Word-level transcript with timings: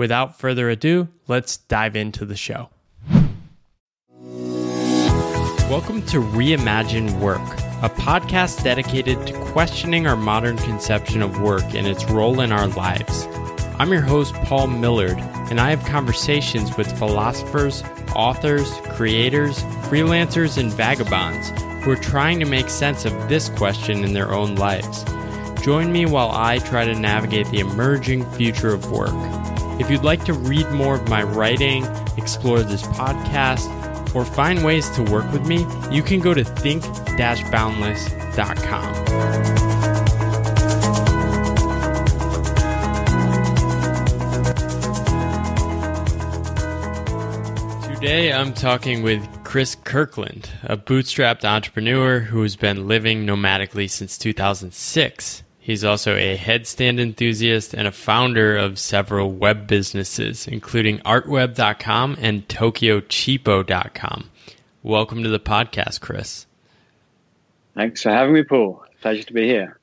Without 0.00 0.38
further 0.38 0.70
ado, 0.70 1.08
let's 1.28 1.58
dive 1.58 1.94
into 1.94 2.24
the 2.24 2.34
show. 2.34 2.70
Welcome 5.68 6.00
to 6.06 6.22
Reimagine 6.22 7.20
Work, 7.20 7.46
a 7.82 7.90
podcast 7.90 8.64
dedicated 8.64 9.26
to 9.26 9.34
questioning 9.52 10.06
our 10.06 10.16
modern 10.16 10.56
conception 10.56 11.20
of 11.20 11.42
work 11.42 11.74
and 11.74 11.86
its 11.86 12.06
role 12.06 12.40
in 12.40 12.50
our 12.50 12.68
lives. 12.68 13.28
I'm 13.78 13.92
your 13.92 14.00
host, 14.00 14.32
Paul 14.36 14.68
Millerd, 14.68 15.18
and 15.50 15.60
I 15.60 15.68
have 15.68 15.84
conversations 15.84 16.74
with 16.78 16.98
philosophers, 16.98 17.82
authors, 18.16 18.72
creators, 18.94 19.62
freelancers, 19.90 20.56
and 20.56 20.72
vagabonds 20.72 21.50
who 21.84 21.90
are 21.90 21.96
trying 21.96 22.40
to 22.40 22.46
make 22.46 22.70
sense 22.70 23.04
of 23.04 23.28
this 23.28 23.50
question 23.50 24.02
in 24.02 24.14
their 24.14 24.32
own 24.32 24.54
lives. 24.54 25.04
Join 25.62 25.92
me 25.92 26.06
while 26.06 26.30
I 26.30 26.56
try 26.56 26.86
to 26.86 26.94
navigate 26.94 27.48
the 27.48 27.60
emerging 27.60 28.24
future 28.30 28.72
of 28.72 28.90
work. 28.90 29.12
If 29.80 29.90
you'd 29.90 30.04
like 30.04 30.24
to 30.26 30.34
read 30.34 30.70
more 30.72 30.96
of 30.96 31.08
my 31.08 31.22
writing, 31.22 31.86
explore 32.18 32.62
this 32.62 32.82
podcast, 32.82 33.64
or 34.14 34.26
find 34.26 34.62
ways 34.62 34.90
to 34.90 35.02
work 35.02 35.32
with 35.32 35.46
me, 35.46 35.66
you 35.90 36.02
can 36.02 36.20
go 36.20 36.34
to 36.34 36.44
think-boundless.com. 36.44 38.94
Today, 47.94 48.34
I'm 48.34 48.52
talking 48.52 49.02
with 49.02 49.26
Chris 49.44 49.74
Kirkland, 49.74 50.50
a 50.62 50.76
bootstrapped 50.76 51.46
entrepreneur 51.46 52.20
who's 52.20 52.54
been 52.54 52.86
living 52.86 53.24
nomadically 53.24 53.88
since 53.88 54.18
2006. 54.18 55.42
He's 55.62 55.84
also 55.84 56.16
a 56.16 56.38
headstand 56.38 56.98
enthusiast 56.98 57.74
and 57.74 57.86
a 57.86 57.92
founder 57.92 58.56
of 58.56 58.78
several 58.78 59.30
web 59.30 59.66
businesses, 59.66 60.48
including 60.48 60.98
artweb.com 61.00 62.16
and 62.18 62.48
tokyocheapo.com. 62.48 64.30
Welcome 64.82 65.22
to 65.22 65.28
the 65.28 65.38
podcast, 65.38 66.00
Chris. 66.00 66.46
Thanks 67.74 68.02
for 68.02 68.10
having 68.10 68.32
me, 68.32 68.42
Paul. 68.42 68.82
Pleasure 69.02 69.22
to 69.22 69.32
be 69.34 69.46
here. 69.46 69.78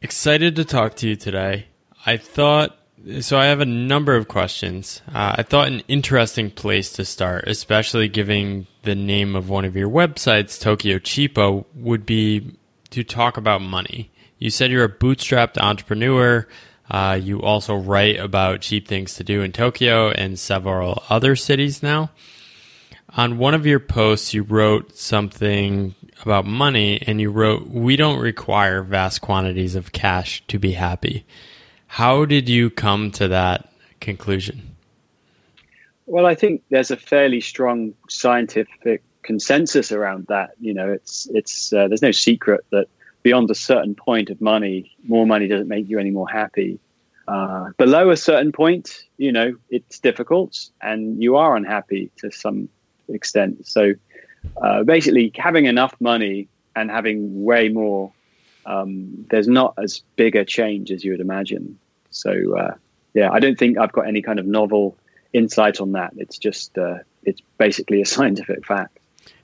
Excited 0.00 0.54
to 0.56 0.64
talk 0.64 0.94
to 0.96 1.08
you 1.08 1.16
today. 1.16 1.66
I 2.06 2.16
thought 2.16 2.78
so. 3.20 3.36
I 3.36 3.46
have 3.46 3.60
a 3.60 3.66
number 3.66 4.14
of 4.14 4.28
questions. 4.28 5.02
Uh, 5.08 5.34
I 5.38 5.42
thought 5.42 5.66
an 5.66 5.82
interesting 5.88 6.50
place 6.50 6.92
to 6.92 7.04
start, 7.04 7.48
especially 7.48 8.08
giving 8.08 8.68
the 8.82 8.94
name 8.94 9.34
of 9.34 9.48
one 9.48 9.64
of 9.64 9.74
your 9.74 9.88
websites, 9.88 10.60
Tokyo 10.60 10.98
Cheapo, 10.98 11.64
would 11.74 12.06
be 12.06 12.56
to 12.90 13.02
talk 13.02 13.36
about 13.36 13.60
money. 13.62 14.10
You 14.42 14.50
said 14.50 14.72
you're 14.72 14.82
a 14.82 14.88
bootstrapped 14.88 15.56
entrepreneur. 15.56 16.48
Uh, 16.90 17.16
you 17.22 17.40
also 17.40 17.76
write 17.76 18.18
about 18.18 18.60
cheap 18.60 18.88
things 18.88 19.14
to 19.14 19.22
do 19.22 19.40
in 19.40 19.52
Tokyo 19.52 20.10
and 20.10 20.36
several 20.36 21.00
other 21.08 21.36
cities 21.36 21.80
now. 21.80 22.10
On 23.10 23.38
one 23.38 23.54
of 23.54 23.66
your 23.66 23.78
posts, 23.78 24.34
you 24.34 24.42
wrote 24.42 24.96
something 24.96 25.94
about 26.22 26.44
money 26.44 27.00
and 27.06 27.20
you 27.20 27.30
wrote, 27.30 27.68
We 27.68 27.94
don't 27.94 28.18
require 28.18 28.82
vast 28.82 29.20
quantities 29.20 29.76
of 29.76 29.92
cash 29.92 30.42
to 30.48 30.58
be 30.58 30.72
happy. 30.72 31.24
How 31.86 32.24
did 32.24 32.48
you 32.48 32.68
come 32.68 33.12
to 33.12 33.28
that 33.28 33.72
conclusion? 34.00 34.74
Well, 36.06 36.26
I 36.26 36.34
think 36.34 36.64
there's 36.68 36.90
a 36.90 36.96
fairly 36.96 37.40
strong 37.40 37.94
scientific 38.08 39.04
consensus 39.22 39.92
around 39.92 40.26
that. 40.26 40.54
You 40.58 40.74
know, 40.74 40.90
it's 40.90 41.28
it's 41.32 41.72
uh, 41.72 41.86
there's 41.86 42.02
no 42.02 42.10
secret 42.10 42.64
that 42.72 42.88
beyond 43.22 43.50
a 43.50 43.54
certain 43.54 43.94
point 43.94 44.30
of 44.30 44.40
money, 44.40 44.94
more 45.04 45.26
money 45.26 45.48
doesn't 45.48 45.68
make 45.68 45.88
you 45.88 45.98
any 45.98 46.10
more 46.10 46.28
happy. 46.28 46.78
Uh, 47.28 47.70
below 47.78 48.10
a 48.10 48.16
certain 48.16 48.52
point, 48.52 49.04
you 49.16 49.30
know, 49.30 49.54
it's 49.70 50.00
difficult 50.00 50.68
and 50.80 51.22
you 51.22 51.36
are 51.36 51.56
unhappy 51.56 52.10
to 52.16 52.30
some 52.30 52.68
extent. 53.08 53.66
So 53.66 53.94
uh, 54.60 54.82
basically, 54.82 55.32
having 55.36 55.66
enough 55.66 55.94
money 56.00 56.48
and 56.74 56.90
having 56.90 57.44
way 57.44 57.68
more, 57.68 58.12
um, 58.66 59.26
there's 59.30 59.48
not 59.48 59.74
as 59.78 60.02
big 60.16 60.34
a 60.34 60.44
change 60.44 60.90
as 60.90 61.04
you 61.04 61.12
would 61.12 61.20
imagine. 61.20 61.78
So, 62.10 62.56
uh, 62.56 62.74
yeah, 63.14 63.30
I 63.30 63.38
don't 63.38 63.58
think 63.58 63.78
I've 63.78 63.92
got 63.92 64.08
any 64.08 64.22
kind 64.22 64.38
of 64.38 64.46
novel 64.46 64.96
insight 65.32 65.80
on 65.80 65.92
that. 65.92 66.12
It's 66.16 66.38
just, 66.38 66.76
uh, 66.76 66.98
it's 67.22 67.40
basically 67.58 68.02
a 68.02 68.06
scientific 68.14 68.66
fact. 68.66 68.98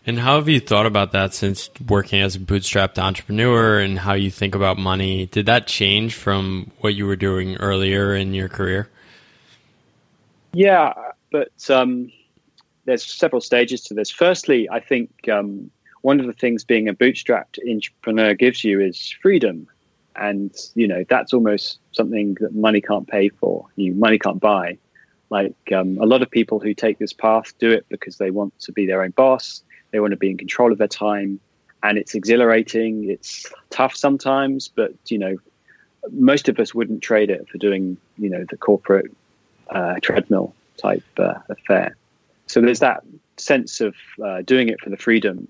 And 0.06 0.18
how 0.18 0.36
have 0.36 0.48
you 0.48 0.58
thought 0.58 0.86
about 0.86 1.12
that 1.12 1.34
since 1.34 1.68
working 1.86 2.20
as 2.22 2.36
a 2.36 2.38
bootstrapped 2.38 2.98
entrepreneur 2.98 3.78
and 3.78 3.98
how 3.98 4.14
you 4.14 4.30
think 4.30 4.54
about 4.54 4.78
money? 4.78 5.26
Did 5.26 5.46
that 5.46 5.66
change 5.66 6.14
from 6.14 6.70
what 6.80 6.94
you 6.94 7.06
were 7.06 7.16
doing 7.16 7.56
earlier 7.56 8.14
in 8.14 8.32
your 8.32 8.48
career? 8.48 8.88
Yeah, 10.54 10.94
but 11.30 11.52
um, 11.68 12.10
there's 12.86 13.04
several 13.04 13.42
stages 13.42 13.82
to 13.82 13.94
this. 13.94 14.10
Firstly, 14.10 14.66
I 14.70 14.80
think 14.80 15.28
um, 15.28 15.70
one 16.00 16.20
of 16.20 16.26
the 16.26 16.32
things 16.32 16.64
being 16.64 16.88
a 16.88 16.94
bootstrapped 16.94 17.58
entrepreneur 17.68 18.34
gives 18.34 18.64
you 18.64 18.80
is 18.80 19.14
freedom. 19.20 19.68
And, 20.16 20.56
you 20.74 20.88
know, 20.88 21.04
that's 21.08 21.32
almost 21.34 21.80
something 21.92 22.36
that 22.40 22.54
money 22.54 22.80
can't 22.80 23.06
pay 23.06 23.28
for, 23.28 23.66
you 23.76 23.94
money 23.94 24.18
can't 24.18 24.40
buy. 24.40 24.78
Like 25.30 25.54
um, 25.76 25.98
a 26.00 26.06
lot 26.06 26.22
of 26.22 26.30
people 26.30 26.58
who 26.58 26.72
take 26.72 26.98
this 26.98 27.12
path 27.12 27.52
do 27.58 27.70
it 27.70 27.84
because 27.90 28.16
they 28.16 28.30
want 28.30 28.58
to 28.60 28.72
be 28.72 28.86
their 28.86 29.02
own 29.02 29.10
boss 29.10 29.62
they 29.90 30.00
want 30.00 30.12
to 30.12 30.16
be 30.16 30.30
in 30.30 30.36
control 30.36 30.72
of 30.72 30.78
their 30.78 30.88
time, 30.88 31.40
and 31.82 31.98
it's 31.98 32.14
exhilarating. 32.14 33.08
It's 33.10 33.50
tough 33.70 33.94
sometimes, 33.94 34.68
but 34.68 34.92
you 35.08 35.18
know, 35.18 35.36
most 36.12 36.48
of 36.48 36.58
us 36.58 36.74
wouldn't 36.74 37.02
trade 37.02 37.30
it 37.30 37.48
for 37.48 37.58
doing 37.58 37.96
you 38.18 38.30
know 38.30 38.44
the 38.48 38.56
corporate 38.56 39.10
uh, 39.70 39.96
treadmill 40.02 40.54
type 40.76 41.04
uh, 41.18 41.34
affair. 41.48 41.96
So 42.46 42.60
there's 42.60 42.80
that 42.80 43.02
sense 43.36 43.80
of 43.80 43.94
uh, 44.24 44.42
doing 44.42 44.68
it 44.68 44.80
for 44.80 44.90
the 44.90 44.96
freedom. 44.96 45.48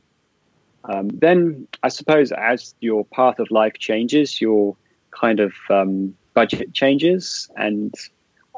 Um, 0.84 1.08
then 1.08 1.66
I 1.82 1.88
suppose 1.88 2.32
as 2.32 2.74
your 2.80 3.04
path 3.04 3.38
of 3.38 3.50
life 3.50 3.74
changes, 3.78 4.40
your 4.40 4.76
kind 5.10 5.40
of 5.40 5.52
um, 5.70 6.14
budget 6.34 6.72
changes, 6.72 7.48
and 7.56 7.94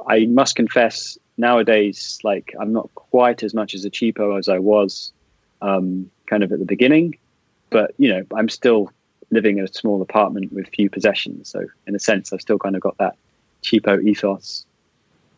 I 0.07 0.27
must 0.27 0.57
confess 0.57 1.19
nowadays, 1.37 2.19
like 2.23 2.55
I'm 2.61 2.73
not 2.73 2.91
quite 2.95 3.43
as 3.43 3.55
much 3.55 3.75
as 3.75 3.85
a 3.85 3.91
cheapo 3.91 4.39
as 4.39 4.49
I 4.49 4.59
was 4.59 5.12
um, 5.62 6.11
kind 6.27 6.43
of 6.43 6.53
at 6.53 6.59
the 6.59 6.65
beginning. 6.65 7.17
But 7.71 7.95
you 7.99 8.09
know, 8.09 8.25
I'm 8.35 8.49
still 8.49 8.91
living 9.31 9.59
in 9.59 9.65
a 9.65 9.73
small 9.73 10.03
apartment 10.03 10.53
with 10.53 10.69
few 10.69 10.91
possessions, 10.91 11.49
so 11.49 11.67
in 11.87 11.95
a 11.95 12.01
sense, 12.01 12.33
I've 12.33 12.41
still 12.41 12.59
kind 12.59 12.77
of 12.77 12.83
got 12.83 12.99
that 12.99 13.17
cheapo 13.62 14.03
ethos. 14.03 14.65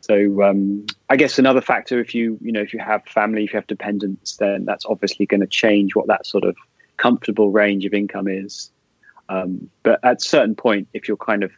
So 0.01 0.43
um, 0.43 0.87
I 1.11 1.17
guess 1.17 1.39
another 1.39 1.61
factor, 1.61 2.01
if 2.01 2.15
you 2.15 2.39
you 2.41 2.53
know 2.53 2.61
if 2.61 2.73
you 2.75 2.81
have 2.81 3.05
family, 3.07 3.45
if 3.45 3.53
you 3.53 3.57
have 3.59 3.67
dependents, 3.67 4.37
then 4.37 4.65
that's 4.65 4.85
obviously 4.87 5.27
going 5.27 5.43
to 5.43 5.47
change 5.47 5.95
what 5.95 6.07
that 6.09 6.27
sort 6.27 6.45
of 6.45 6.57
comfortable 6.97 7.51
range 7.51 7.85
of 7.85 7.95
income 7.95 8.29
is. 8.29 8.71
Um, 9.29 9.71
but 9.83 10.01
at 10.05 10.17
a 10.17 10.21
certain 10.21 10.55
point, 10.55 10.89
if 10.93 11.09
you're 11.09 11.17
kind 11.17 11.43
of 11.43 11.53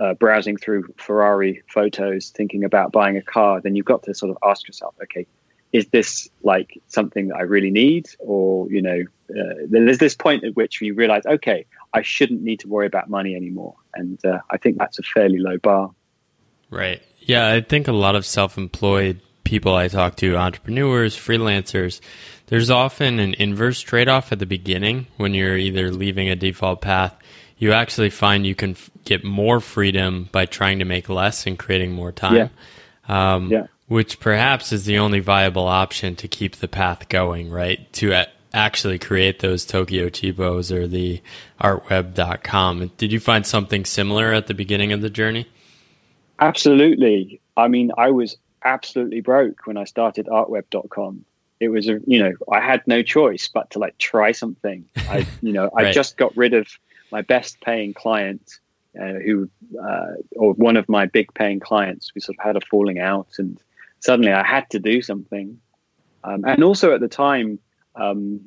uh, 0.00 0.14
browsing 0.14 0.56
through 0.56 0.92
Ferrari 0.96 1.62
photos, 1.68 2.30
thinking 2.30 2.64
about 2.64 2.92
buying 2.92 3.16
a 3.16 3.22
car, 3.22 3.60
then 3.60 3.76
you've 3.76 3.86
got 3.86 4.02
to 4.04 4.14
sort 4.14 4.30
of 4.30 4.38
ask 4.48 4.66
yourself, 4.66 4.94
okay, 5.02 5.26
is 5.74 5.88
this 5.88 6.30
like 6.44 6.80
something 6.86 7.28
that 7.28 7.36
I 7.36 7.42
really 7.42 7.72
need? 7.72 8.06
Or, 8.20 8.70
you 8.70 8.80
know, 8.80 9.02
uh, 9.28 9.54
there's 9.68 9.98
this 9.98 10.14
point 10.14 10.44
at 10.44 10.54
which 10.54 10.80
you 10.80 10.94
realize, 10.94 11.26
okay, 11.26 11.66
I 11.92 12.02
shouldn't 12.02 12.42
need 12.42 12.60
to 12.60 12.68
worry 12.68 12.86
about 12.86 13.10
money 13.10 13.34
anymore. 13.34 13.74
And 13.92 14.24
uh, 14.24 14.38
I 14.52 14.56
think 14.56 14.78
that's 14.78 15.00
a 15.00 15.02
fairly 15.02 15.38
low 15.38 15.58
bar. 15.58 15.90
Right. 16.70 17.02
Yeah. 17.18 17.48
I 17.48 17.60
think 17.60 17.88
a 17.88 17.92
lot 17.92 18.14
of 18.14 18.24
self 18.24 18.56
employed 18.56 19.20
people 19.42 19.74
I 19.74 19.88
talk 19.88 20.14
to, 20.18 20.36
entrepreneurs, 20.36 21.16
freelancers, 21.16 22.00
there's 22.46 22.70
often 22.70 23.18
an 23.18 23.34
inverse 23.34 23.80
trade 23.80 24.08
off 24.08 24.30
at 24.30 24.38
the 24.38 24.46
beginning 24.46 25.08
when 25.16 25.34
you're 25.34 25.58
either 25.58 25.90
leaving 25.90 26.30
a 26.30 26.36
default 26.36 26.82
path. 26.82 27.16
You 27.58 27.72
actually 27.72 28.10
find 28.10 28.46
you 28.46 28.54
can 28.54 28.70
f- 28.72 28.90
get 29.04 29.24
more 29.24 29.58
freedom 29.58 30.28
by 30.30 30.46
trying 30.46 30.78
to 30.78 30.84
make 30.84 31.08
less 31.08 31.48
and 31.48 31.58
creating 31.58 31.92
more 31.92 32.12
time. 32.12 32.50
Yeah. 33.08 33.34
Um, 33.34 33.50
yeah. 33.50 33.66
Which 33.86 34.18
perhaps 34.18 34.72
is 34.72 34.86
the 34.86 34.98
only 34.98 35.20
viable 35.20 35.66
option 35.66 36.16
to 36.16 36.28
keep 36.28 36.56
the 36.56 36.68
path 36.68 37.08
going, 37.08 37.50
right? 37.50 37.92
To 37.94 38.12
a- 38.12 38.28
actually 38.54 38.98
create 38.98 39.40
those 39.40 39.66
Tokyo 39.66 40.08
Cheapos 40.08 40.70
or 40.70 40.86
the 40.86 41.20
artweb.com. 41.60 42.92
Did 42.96 43.12
you 43.12 43.20
find 43.20 43.46
something 43.46 43.84
similar 43.84 44.32
at 44.32 44.46
the 44.46 44.54
beginning 44.54 44.92
of 44.92 45.02
the 45.02 45.10
journey? 45.10 45.48
Absolutely. 46.40 47.40
I 47.56 47.68
mean, 47.68 47.90
I 47.98 48.10
was 48.10 48.36
absolutely 48.64 49.20
broke 49.20 49.66
when 49.66 49.76
I 49.76 49.84
started 49.84 50.26
artweb.com. 50.26 51.24
It 51.60 51.68
was 51.68 51.88
a, 51.88 52.00
you 52.06 52.20
know, 52.20 52.32
I 52.50 52.60
had 52.60 52.82
no 52.86 53.02
choice 53.02 53.48
but 53.52 53.70
to 53.70 53.78
like 53.78 53.98
try 53.98 54.32
something. 54.32 54.84
I, 54.96 55.26
you 55.42 55.52
know, 55.52 55.70
right. 55.74 55.88
I 55.88 55.92
just 55.92 56.16
got 56.16 56.36
rid 56.36 56.54
of 56.54 56.68
my 57.12 57.22
best 57.22 57.60
paying 57.60 57.92
client 57.92 58.58
uh, 59.00 59.14
who, 59.24 59.48
uh, 59.80 60.14
or 60.36 60.54
one 60.54 60.76
of 60.76 60.88
my 60.88 61.06
big 61.06 61.32
paying 61.34 61.60
clients. 61.60 62.12
We 62.14 62.20
sort 62.20 62.38
of 62.38 62.44
had 62.44 62.56
a 62.56 62.60
falling 62.60 62.98
out 62.98 63.28
and 63.38 63.58
suddenly 64.04 64.32
I 64.32 64.46
had 64.46 64.68
to 64.70 64.78
do 64.78 65.00
something. 65.00 65.58
Um, 66.22 66.44
and 66.44 66.62
also 66.62 66.94
at 66.94 67.00
the 67.00 67.08
time, 67.08 67.58
um, 67.96 68.40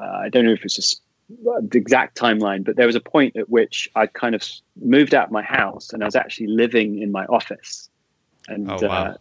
uh, 0.00 0.18
I 0.24 0.28
don't 0.30 0.46
know 0.46 0.52
if 0.52 0.64
it's 0.64 1.00
the 1.28 1.78
exact 1.78 2.16
timeline, 2.16 2.64
but 2.64 2.76
there 2.76 2.86
was 2.86 2.96
a 2.96 3.00
point 3.00 3.36
at 3.36 3.50
which 3.50 3.90
I 3.94 4.06
kind 4.06 4.34
of 4.34 4.42
moved 4.80 5.14
out 5.14 5.26
of 5.26 5.32
my 5.32 5.42
house 5.42 5.92
and 5.92 6.02
I 6.02 6.06
was 6.06 6.16
actually 6.16 6.48
living 6.48 7.02
in 7.02 7.12
my 7.12 7.26
office. 7.26 7.90
And 8.48 8.70
oh, 8.70 8.78
wow. 8.82 8.88
uh, 8.88 9.16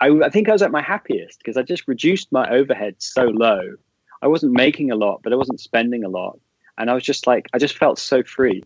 I, 0.00 0.26
I, 0.26 0.30
think 0.30 0.48
I 0.48 0.52
was 0.52 0.62
at 0.62 0.72
my 0.72 0.82
happiest 0.82 1.38
because 1.38 1.56
I 1.56 1.62
just 1.62 1.86
reduced 1.86 2.32
my 2.32 2.48
overhead 2.50 2.96
so 2.98 3.24
low. 3.24 3.76
I 4.22 4.26
wasn't 4.26 4.52
making 4.52 4.90
a 4.90 4.96
lot, 4.96 5.22
but 5.22 5.32
I 5.32 5.36
wasn't 5.36 5.60
spending 5.60 6.04
a 6.04 6.08
lot. 6.08 6.40
And 6.76 6.90
I 6.90 6.94
was 6.94 7.04
just 7.04 7.26
like, 7.26 7.46
I 7.52 7.58
just 7.58 7.78
felt 7.78 7.98
so 7.98 8.22
free. 8.24 8.64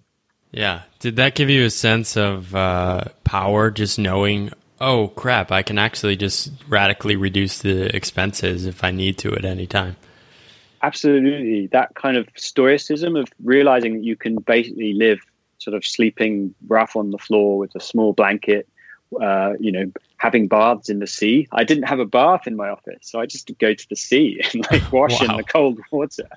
Yeah. 0.51 0.83
Did 0.99 1.17
that 1.17 1.35
give 1.35 1.51
you 1.51 1.65
a 1.65 1.71
sense 1.71 2.17
of 2.17 2.55
uh, 2.55 3.05
power 3.25 3.71
just 3.71 3.99
knowing, 3.99 4.51
oh 4.81 5.09
crap, 5.09 5.53
I 5.53 5.63
can 5.63 5.79
actually 5.79 6.17
just 6.17 6.53
radically 6.69 7.17
reduce 7.17 7.59
the 7.59 7.95
expenses 7.95 8.67
if 8.67 8.85
I 8.85 8.91
need 8.91 9.19
to 9.19 9.35
at 9.35 9.45
any 9.45 9.67
time? 9.67 9.97
absolutely 10.85 11.67
that 11.69 11.95
kind 11.95 12.17
of 12.17 12.29
stoicism 12.37 13.17
of 13.17 13.27
realizing 13.43 13.95
that 13.95 14.05
you 14.05 14.15
can 14.15 14.37
basically 14.37 14.93
live 14.93 15.19
sort 15.59 15.75
of 15.75 15.85
sleeping 15.85 16.55
rough 16.69 16.95
on 16.95 17.11
the 17.11 17.19
floor 17.19 17.57
with 17.57 17.75
a 17.75 17.81
small 17.81 18.13
blanket 18.13 18.69
uh, 19.21 19.55
you 19.61 19.73
know 19.73 19.91
having 20.17 20.49
baths 20.49 20.89
in 20.89 21.01
the 21.01 21.07
sea. 21.07 21.47
I 21.53 21.65
didn't 21.65 21.85
have 21.85 22.01
a 22.01 22.07
bath 22.07 22.47
in 22.47 22.57
my 22.57 22.69
office 22.69 23.01
so 23.03 23.21
i 23.21 23.27
just 23.27 23.51
go 23.59 23.75
to 23.75 23.89
the 23.89 23.97
sea 23.97 24.41
and 24.53 24.65
like 24.71 24.93
wash 24.99 25.21
wow. 25.21 25.27
in 25.31 25.37
the 25.37 25.45
cold 25.45 25.79
water. 25.91 26.29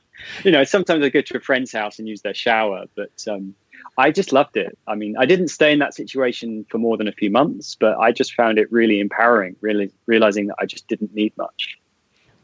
You 0.43 0.51
know 0.51 0.63
sometimes 0.63 1.03
i 1.03 1.09
go 1.09 1.21
to 1.21 1.37
a 1.37 1.39
friend's 1.39 1.71
house 1.71 1.99
and 1.99 2.07
use 2.07 2.21
their 2.21 2.33
shower 2.33 2.85
but 2.95 3.25
um, 3.29 3.55
i 3.97 4.11
just 4.11 4.31
loved 4.31 4.57
it. 4.57 4.77
I 4.87 4.95
mean 4.95 5.15
i 5.17 5.25
didn't 5.25 5.49
stay 5.49 5.71
in 5.71 5.79
that 5.79 5.93
situation 5.93 6.65
for 6.69 6.77
more 6.77 6.97
than 6.97 7.07
a 7.07 7.13
few 7.13 7.31
months 7.31 7.75
but 7.79 7.97
i 7.97 8.11
just 8.11 8.33
found 8.33 8.57
it 8.57 8.71
really 8.71 8.99
empowering 8.99 9.55
really 9.61 9.91
realizing 10.05 10.47
that 10.47 10.55
i 10.59 10.65
just 10.65 10.87
didn't 10.87 11.13
need 11.13 11.35
much. 11.37 11.77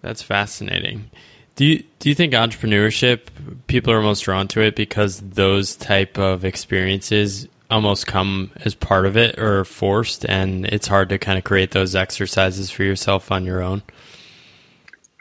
That's 0.02 0.22
fascinating. 0.22 1.10
Do 1.56 1.66
you 1.66 1.84
do 2.00 2.10
you 2.10 2.16
think 2.16 2.34
entrepreneurship 2.34 3.28
people 3.68 3.94
are 3.94 4.02
most 4.02 4.22
drawn 4.22 4.48
to 4.50 4.62
it 4.62 4.76
because 4.76 5.22
those 5.22 5.76
type 5.76 6.18
of 6.18 6.44
experiences 6.44 7.48
almost 7.70 8.08
come 8.08 8.52
as 8.58 8.76
part 8.76 9.06
of 9.06 9.18
it 9.18 9.40
or 9.40 9.66
forced 9.66 10.26
and 10.26 10.66
it's 10.66 10.88
hard 10.88 11.10
to 11.10 11.18
kind 11.18 11.38
of 11.38 11.44
create 11.44 11.72
those 11.72 11.96
exercises 11.96 12.70
for 12.70 12.84
yourself 12.84 13.32
on 13.32 13.46
your 13.46 13.62
own? 13.62 13.82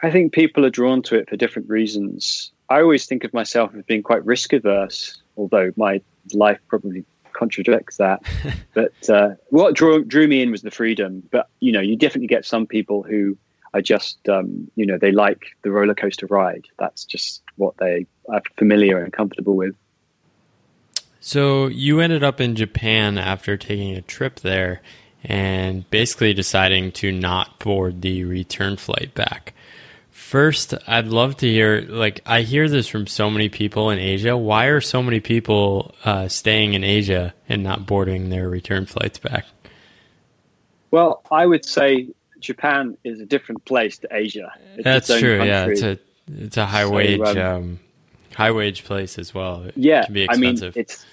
I 0.01 0.11
think 0.11 0.33
people 0.33 0.65
are 0.65 0.69
drawn 0.69 1.01
to 1.03 1.15
it 1.15 1.29
for 1.29 1.37
different 1.37 1.69
reasons. 1.69 2.51
I 2.69 2.81
always 2.81 3.05
think 3.05 3.23
of 3.23 3.33
myself 3.33 3.73
as 3.75 3.83
being 3.85 4.03
quite 4.03 4.25
risk 4.25 4.51
averse, 4.53 5.21
although 5.37 5.71
my 5.77 6.01
life 6.33 6.59
probably 6.67 7.05
contradicts 7.31 7.97
that. 7.97 8.21
but 8.73 9.09
uh, 9.09 9.31
what 9.49 9.75
drew, 9.75 10.03
drew 10.03 10.27
me 10.27 10.41
in 10.41 10.51
was 10.51 10.61
the 10.61 10.71
freedom. 10.71 11.23
But 11.31 11.47
you 11.59 11.71
know, 11.71 11.81
you 11.81 11.95
definitely 11.95 12.27
get 12.27 12.45
some 12.45 12.67
people 12.67 13.03
who 13.03 13.37
are 13.73 13.81
just, 13.81 14.17
um, 14.29 14.69
you 14.75 14.85
know, 14.85 14.97
they 14.97 15.11
like 15.11 15.45
the 15.63 15.71
roller 15.71 15.95
coaster 15.95 16.27
ride. 16.27 16.65
That's 16.77 17.05
just 17.05 17.41
what 17.55 17.75
they 17.77 18.05
are 18.29 18.41
familiar 18.57 19.03
and 19.03 19.11
comfortable 19.11 19.55
with. 19.55 19.75
So 21.25 21.67
you 21.67 22.01
ended 22.01 22.21
up 22.21 22.41
in 22.41 22.57
Japan 22.57 23.17
after 23.17 23.55
taking 23.55 23.95
a 23.95 24.01
trip 24.01 24.41
there 24.41 24.81
and 25.23 25.89
basically 25.89 26.33
deciding 26.33 26.91
to 26.91 27.13
not 27.13 27.59
board 27.59 28.01
the 28.01 28.25
return 28.25 28.75
flight 28.75 29.13
back. 29.15 29.53
First, 30.11 30.73
I'd 30.85 31.07
love 31.07 31.37
to 31.37 31.47
hear 31.47 31.79
like 31.87 32.19
I 32.25 32.41
hear 32.41 32.67
this 32.67 32.89
from 32.89 33.07
so 33.07 33.29
many 33.29 33.47
people 33.47 33.89
in 33.89 33.99
Asia. 33.99 34.35
Why 34.35 34.65
are 34.65 34.81
so 34.81 35.01
many 35.01 35.21
people 35.21 35.95
uh, 36.03 36.27
staying 36.27 36.73
in 36.73 36.83
Asia 36.83 37.33
and 37.47 37.63
not 37.63 37.85
boarding 37.85 38.27
their 38.27 38.49
return 38.49 38.85
flights 38.85 39.17
back? 39.17 39.45
Well, 40.91 41.23
I 41.31 41.45
would 41.45 41.63
say 41.63 42.09
Japan 42.41 42.97
is 43.05 43.21
a 43.21 43.25
different 43.25 43.63
place 43.63 43.97
to 43.99 44.09
Asia. 44.11 44.51
It's 44.75 44.83
That's 44.83 45.07
true. 45.07 45.37
Country. 45.37 45.47
Yeah, 45.47 45.67
it's 45.67 45.81
a 45.83 45.99
it's 46.27 46.57
a 46.57 46.65
high 46.65 46.83
so, 46.83 46.91
wage 46.91 47.21
um, 47.21 47.37
um, 47.37 47.79
high 48.35 48.51
wage 48.51 48.83
place 48.83 49.17
as 49.17 49.33
well. 49.33 49.63
It 49.63 49.73
yeah, 49.77 50.05
I 50.29 50.35
mean 50.35 50.57
it's 50.75 51.05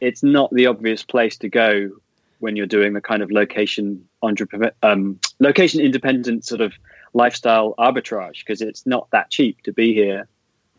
it's 0.00 0.22
not 0.22 0.50
the 0.52 0.66
obvious 0.66 1.02
place 1.02 1.36
to 1.38 1.48
go 1.48 1.90
when 2.38 2.56
you're 2.56 2.66
doing 2.66 2.92
the 2.92 3.00
kind 3.00 3.22
of 3.22 3.30
location 3.30 4.06
um, 4.82 5.18
location 5.40 5.80
independent 5.80 6.44
sort 6.44 6.60
of 6.60 6.74
lifestyle 7.14 7.74
arbitrage 7.78 8.44
because 8.44 8.60
it's 8.60 8.86
not 8.86 9.08
that 9.10 9.30
cheap 9.30 9.62
to 9.62 9.72
be 9.72 9.94
here. 9.94 10.28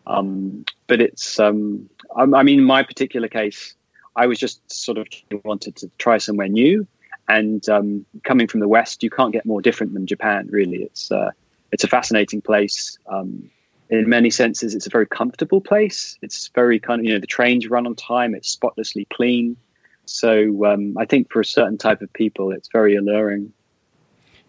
Um, 0.06 0.66
but 0.88 1.02
it's 1.02 1.40
um, 1.40 1.90
I, 2.16 2.24
I 2.24 2.44
mean, 2.44 2.60
in 2.60 2.66
my 2.66 2.84
particular 2.84 3.28
case, 3.28 3.76
I 4.16 4.28
was 4.28 4.40
just 4.40 4.62
sort 4.72 4.98
of 4.98 5.08
wanted 5.44 5.76
to 5.78 5.92
try 5.98 6.18
somewhere 6.18 6.48
new 6.48 6.88
and 7.28 7.68
um, 7.70 8.06
coming 8.24 8.48
from 8.48 8.62
the 8.62 8.68
West, 8.68 9.04
you 9.04 9.10
can't 9.10 9.34
get 9.34 9.46
more 9.46 9.62
different 9.62 9.94
than 9.94 10.08
Japan. 10.08 10.48
Really, 10.50 10.78
it's 10.78 11.12
uh, 11.12 11.32
it's 11.72 11.84
a 11.84 11.88
fascinating 11.88 12.42
place. 12.42 12.98
Um, 13.08 13.50
in 13.90 14.10
many 14.10 14.30
senses, 14.30 14.76
it's 14.76 14.88
a 14.88 14.90
very 14.90 15.08
comfortable 15.08 15.62
place. 15.62 16.18
It's 16.22 16.50
very 16.50 16.80
kind 16.80 17.02
of 17.02 17.06
you 17.06 17.14
know 17.14 17.20
the 17.20 17.28
trains 17.28 17.68
run 17.70 17.88
on 17.88 17.96
time. 17.96 18.36
It's 18.36 18.50
spotlessly 18.50 19.06
clean. 19.14 19.58
So 20.06 20.66
um, 20.66 20.98
I 20.98 21.06
think 21.06 21.32
for 21.32 21.42
a 21.42 21.46
certain 21.46 21.78
type 21.78 22.02
of 22.02 22.12
people, 22.14 22.52
it's 22.52 22.70
very 22.72 22.96
alluring. 22.96 23.52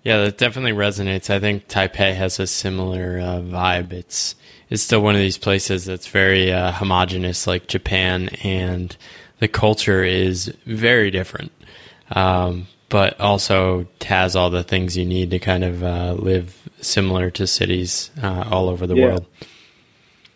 Yeah, 0.04 0.18
that 0.24 0.38
definitely 0.38 0.72
resonates. 0.72 1.28
I 1.28 1.40
think 1.40 1.66
Taipei 1.66 2.14
has 2.14 2.38
a 2.38 2.46
similar 2.46 3.18
uh, 3.18 3.40
vibe. 3.40 3.92
It's 3.92 4.34
it's 4.70 4.82
still 4.82 5.02
one 5.02 5.14
of 5.14 5.20
these 5.20 5.38
places 5.38 5.84
that's 5.84 6.06
very 6.06 6.52
uh, 6.52 6.72
homogenous, 6.72 7.46
like 7.46 7.66
Japan, 7.66 8.28
and 8.42 8.96
the 9.40 9.48
culture 9.48 10.04
is 10.04 10.52
very 10.66 11.10
different 11.10 11.52
um, 12.10 12.66
but 12.88 13.20
also 13.20 13.86
has 14.04 14.34
all 14.34 14.50
the 14.50 14.62
things 14.62 14.96
you 14.96 15.04
need 15.04 15.30
to 15.30 15.38
kind 15.38 15.64
of 15.64 15.82
uh, 15.82 16.14
live 16.18 16.57
similar 16.80 17.30
to 17.32 17.46
cities 17.46 18.10
uh, 18.22 18.44
all 18.50 18.68
over 18.68 18.86
the 18.86 18.96
yeah. 18.96 19.04
world. 19.06 19.26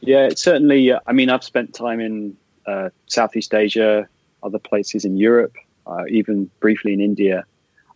Yeah, 0.01 0.27
it's 0.27 0.43
certainly. 0.43 0.93
Uh, 0.93 1.01
I 1.07 1.13
mean, 1.13 1.31
I've 1.31 1.45
spent 1.45 1.75
time 1.75 2.01
in 2.01 2.37
uh, 2.67 2.91
Southeast 3.07 3.55
Asia, 3.55 4.09
other 4.43 4.59
places 4.59 5.05
in 5.05 5.17
Europe, 5.17 5.55
uh, 5.87 6.05
even 6.09 6.51
briefly 6.61 6.93
in 6.93 7.01
India. 7.01 7.45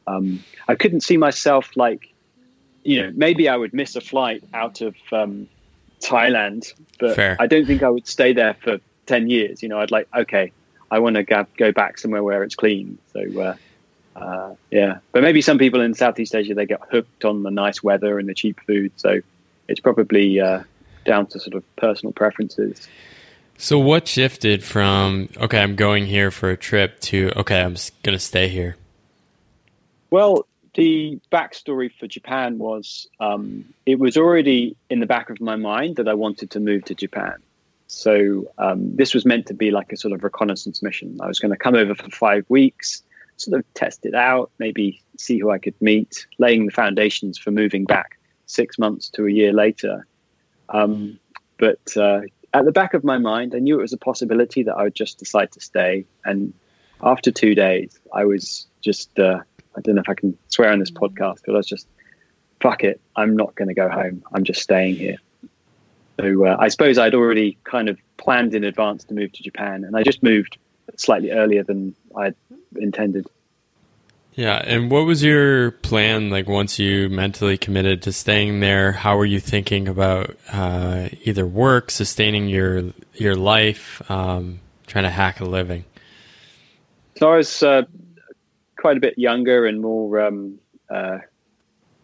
Um, 0.07 0.43
I 0.69 0.77
couldn't 0.77 1.01
see 1.01 1.17
myself 1.17 1.71
like, 1.77 2.13
you 2.85 3.03
know, 3.03 3.13
maybe 3.15 3.49
I 3.49 3.57
would 3.57 3.75
miss 3.75 3.97
a 3.97 4.01
flight 4.01 4.45
out 4.55 4.81
of 4.81 4.95
um, 5.11 5.49
Thailand, 6.01 6.73
but 7.01 7.17
Fair. 7.17 7.37
I 7.41 7.47
don't 7.47 7.67
think 7.67 7.83
I 7.83 7.89
would 7.89 8.07
stay 8.07 8.33
there 8.33 8.55
for 8.63 8.79
10 9.07 9.29
years. 9.29 9.63
You 9.63 9.69
know, 9.69 9.81
I'd 9.81 9.91
like, 9.91 10.09
okay, 10.17 10.53
I 10.91 11.01
want 11.01 11.17
to 11.17 11.25
go, 11.25 11.47
go 11.57 11.73
back 11.73 11.99
somewhere 11.99 12.23
where 12.23 12.45
it's 12.45 12.55
clean. 12.55 12.99
So, 13.13 13.41
uh, 13.41 13.57
uh, 14.17 14.55
yeah, 14.71 14.99
but 15.13 15.23
maybe 15.23 15.43
some 15.43 15.59
people 15.59 15.81
in 15.81 15.95
Southeast 15.95 16.35
Asia 16.35 16.55
they 16.55 16.67
get 16.67 16.81
hooked 16.91 17.25
on 17.25 17.43
the 17.43 17.51
nice 17.51 17.83
weather 17.83 18.19
and 18.19 18.29
the 18.29 18.35
cheap 18.35 18.59
food. 18.67 18.93
So 18.97 19.21
it's 19.69 19.81
probably 19.81 20.41
uh, 20.41 20.63
down 21.05 21.27
to 21.29 21.41
sort 21.41 21.55
of 21.55 21.77
personal 21.77 22.13
preferences. 22.13 22.89
So 23.59 23.79
what 23.79 24.07
shifted 24.07 24.63
from 24.63 25.29
okay, 25.37 25.61
I'm 25.61 25.77
going 25.77 26.07
here 26.07 26.31
for 26.31 26.51
a 26.51 26.57
trip 26.57 27.01
to 27.01 27.33
okay, 27.37 27.61
I'm 27.61 27.77
going 28.03 28.17
to 28.17 28.19
stay 28.19 28.49
here? 28.49 28.77
Well, 30.11 30.47
the 30.75 31.19
backstory 31.33 31.91
for 31.99 32.07
Japan 32.07 32.59
was 32.59 33.09
um, 33.19 33.65
it 33.87 33.99
was 33.99 34.17
already 34.17 34.77
in 34.91 35.01
the 35.01 35.07
back 35.07 35.31
of 35.31 35.41
my 35.41 35.57
mind 35.57 35.97
that 35.97 36.09
I 36.09 36.15
wanted 36.15 36.51
to 36.51 36.61
move 36.61 36.85
to 36.87 36.95
Japan. 36.95 37.37
So 37.89 38.51
um, 38.59 38.95
this 38.97 39.15
was 39.15 39.25
meant 39.25 39.47
to 39.47 39.55
be 39.55 39.71
like 39.71 39.93
a 39.93 39.97
sort 39.97 40.13
of 40.13 40.23
reconnaissance 40.23 40.83
mission. 40.83 41.19
I 41.21 41.27
was 41.27 41.39
going 41.39 41.53
to 41.53 41.57
come 41.57 41.75
over 41.75 41.95
for 41.95 42.11
five 42.11 42.45
weeks, 42.49 43.03
sort 43.37 43.59
of 43.59 43.75
test 43.75 44.07
it 44.07 44.15
out, 44.15 44.51
maybe 44.59 45.01
see 45.19 45.39
who 45.39 45.51
I 45.51 45.59
could 45.59 45.75
meet, 45.81 46.27
laying 46.39 46.67
the 46.67 46.73
foundations 46.73 47.39
for 47.39 47.51
moving 47.51 47.85
back 47.85 48.19
six 48.47 48.79
months 48.79 49.09
to 49.11 49.27
a 49.27 49.31
year 49.31 49.53
later. 49.53 50.07
Um, 50.69 51.19
but 51.59 51.97
uh, 51.97 52.21
at 52.55 52.65
the 52.65 52.73
back 52.73 52.95
of 52.95 53.05
my 53.05 53.19
mind, 53.19 53.55
I 53.55 53.59
knew 53.59 53.79
it 53.79 53.83
was 53.83 53.93
a 53.93 53.99
possibility 53.99 54.63
that 54.63 54.75
I 54.75 54.85
would 54.85 54.95
just 54.95 55.19
decide 55.19 55.53
to 55.53 55.61
stay. 55.61 56.05
And 56.25 56.53
after 57.03 57.31
two 57.31 57.55
days, 57.55 57.99
I 58.15 58.25
was 58.25 58.67
just, 58.81 59.19
uh, 59.19 59.41
I 59.77 59.81
don't 59.81 59.95
know 59.97 60.03
if 60.03 60.09
I 60.09 60.15
can 60.15 60.37
swear 60.49 60.73
on 60.73 60.79
this 60.79 60.91
podcast, 60.91 61.41
but 61.45 61.55
I 61.55 61.59
was 61.59 61.67
just 61.67 61.87
fuck 62.61 62.85
it, 62.85 63.01
I'm 63.17 63.37
not 63.37 63.55
going 63.55 63.69
to 63.69 63.75
go 63.75 63.89
home. 63.89 64.23
I'm 64.33 64.45
just 64.45 64.63
staying 64.63 64.97
here. 64.97 65.17
So 66.19 66.47
uh, 66.47 66.57
I 66.59 66.69
suppose 66.69 66.99
I'd 66.99 67.15
already 67.15 67.59
kind 67.65 67.89
of 67.89 67.99
planned 68.17 68.55
in 68.55 68.65
advance 68.65 69.05
to 69.05 69.15
move 69.15 69.33
to 69.33 69.43
Japan, 69.43 69.85
and 69.85 69.97
I 69.97 70.03
just 70.03 70.23
moved 70.23 70.57
slightly 70.97 71.31
earlier 71.31 71.63
than 71.63 71.95
I'd 72.17 72.35
intended. 72.79 73.27
Yeah, 74.37 74.61
and 74.63 74.91
what 74.91 75.07
was 75.07 75.25
your 75.25 75.71
plan 75.71 76.29
like 76.29 76.47
once 76.47 76.79
you 76.79 77.09
mentally 77.09 77.57
committed 77.57 78.03
to 78.03 78.13
staying 78.13 78.61
there? 78.61 78.93
How 78.93 79.17
were 79.17 79.25
you 79.25 79.41
thinking 79.41 79.89
about 79.89 80.37
uh, 80.53 81.09
either 81.25 81.47
work, 81.47 81.91
sustaining 81.91 82.47
your 82.47 82.93
your 83.15 83.35
life, 83.35 84.03
um, 84.11 84.61
trying 84.87 85.05
to 85.05 85.11
hack 85.11 85.41
a 85.41 85.47
living? 85.47 85.87
So 87.17 87.33
I 87.33 87.37
was 87.39 87.63
uh, 87.63 87.85
quite 88.79 88.99
a 88.99 89.01
bit 89.01 89.19
younger 89.19 89.65
and 89.65 89.81
more, 89.81 90.21
um, 90.21 90.59
uh, 90.91 91.19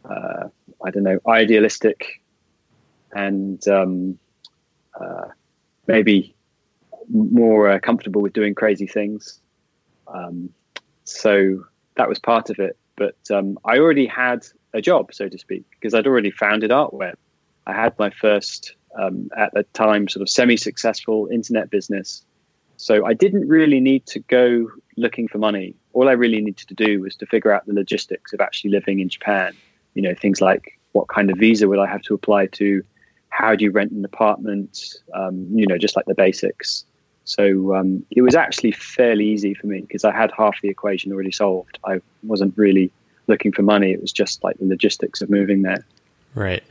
uh 0.09 0.49
I 0.83 0.91
don't 0.91 1.03
know, 1.03 1.19
idealistic, 1.29 2.23
and 3.13 3.63
um, 3.69 4.19
uh, 4.99 5.29
maybe 5.87 6.35
more 7.11 7.69
uh, 7.69 7.79
comfortable 7.79 8.23
with 8.23 8.33
doing 8.33 8.55
crazy 8.55 8.87
things. 8.87 9.39
Um, 10.07 10.49
so 11.05 11.65
that 11.97 12.09
was 12.09 12.19
part 12.19 12.51
of 12.51 12.59
it. 12.59 12.77
But 12.97 13.17
um, 13.31 13.59
I 13.65 13.79
already 13.79 14.07
had 14.07 14.47
a 14.75 14.81
job, 14.81 15.13
so 15.13 15.29
to 15.29 15.39
speak, 15.39 15.65
because 15.71 15.95
I'd 15.95 16.07
already 16.07 16.31
founded 16.31 16.71
ArtWeb. 16.71 17.15
I 17.67 17.73
had 17.73 17.99
my 17.99 18.11
first, 18.11 18.75
um, 18.99 19.29
at 19.37 19.53
the 19.55 19.65
time, 19.73 20.09
sort 20.09 20.23
of 20.23 20.29
semi 20.29 20.57
successful 20.57 21.29
internet 21.33 21.71
business. 21.71 22.25
So 22.77 23.07
I 23.07 23.15
didn't 23.15 23.49
really 23.49 23.81
need 23.81 24.07
to 24.07 24.21
go 24.21 24.69
looking 24.97 25.29
for 25.29 25.39
money. 25.39 25.75
All 25.93 26.09
I 26.09 26.13
really 26.13 26.41
needed 26.41 26.69
to 26.69 26.75
do 26.75 27.01
was 27.01 27.15
to 27.17 27.27
figure 27.27 27.53
out 27.53 27.67
the 27.67 27.75
logistics 27.75 28.33
of 28.33 28.41
actually 28.41 28.71
living 28.71 29.01
in 29.01 29.09
Japan. 29.09 29.55
You 29.95 30.03
know, 30.03 30.15
things 30.15 30.41
like 30.41 30.79
what 30.93 31.09
kind 31.09 31.31
of 31.31 31.39
visa 31.39 31.69
would 31.69 31.79
I 31.79 31.87
have 31.87 32.03
to 32.03 32.15
apply 32.15 32.47
to? 32.47 32.83
How 33.29 33.55
do 33.55 33.65
you 33.65 33.71
rent 33.71 33.93
an 33.93 34.05
apartment? 34.05 34.97
Um, 35.15 35.47
you 35.53 35.67
know, 35.67 35.79
just 35.79 35.97
like 35.97 36.07
the 36.07 36.15
basics. 36.15 36.85
So 37.25 37.75
um, 37.75 38.05
it 38.11 38.23
was 38.23 38.35
actually 38.35 38.73
fairly 38.73 39.27
easy 39.27 39.55
for 39.55 39.67
me 39.67 39.81
because 39.81 40.05
I 40.05 40.13
had 40.13 40.33
half 40.37 40.61
the 40.61 40.69
equation 40.69 41.13
already 41.13 41.31
solved. 41.31 41.79
I 41.85 42.01
wasn't 42.23 42.57
really 42.57 42.91
looking 43.27 43.53
for 43.53 43.63
money. 43.63 43.93
It 43.93 44.01
was 44.01 44.13
just 44.13 44.43
like 44.43 44.59
the 44.59 44.67
logistics 44.67 45.23
of 45.23 45.31
moving 45.31 45.63
there. 45.63 45.85
Right. 46.35 46.63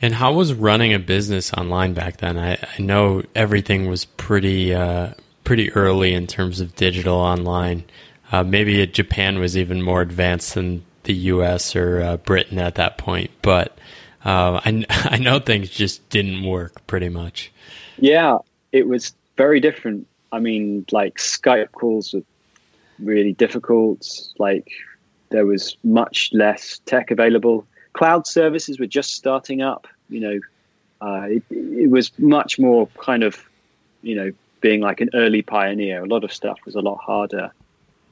And 0.00 0.14
how 0.14 0.32
was 0.32 0.52
running 0.52 0.94
a 0.94 0.98
business 0.98 1.52
online 1.52 1.94
back 1.94 2.18
then? 2.18 2.38
I, 2.38 2.54
I 2.54 2.82
know 2.82 3.22
everything 3.34 3.88
was 3.88 4.04
pretty 4.04 4.74
uh, 4.74 5.12
pretty 5.44 5.72
early 5.72 6.12
in 6.14 6.26
terms 6.26 6.60
of 6.60 6.74
digital 6.74 7.16
online. 7.16 7.84
Uh, 8.30 8.42
maybe 8.42 8.84
Japan 8.86 9.38
was 9.38 9.56
even 9.56 9.82
more 9.82 10.00
advanced 10.00 10.54
than 10.54 10.84
the 11.04 11.14
U.S. 11.14 11.76
or 11.76 12.00
uh, 12.00 12.16
Britain 12.18 12.58
at 12.58 12.76
that 12.76 12.98
point, 12.98 13.30
but 13.42 13.76
uh, 14.24 14.60
I, 14.64 14.84
I 14.90 15.18
know 15.18 15.38
things 15.38 15.68
just 15.70 16.08
didn't 16.08 16.44
work 16.44 16.86
pretty 16.86 17.08
much. 17.08 17.52
Yeah, 17.98 18.38
it 18.72 18.88
was 18.88 19.12
very 19.36 19.60
different. 19.60 20.06
I 20.32 20.38
mean, 20.38 20.84
like 20.90 21.18
Skype 21.18 21.72
calls 21.72 22.14
were 22.14 22.22
really 22.98 23.32
difficult. 23.32 24.08
Like 24.38 24.70
there 25.30 25.46
was 25.46 25.76
much 25.84 26.30
less 26.32 26.80
tech 26.86 27.10
available. 27.10 27.66
Cloud 27.92 28.26
services 28.26 28.78
were 28.78 28.86
just 28.86 29.14
starting 29.14 29.62
up. 29.62 29.86
You 30.08 30.20
know, 30.20 30.40
uh, 31.00 31.26
it, 31.28 31.42
it, 31.50 31.90
was 31.90 32.12
much 32.18 32.58
more 32.58 32.86
kind 32.98 33.22
of, 33.22 33.48
you 34.02 34.14
know, 34.14 34.32
being 34.60 34.80
like 34.80 35.00
an 35.00 35.10
early 35.14 35.42
pioneer. 35.42 36.02
A 36.02 36.06
lot 36.06 36.24
of 36.24 36.32
stuff 36.32 36.58
was 36.64 36.74
a 36.74 36.80
lot 36.80 36.98
harder. 36.98 37.52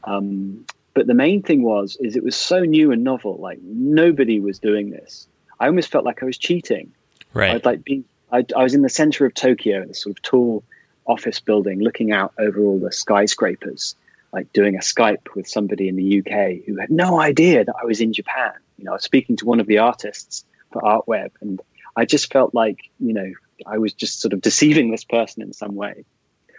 Um, 0.05 0.65
but 0.95 1.07
the 1.07 1.15
main 1.15 1.43
thing 1.43 1.63
was, 1.63 1.97
is 2.01 2.17
it 2.17 2.25
was 2.25 2.37
so 2.37 2.61
new 2.61 2.91
and 2.91 3.05
novel. 3.05 3.37
Like 3.37 3.59
nobody 3.63 4.41
was 4.41 4.59
doing 4.59 4.91
this. 4.91 5.27
I 5.61 5.67
almost 5.67 5.91
felt 5.91 6.05
like 6.05 6.23
I 6.23 6.27
was 6.27 6.39
cheating. 6.39 6.91
Right. 7.33 7.53
I'd 7.53 7.65
like 7.65 7.85
be. 7.85 8.05
I, 8.33 8.45
I 8.57 8.63
was 8.63 8.75
in 8.75 8.83
the 8.83 8.89
center 8.89 9.27
of 9.27 9.35
Tokyo, 9.35 9.85
this 9.85 10.03
sort 10.03 10.17
of 10.17 10.23
tall 10.23 10.63
office 11.11 11.41
building 11.41 11.81
looking 11.81 12.13
out 12.13 12.33
over 12.39 12.61
all 12.61 12.79
the 12.79 12.93
skyscrapers, 12.93 13.95
like 14.33 14.53
doing 14.53 14.77
a 14.77 14.81
Skype 14.81 15.35
with 15.35 15.49
somebody 15.49 15.89
in 15.89 15.97
the 15.97 16.21
UK 16.21 16.65
who 16.67 16.77
had 16.77 16.91
no 16.91 17.21
idea 17.21 17.65
that 17.65 17.75
I 17.83 17.85
was 17.85 18.01
in 18.01 18.13
Japan. 18.13 18.53
You 18.79 18.85
know, 18.85 18.93
I 18.93 18.95
was 18.95 19.03
speaking 19.03 19.37
to 19.37 19.45
one 19.45 19.61
of 19.61 19.67
the 19.67 19.79
artists 19.79 20.45
for 20.73 20.81
ArtWeb, 20.83 21.31
and 21.41 21.61
I 21.97 22.05
just 22.05 22.33
felt 22.33 22.55
like, 22.55 22.79
you 23.01 23.13
know, 23.13 23.33
I 23.67 23.79
was 23.79 23.93
just 23.93 24.21
sort 24.21 24.33
of 24.33 24.41
deceiving 24.41 24.91
this 24.91 25.05
person 25.05 25.43
in 25.43 25.53
some 25.53 25.75
way. 25.75 26.05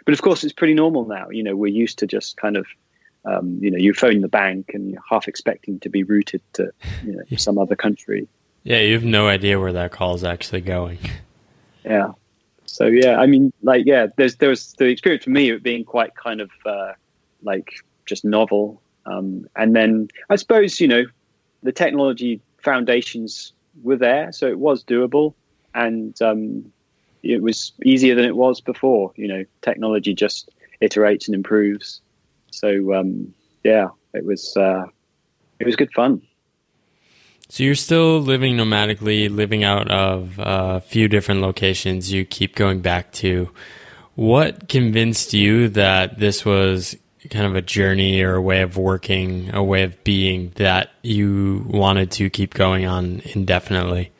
But 0.04 0.14
of 0.14 0.22
course, 0.22 0.44
it's 0.44 0.52
pretty 0.52 0.74
normal 0.74 1.06
now. 1.06 1.30
You 1.30 1.42
know, 1.42 1.56
we're 1.56 1.72
used 1.72 1.98
to 2.00 2.06
just 2.06 2.36
kind 2.36 2.56
of, 2.56 2.66
um, 3.24 3.58
you 3.60 3.70
know, 3.70 3.78
you 3.78 3.94
phone 3.94 4.20
the 4.20 4.28
bank 4.28 4.72
and 4.74 4.90
you're 4.90 5.02
half 5.08 5.28
expecting 5.28 5.80
to 5.80 5.88
be 5.88 6.02
routed 6.02 6.42
to, 6.54 6.72
you 7.04 7.12
know, 7.12 7.22
some 7.36 7.58
other 7.58 7.76
country. 7.76 8.28
Yeah, 8.64 8.78
you 8.78 8.94
have 8.94 9.04
no 9.04 9.28
idea 9.28 9.58
where 9.58 9.72
that 9.72 9.92
call 9.92 10.14
is 10.14 10.24
actually 10.24 10.60
going. 10.60 10.98
Yeah. 11.84 12.12
So 12.72 12.86
yeah, 12.86 13.16
I 13.18 13.26
mean, 13.26 13.52
like 13.62 13.84
yeah, 13.84 14.06
there's 14.16 14.36
there 14.36 14.48
was 14.48 14.72
the 14.78 14.86
experience 14.86 15.24
for 15.24 15.30
me 15.30 15.50
of 15.50 15.62
being 15.62 15.84
quite 15.84 16.16
kind 16.16 16.40
of 16.40 16.50
uh, 16.64 16.92
like 17.42 17.70
just 18.06 18.24
novel, 18.24 18.80
um, 19.04 19.46
and 19.56 19.76
then 19.76 20.08
I 20.30 20.36
suppose 20.36 20.80
you 20.80 20.88
know 20.88 21.04
the 21.62 21.70
technology 21.70 22.40
foundations 22.62 23.52
were 23.82 23.96
there, 23.96 24.32
so 24.32 24.46
it 24.46 24.58
was 24.58 24.82
doable, 24.84 25.34
and 25.74 26.20
um, 26.22 26.64
it 27.22 27.42
was 27.42 27.72
easier 27.84 28.14
than 28.14 28.24
it 28.24 28.36
was 28.36 28.62
before. 28.62 29.12
You 29.16 29.28
know, 29.28 29.44
technology 29.60 30.14
just 30.14 30.48
iterates 30.80 31.28
and 31.28 31.34
improves. 31.34 32.00
So 32.52 32.94
um, 32.94 33.34
yeah, 33.64 33.88
it 34.14 34.24
was 34.24 34.56
uh, 34.56 34.86
it 35.58 35.66
was 35.66 35.76
good 35.76 35.92
fun. 35.92 36.22
So 37.52 37.64
you're 37.64 37.74
still 37.74 38.18
living 38.18 38.56
nomadically, 38.56 39.28
living 39.28 39.62
out 39.62 39.90
of 39.90 40.36
a 40.38 40.80
few 40.80 41.06
different 41.06 41.42
locations 41.42 42.10
you 42.10 42.24
keep 42.24 42.54
going 42.54 42.80
back 42.80 43.12
to. 43.12 43.50
What 44.14 44.70
convinced 44.70 45.34
you 45.34 45.68
that 45.68 46.18
this 46.18 46.46
was 46.46 46.96
kind 47.28 47.44
of 47.44 47.54
a 47.54 47.60
journey 47.60 48.22
or 48.22 48.36
a 48.36 48.40
way 48.40 48.62
of 48.62 48.78
working, 48.78 49.54
a 49.54 49.62
way 49.62 49.82
of 49.82 50.02
being 50.02 50.52
that 50.54 50.92
you 51.02 51.66
wanted 51.68 52.10
to 52.12 52.30
keep 52.30 52.54
going 52.54 52.86
on 52.86 53.20
indefinitely? 53.34 54.12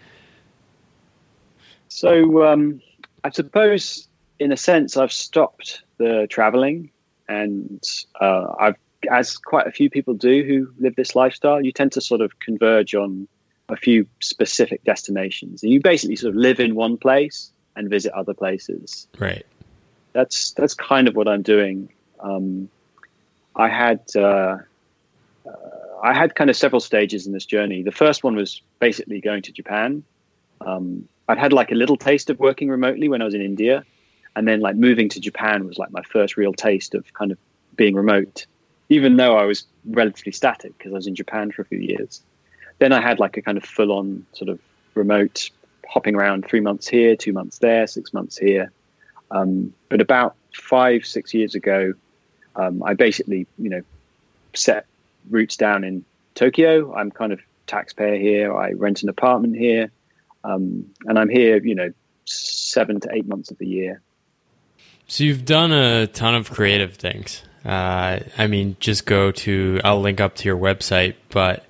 So 1.89 2.47
um, 2.47 2.83
I 3.25 3.31
suppose, 3.31 4.09
in 4.41 4.53
a 4.53 4.59
sense, 4.59 4.99
I've 4.99 5.11
stopped 5.11 5.81
the 5.97 6.27
traveling, 6.29 6.91
and 7.31 7.83
uh, 8.21 8.53
I've 8.61 8.77
as 9.11 9.37
quite 9.37 9.67
a 9.67 9.73
few 9.73 9.91
people 9.91 10.15
do 10.15 10.45
who 10.45 10.73
live 10.79 10.97
this 10.97 11.15
lifestyle, 11.15 11.65
you 11.65 11.73
tend 11.73 11.93
to 11.93 12.01
sort 12.01 12.21
of 12.21 12.39
converge 12.41 12.95
on 12.95 13.27
a 13.69 13.77
few 13.77 14.07
specific 14.21 14.85
destinations. 14.85 15.63
And 15.63 15.73
you 15.73 15.81
basically 15.81 16.17
sort 16.17 16.35
of 16.35 16.37
live 16.37 16.61
in 16.61 16.75
one 16.75 16.97
place 16.97 17.51
and 17.77 17.89
visit 17.89 18.13
other 18.13 18.35
places. 18.35 19.07
Right. 19.19 19.47
That's 20.13 20.53
that's 20.53 20.75
kind 20.75 21.09
of 21.09 21.17
what 21.17 21.27
I'm 21.27 21.43
doing. 21.43 21.91
Um, 22.21 22.69
I 23.57 23.69
had 23.69 24.01
uh, 24.15 24.59
uh, 25.47 25.51
I 26.03 26.13
had 26.13 26.35
kind 26.35 26.51
of 26.51 26.57
several 26.57 26.81
stages 26.81 27.27
in 27.27 27.33
this 27.33 27.47
journey. 27.47 27.83
The 27.83 27.93
first 27.93 28.23
one 28.23 28.37
was 28.37 28.61
basically 28.79 29.21
going 29.21 29.43
to 29.43 29.53
Japan. 29.53 30.05
Um, 30.61 31.09
I'd 31.29 31.39
had 31.39 31.53
like 31.53 31.71
a 31.71 31.75
little 31.75 31.97
taste 31.97 32.29
of 32.29 32.39
working 32.39 32.69
remotely 32.69 33.09
when 33.09 33.23
I 33.23 33.25
was 33.25 33.35
in 33.35 33.41
India, 33.41 33.85
and 34.37 34.47
then 34.47 34.61
like 34.61 34.77
moving 34.77 35.09
to 35.11 35.21
Japan 35.21 35.67
was 35.67 35.79
like 35.79 35.91
my 35.91 36.03
first 36.03 36.37
real 36.37 36.53
taste 36.53 36.95
of 36.95 37.11
kind 37.15 37.33
of 37.33 37.39
being 37.75 37.95
remote 37.95 38.47
even 38.93 39.17
though 39.17 39.39
I 39.39 39.45
was 39.45 39.65
relatively 39.87 40.33
static 40.33 40.77
because 40.77 40.93
I 40.93 40.97
was 40.97 41.07
in 41.07 41.15
Japan 41.15 41.51
for 41.51 41.63
a 41.63 41.65
few 41.65 41.79
years. 41.79 42.23
Then 42.79 42.93
I 42.93 43.01
had 43.01 43.19
like 43.19 43.39
a 43.39 43.43
kind 43.43 43.57
of 43.57 43.65
full 43.65 43.91
on 43.91 44.27
sort 44.35 44.51
of 44.51 44.61
remote 44.95 45.49
hopping 45.89 46.15
around 46.15 46.47
three 46.47 46.61
months 46.61 46.87
here, 46.87 47.17
two 47.17 47.33
months 47.33 47.57
there, 47.59 47.87
six 47.87 48.13
months 48.13 48.37
here. 48.37 48.71
Um, 49.31 49.73
but 49.89 50.03
about 50.03 50.37
five, 50.55 51.07
six 51.07 51.33
years 51.33 51.55
ago, 51.55 51.95
um, 52.55 52.83
I 52.83 52.93
basically, 52.93 53.47
you 53.57 53.71
know, 53.71 53.81
set 54.53 54.85
roots 55.31 55.57
down 55.57 55.85
in 55.85 56.05
Tokyo. 56.35 56.95
I'm 56.95 57.11
kind 57.11 57.33
of 57.33 57.41
taxpayer 57.67 58.19
here. 58.19 58.55
I 58.55 58.73
rent 58.73 59.03
an 59.03 59.09
apartment 59.09 59.57
here. 59.57 59.91
Um, 60.45 60.85
and 61.07 61.19
I'm 61.19 61.31
here, 61.31 61.65
you 61.65 61.75
know, 61.75 61.95
seven 62.27 63.01
to 63.01 63.09
eight 63.11 63.27
months 63.27 63.51
of 63.51 63.57
the 63.57 63.67
year. 63.67 64.03
So 65.07 65.25
you've 65.25 65.47
done 65.47 65.73
a 65.73 66.09
ton 66.09 66.35
of 66.35 66.51
creative 66.51 66.97
things. 66.97 67.43
Uh, 67.65 68.21
I 68.39 68.47
mean, 68.47 68.77
just 68.81 69.07
go 69.07 69.31
to, 69.31 69.81
I'll 69.85 70.01
link 70.01 70.21
up 70.21 70.35
to 70.37 70.49
your 70.49 70.59
website, 70.59 71.15
but 71.29 71.65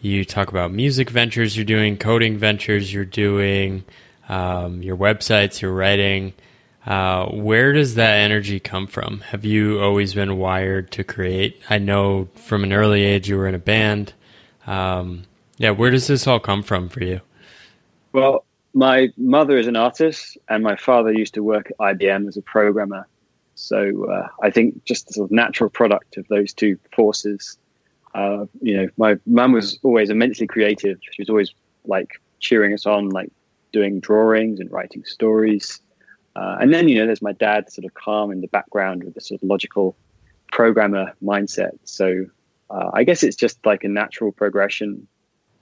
you 0.00 0.24
talk 0.24 0.48
about 0.48 0.72
music 0.72 1.10
ventures 1.10 1.56
you're 1.56 1.64
doing, 1.64 1.96
coding 1.96 2.36
ventures 2.36 2.92
you're 2.92 3.04
doing, 3.04 3.84
um, 4.28 4.82
your 4.82 4.96
websites, 4.96 5.60
your 5.60 5.72
writing. 5.72 6.32
Uh, 6.84 7.26
where 7.26 7.72
does 7.72 7.96
that 7.96 8.18
energy 8.18 8.60
come 8.60 8.86
from? 8.86 9.20
Have 9.20 9.44
you 9.44 9.80
always 9.80 10.14
been 10.14 10.38
wired 10.38 10.90
to 10.92 11.04
create? 11.04 11.60
I 11.68 11.78
know 11.78 12.28
from 12.34 12.62
an 12.62 12.72
early 12.72 13.02
age 13.02 13.28
you 13.28 13.36
were 13.36 13.48
in 13.48 13.54
a 13.54 13.60
band. 13.60 14.12
Um, 14.66 15.24
yeah, 15.58 15.70
where 15.70 15.90
does 15.90 16.06
this 16.06 16.26
all 16.26 16.38
come 16.38 16.62
from 16.62 16.88
for 16.88 17.02
you? 17.02 17.20
Well, 18.12 18.44
my 18.74 19.08
mother 19.16 19.58
is 19.58 19.66
an 19.66 19.76
artist, 19.76 20.38
and 20.48 20.62
my 20.62 20.76
father 20.76 21.12
used 21.12 21.34
to 21.34 21.42
work 21.42 21.70
at 21.70 21.98
IBM 21.98 22.28
as 22.28 22.36
a 22.36 22.42
programmer. 22.42 23.06
So 23.56 24.10
uh, 24.10 24.28
I 24.42 24.50
think 24.50 24.84
just 24.84 25.08
the 25.08 25.14
sort 25.14 25.30
of 25.30 25.32
natural 25.32 25.70
product 25.70 26.16
of 26.18 26.28
those 26.28 26.52
two 26.52 26.78
forces. 26.94 27.58
Uh, 28.14 28.46
you 28.60 28.76
know, 28.76 28.88
my 28.96 29.16
mum 29.26 29.52
was 29.52 29.78
always 29.82 30.10
immensely 30.10 30.46
creative. 30.46 30.98
She 31.10 31.22
was 31.22 31.28
always 31.28 31.52
like 31.84 32.20
cheering 32.38 32.72
us 32.72 32.86
on, 32.86 33.08
like 33.08 33.32
doing 33.72 33.98
drawings 34.00 34.60
and 34.60 34.70
writing 34.70 35.04
stories. 35.04 35.80
Uh, 36.36 36.58
and 36.60 36.72
then, 36.72 36.88
you 36.88 36.98
know, 36.98 37.06
there's 37.06 37.22
my 37.22 37.32
dad 37.32 37.72
sort 37.72 37.86
of 37.86 37.94
calm 37.94 38.30
in 38.30 38.42
the 38.42 38.48
background 38.48 39.04
with 39.04 39.14
the 39.14 39.20
sort 39.22 39.42
of 39.42 39.48
logical 39.48 39.96
programmer 40.52 41.12
mindset. 41.22 41.78
So 41.84 42.26
uh, 42.68 42.90
I 42.92 43.04
guess 43.04 43.22
it's 43.22 43.36
just 43.36 43.64
like 43.64 43.84
a 43.84 43.88
natural 43.88 44.32
progression. 44.32 45.08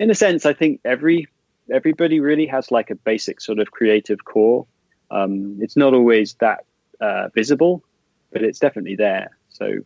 In 0.00 0.10
a 0.10 0.14
sense, 0.14 0.44
I 0.46 0.52
think 0.52 0.80
every 0.84 1.28
everybody 1.70 2.20
really 2.20 2.46
has 2.46 2.70
like 2.70 2.90
a 2.90 2.94
basic 2.94 3.40
sort 3.40 3.58
of 3.60 3.70
creative 3.70 4.24
core. 4.24 4.66
Um, 5.10 5.58
it's 5.60 5.76
not 5.76 5.94
always 5.94 6.34
that 6.34 6.64
uh, 7.00 7.28
visible, 7.34 7.82
but 8.32 8.42
it's 8.42 8.58
definitely 8.58 8.96
there. 8.96 9.36
So 9.48 9.78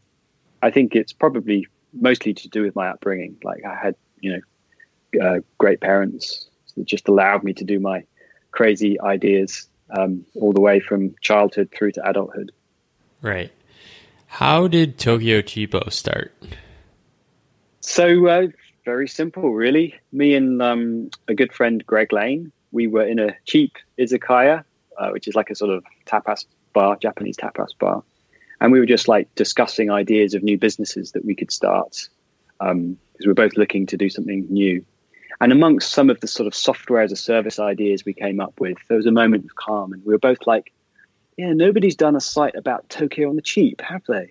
I 0.63 0.71
think 0.71 0.95
it's 0.95 1.13
probably 1.13 1.67
mostly 1.93 2.35
to 2.35 2.49
do 2.49 2.63
with 2.63 2.75
my 2.75 2.89
upbringing. 2.89 3.37
Like 3.43 3.65
I 3.65 3.75
had, 3.75 3.95
you 4.21 4.33
know, 4.33 4.41
uh, 5.23 5.41
great 5.59 5.81
parents 5.81 6.49
that 6.77 6.87
just 6.87 7.09
allowed 7.09 7.45
me 7.45 7.53
to 7.55 7.65
do 7.65 7.81
my 7.81 8.05
crazy 8.51 9.01
ideas 9.01 9.69
um, 9.97 10.25
all 10.35 10.53
the 10.53 10.61
way 10.61 10.81
from 10.81 11.15
childhood 11.21 11.71
through 11.77 11.93
to 11.93 12.09
adulthood. 12.09 12.53
Right. 13.23 13.53
How 14.27 14.69
did 14.69 14.99
Tokyo 14.99 15.41
Cheapo 15.41 15.91
start? 15.91 16.33
So 17.81 18.27
uh, 18.27 18.49
very 18.85 19.09
simple, 19.09 19.55
really. 19.55 19.95
Me 20.13 20.35
and 20.35 20.61
um, 20.61 21.11
a 21.27 21.35
good 21.35 21.53
friend, 21.53 21.85
Greg 21.87 22.13
Lane, 22.13 22.53
we 22.71 22.87
were 22.87 23.07
in 23.07 23.19
a 23.19 23.35
cheap 23.47 23.73
izakaya, 23.99 24.65
uh, 24.99 25.11
which 25.11 25.27
is 25.27 25.35
like 25.35 25.51
a 25.51 25.55
sort 25.55 25.71
of 25.71 25.85
tapas 26.07 26.45
bar, 26.79 26.97
Japanese 27.03 27.37
tapas 27.37 27.77
bar, 27.77 28.05
and 28.61 28.71
we 28.71 28.79
were 28.79 28.87
just 28.87 29.09
like 29.09 29.27
discussing 29.35 29.91
ideas 29.91 30.33
of 30.33 30.45
new 30.45 30.57
businesses 30.57 31.11
that 31.11 31.25
we 31.25 31.35
could 31.35 31.51
start 31.51 32.09
because 32.61 32.71
um, 32.71 32.97
we 33.19 33.27
we're 33.27 33.35
both 33.35 33.57
looking 33.57 33.85
to 33.87 33.97
do 33.97 34.09
something 34.09 34.47
new. 34.49 34.85
And 35.41 35.51
amongst 35.51 35.91
some 35.91 36.09
of 36.09 36.21
the 36.21 36.29
sort 36.29 36.47
of 36.47 36.55
software 36.55 37.03
as 37.03 37.11
a 37.11 37.17
service 37.17 37.59
ideas 37.59 38.05
we 38.05 38.13
came 38.13 38.39
up 38.39 38.61
with, 38.61 38.79
there 38.87 38.97
was 38.97 39.07
a 39.07 39.11
moment 39.23 39.45
of 39.45 39.57
calm, 39.57 39.93
and 39.93 40.05
we 40.05 40.13
were 40.13 40.21
both 40.31 40.47
like, 40.47 40.73
"Yeah, 41.37 41.53
nobody's 41.53 41.97
done 41.97 42.15
a 42.15 42.21
site 42.21 42.55
about 42.55 42.89
Tokyo 42.89 43.29
on 43.29 43.35
the 43.35 43.43
cheap, 43.43 43.81
have 43.81 44.05
they?" 44.07 44.31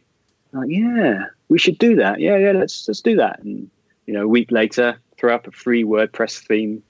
like, 0.53 0.69
"Yeah, 0.69 1.25
we 1.49 1.59
should 1.59 1.77
do 1.77 1.97
that. 1.97 2.21
Yeah, 2.21 2.37
yeah, 2.37 2.53
let's 2.53 2.87
let's 2.87 3.01
do 3.01 3.17
that." 3.17 3.39
And 3.43 3.69
you 4.05 4.13
know, 4.13 4.23
a 4.23 4.33
week 4.37 4.51
later, 4.51 4.97
throw 5.17 5.35
up 5.35 5.47
a 5.47 5.51
free 5.51 5.83
WordPress 5.83 6.39
theme. 6.47 6.81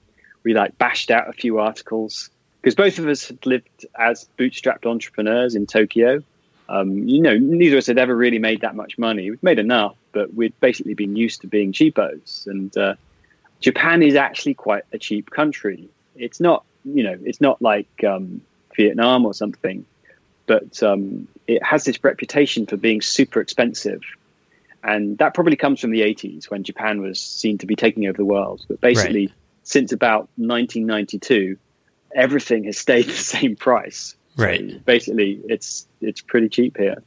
We 0.44 0.54
like 0.54 0.78
bashed 0.78 1.10
out 1.10 1.28
a 1.28 1.32
few 1.32 1.58
articles 1.58 2.30
because 2.60 2.74
both 2.74 2.98
of 2.98 3.06
us 3.06 3.28
had 3.28 3.44
lived 3.46 3.86
as 3.98 4.28
bootstrapped 4.38 4.86
entrepreneurs 4.86 5.54
in 5.54 5.66
Tokyo. 5.66 6.22
Um, 6.68 7.08
you 7.08 7.22
know, 7.22 7.36
neither 7.38 7.76
of 7.76 7.78
us 7.78 7.86
had 7.86 7.98
ever 7.98 8.14
really 8.14 8.38
made 8.38 8.60
that 8.60 8.74
much 8.74 8.98
money. 8.98 9.30
We'd 9.30 9.42
made 9.42 9.58
enough, 9.58 9.96
but 10.12 10.34
we'd 10.34 10.58
basically 10.60 10.94
been 10.94 11.16
used 11.16 11.40
to 11.42 11.46
being 11.46 11.72
cheapos. 11.72 12.46
And 12.46 12.76
uh, 12.76 12.94
Japan 13.60 14.02
is 14.02 14.16
actually 14.16 14.54
quite 14.54 14.84
a 14.92 14.98
cheap 14.98 15.30
country. 15.30 15.88
It's 16.14 16.40
not, 16.40 16.64
you 16.84 17.02
know, 17.02 17.16
it's 17.24 17.40
not 17.40 17.62
like 17.62 17.88
um, 18.04 18.42
Vietnam 18.76 19.24
or 19.24 19.32
something, 19.32 19.86
but 20.46 20.82
um, 20.82 21.26
it 21.46 21.62
has 21.62 21.84
this 21.84 22.02
reputation 22.04 22.66
for 22.66 22.76
being 22.76 23.00
super 23.00 23.40
expensive. 23.40 24.02
And 24.84 25.16
that 25.18 25.34
probably 25.34 25.56
comes 25.56 25.80
from 25.80 25.90
the 25.90 26.02
80s 26.02 26.50
when 26.50 26.64
Japan 26.64 27.00
was 27.00 27.18
seen 27.18 27.58
to 27.58 27.66
be 27.66 27.76
taking 27.76 28.06
over 28.06 28.16
the 28.16 28.24
world. 28.24 28.64
But 28.68 28.80
basically, 28.80 29.26
right. 29.26 29.34
since 29.64 29.92
about 29.92 30.28
1992, 30.36 31.56
everything 32.14 32.64
has 32.64 32.78
stayed 32.78 33.06
the 33.06 33.12
same 33.12 33.56
price. 33.56 34.14
Right. 34.36 34.70
So 34.70 34.78
basically, 34.84 35.40
it's 35.48 35.86
it's 36.00 36.20
pretty 36.20 36.48
cheap 36.48 36.76
here. 36.76 37.02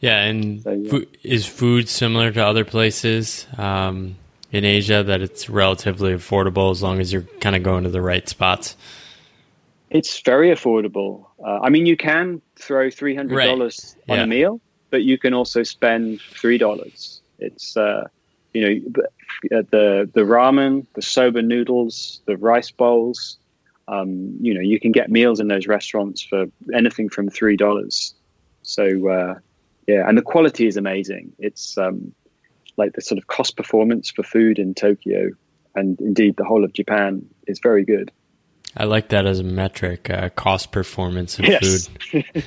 Yeah, 0.00 0.22
and 0.22 0.62
so, 0.62 0.72
yeah. 0.72 1.00
is 1.24 1.46
food 1.46 1.88
similar 1.88 2.30
to 2.30 2.44
other 2.44 2.64
places? 2.64 3.46
Um, 3.56 4.16
in 4.52 4.64
Asia 4.64 5.02
that 5.02 5.20
it's 5.20 5.48
relatively 5.48 6.12
affordable 6.12 6.70
as 6.70 6.82
long 6.82 7.00
as 7.00 7.12
you're 7.12 7.26
kind 7.40 7.54
of 7.54 7.62
going 7.62 7.84
to 7.84 7.90
the 7.90 8.00
right 8.00 8.28
spots? 8.28 8.76
It's 9.90 10.20
very 10.20 10.50
affordable. 10.50 11.26
Uh, 11.44 11.60
I 11.62 11.70
mean, 11.70 11.86
you 11.86 11.96
can 11.96 12.42
throw 12.56 12.90
three 12.90 13.14
hundred 13.14 13.44
dollars 13.44 13.96
right. 14.08 14.14
on 14.14 14.18
yeah. 14.18 14.24
a 14.24 14.26
meal, 14.26 14.60
but 14.90 15.02
you 15.02 15.18
can 15.18 15.32
also 15.32 15.62
spend 15.62 16.20
three 16.20 16.58
dollars. 16.58 17.22
It's 17.38 17.76
uh, 17.76 18.06
you 18.52 18.62
know 18.62 19.58
uh, 19.58 19.62
the 19.70 20.10
the 20.12 20.20
ramen, 20.20 20.86
the 20.94 21.02
soba 21.02 21.40
noodles, 21.40 22.20
the 22.26 22.36
rice 22.36 22.70
bowls. 22.70 23.38
Um, 23.88 24.36
you 24.40 24.54
know, 24.54 24.60
you 24.60 24.78
can 24.78 24.92
get 24.92 25.10
meals 25.10 25.40
in 25.40 25.48
those 25.48 25.66
restaurants 25.66 26.22
for 26.22 26.46
anything 26.74 27.08
from 27.08 27.30
three 27.30 27.56
dollars. 27.56 28.14
So 28.62 29.08
uh, 29.08 29.34
yeah, 29.86 30.06
and 30.08 30.16
the 30.16 30.22
quality 30.22 30.66
is 30.66 30.76
amazing. 30.76 31.32
It's 31.38 31.76
um, 31.78 32.12
like 32.76 32.92
the 32.92 33.00
sort 33.00 33.18
of 33.18 33.26
cost 33.26 33.56
performance 33.56 34.10
for 34.10 34.22
food 34.22 34.58
in 34.58 34.74
Tokyo 34.74 35.30
and 35.78 36.00
indeed 36.00 36.36
the 36.36 36.44
whole 36.44 36.64
of 36.64 36.72
Japan 36.72 37.26
is 37.46 37.60
very 37.60 37.84
good. 37.84 38.10
I 38.76 38.84
like 38.84 39.08
that 39.08 39.26
as 39.26 39.40
a 39.40 39.44
metric, 39.44 40.10
uh, 40.10 40.28
cost 40.30 40.72
performance 40.72 41.38
of 41.38 41.46
yes. 41.46 41.88
food. 42.10 42.44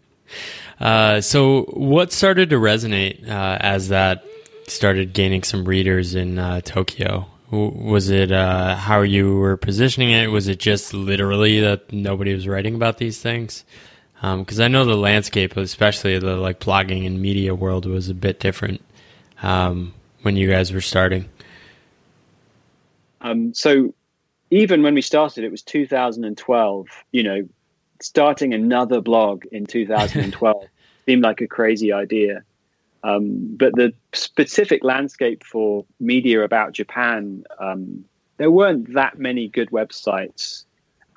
uh, 0.80 1.20
so, 1.20 1.62
what 1.62 2.12
started 2.12 2.50
to 2.50 2.56
resonate 2.56 3.28
uh, 3.28 3.58
as 3.60 3.88
that 3.88 4.24
started 4.68 5.12
gaining 5.12 5.42
some 5.42 5.64
readers 5.64 6.14
in 6.14 6.38
uh, 6.38 6.60
Tokyo? 6.60 7.26
Was 7.54 8.10
it 8.10 8.32
uh, 8.32 8.76
how 8.76 9.02
you 9.02 9.36
were 9.36 9.56
positioning 9.56 10.10
it? 10.10 10.28
Was 10.28 10.48
it 10.48 10.58
just 10.58 10.92
literally 10.94 11.60
that 11.60 11.92
nobody 11.92 12.34
was 12.34 12.48
writing 12.48 12.74
about 12.74 12.98
these 12.98 13.20
things? 13.20 13.64
Because 14.14 14.60
um, 14.60 14.64
I 14.64 14.68
know 14.68 14.84
the 14.84 14.96
landscape, 14.96 15.56
especially 15.56 16.18
the 16.18 16.36
like 16.36 16.60
blogging 16.60 17.06
and 17.06 17.20
media 17.20 17.54
world, 17.54 17.86
was 17.86 18.08
a 18.08 18.14
bit 18.14 18.40
different 18.40 18.82
um, 19.42 19.94
when 20.22 20.36
you 20.36 20.50
guys 20.50 20.72
were 20.72 20.80
starting? 20.80 21.28
Um, 23.20 23.54
so 23.54 23.94
even 24.50 24.82
when 24.82 24.94
we 24.94 25.02
started, 25.02 25.44
it 25.44 25.50
was 25.50 25.62
2012. 25.62 26.86
You 27.12 27.22
know, 27.22 27.48
starting 28.00 28.54
another 28.54 29.00
blog 29.00 29.44
in 29.46 29.66
2012 29.66 30.64
seemed 31.06 31.22
like 31.22 31.40
a 31.40 31.46
crazy 31.46 31.92
idea. 31.92 32.42
Um, 33.04 33.56
but 33.56 33.74
the 33.76 33.92
specific 34.12 34.82
landscape 34.82 35.44
for 35.44 35.84
media 36.00 36.42
about 36.42 36.72
Japan, 36.72 37.44
um, 37.60 38.04
there 38.38 38.50
weren't 38.50 38.94
that 38.94 39.18
many 39.18 39.46
good 39.48 39.70
websites, 39.70 40.64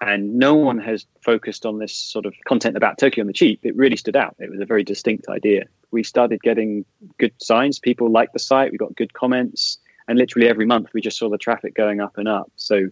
and 0.02 0.36
no 0.36 0.54
one 0.54 0.78
has 0.80 1.08
focused 1.22 1.66
on 1.66 1.80
this 1.80 1.96
sort 1.96 2.26
of 2.26 2.36
content 2.46 2.78
about 2.78 3.00
Tokyo 3.00 3.24
on 3.24 3.28
the 3.28 3.34
cheap. 3.34 3.62
It 3.64 3.76
really 3.76 3.96
stood 3.96 4.16
out. 4.16 4.36
It 4.38 4.52
was 4.52 4.60
a 4.60 4.66
very 4.66 4.84
distinct 4.84 5.28
idea 5.28 5.64
we 5.92 6.04
started 6.04 6.42
getting 6.42 6.86
good 7.18 7.34
signs. 7.38 7.80
People 7.80 8.12
liked 8.12 8.34
the 8.34 8.40
site. 8.40 8.72
We 8.72 8.78
got 8.78 8.96
good 8.96 9.14
comments, 9.14 9.78
and 10.08 10.18
literally 10.18 10.48
every 10.48 10.66
month 10.66 10.90
we 10.94 11.02
just 11.02 11.18
saw 11.18 11.30
the 11.30 11.38
traffic 11.38 11.76
going 11.76 12.02
up 12.02 12.18
and 12.18 12.28
up. 12.28 12.52
So 12.56 12.90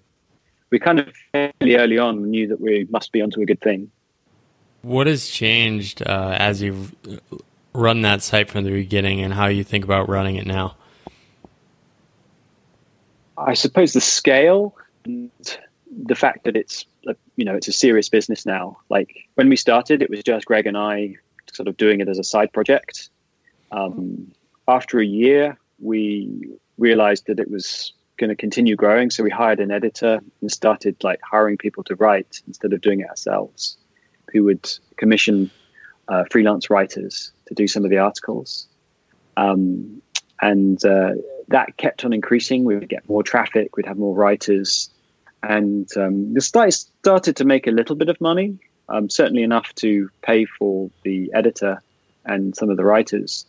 we 0.70 0.80
kind 0.80 1.00
of 1.00 1.14
fairly 1.32 1.76
early 1.76 1.98
on 1.98 2.30
knew 2.30 2.48
that 2.48 2.60
we 2.60 2.88
must 2.90 3.12
be 3.12 3.22
onto 3.22 3.42
a 3.42 3.46
good 3.46 3.62
thing. 3.62 3.92
What 4.82 5.08
has 5.08 5.28
changed 5.28 6.04
uh, 6.06 6.36
as 6.38 6.62
you've 6.62 6.94
run 7.76 8.02
that 8.02 8.22
site 8.22 8.50
from 8.50 8.64
the 8.64 8.72
beginning, 8.72 9.22
and 9.22 9.34
how 9.34 9.48
you 9.48 9.64
think 9.64 9.84
about 9.84 10.10
running 10.10 10.36
it 10.36 10.46
now? 10.46 10.76
I 13.38 13.54
suppose 13.54 13.94
the 13.94 14.02
scale 14.02 14.76
and 15.04 15.30
the 16.04 16.16
fact 16.16 16.44
that 16.46 16.56
it's 16.56 16.86
you 17.36 17.46
know 17.46 17.56
it's 17.56 17.68
a 17.68 17.74
serious 17.74 18.10
business 18.10 18.46
now. 18.46 18.78
Like 18.90 19.28
when 19.36 19.50
we 19.50 19.56
started, 19.56 20.02
it 20.02 20.10
was 20.10 20.24
just 20.24 20.46
Greg 20.46 20.66
and 20.66 20.78
I 20.78 21.16
sort 21.52 21.68
of 21.68 21.78
doing 21.78 22.00
it 22.00 22.10
as 22.10 22.18
a 22.18 22.24
side 22.24 22.52
project. 22.54 23.10
Um, 23.72 24.32
after 24.68 25.00
a 25.00 25.06
year, 25.06 25.58
we 25.80 26.50
realized 26.78 27.28
that 27.28 27.40
it 27.40 27.50
was 27.52 27.94
going 28.18 28.30
to 28.30 28.36
continue 28.36 28.76
growing, 28.76 29.10
so 29.12 29.24
we 29.24 29.30
hired 29.30 29.60
an 29.60 29.72
editor 29.72 30.20
and 30.42 30.52
started 30.52 30.96
like 31.04 31.20
hiring 31.22 31.58
people 31.58 31.84
to 31.84 31.96
write 31.96 32.42
instead 32.48 32.74
of 32.74 32.82
doing 32.82 33.02
it 33.02 33.10
ourselves, 33.10 33.78
who 34.32 34.44
would 34.44 34.70
commission 34.98 35.52
uh, 36.08 36.24
freelance 36.32 36.70
writers 36.70 37.32
to 37.48 37.54
do 37.54 37.68
some 37.68 37.84
of 37.84 37.92
the 37.92 37.98
articles. 37.98 38.68
Um, 39.38 40.02
and 40.42 40.84
uh, 40.86 41.12
that 41.50 41.78
kept 41.78 42.06
on 42.06 42.14
increasing. 42.14 42.64
We 42.64 42.76
would 42.76 42.90
get 42.90 43.08
more 43.08 43.24
traffic, 43.24 43.76
we'd 43.78 43.86
have 43.86 43.98
more 43.98 44.16
writers, 44.16 44.90
and 45.44 45.90
um, 45.98 46.34
the 46.34 46.42
site 46.42 46.74
started 46.74 47.36
to 47.38 47.46
make 47.46 47.68
a 47.68 47.72
little 47.72 47.96
bit 47.96 48.10
of 48.10 48.20
money 48.20 48.58
um, 48.90 49.10
certainly 49.10 49.44
enough 49.44 49.74
to 49.76 50.10
pay 50.22 50.46
for 50.46 50.90
the 51.04 51.32
editor 51.34 51.82
and 52.26 52.56
some 52.56 52.70
of 52.70 52.78
the 52.78 52.86
writers. 52.86 53.46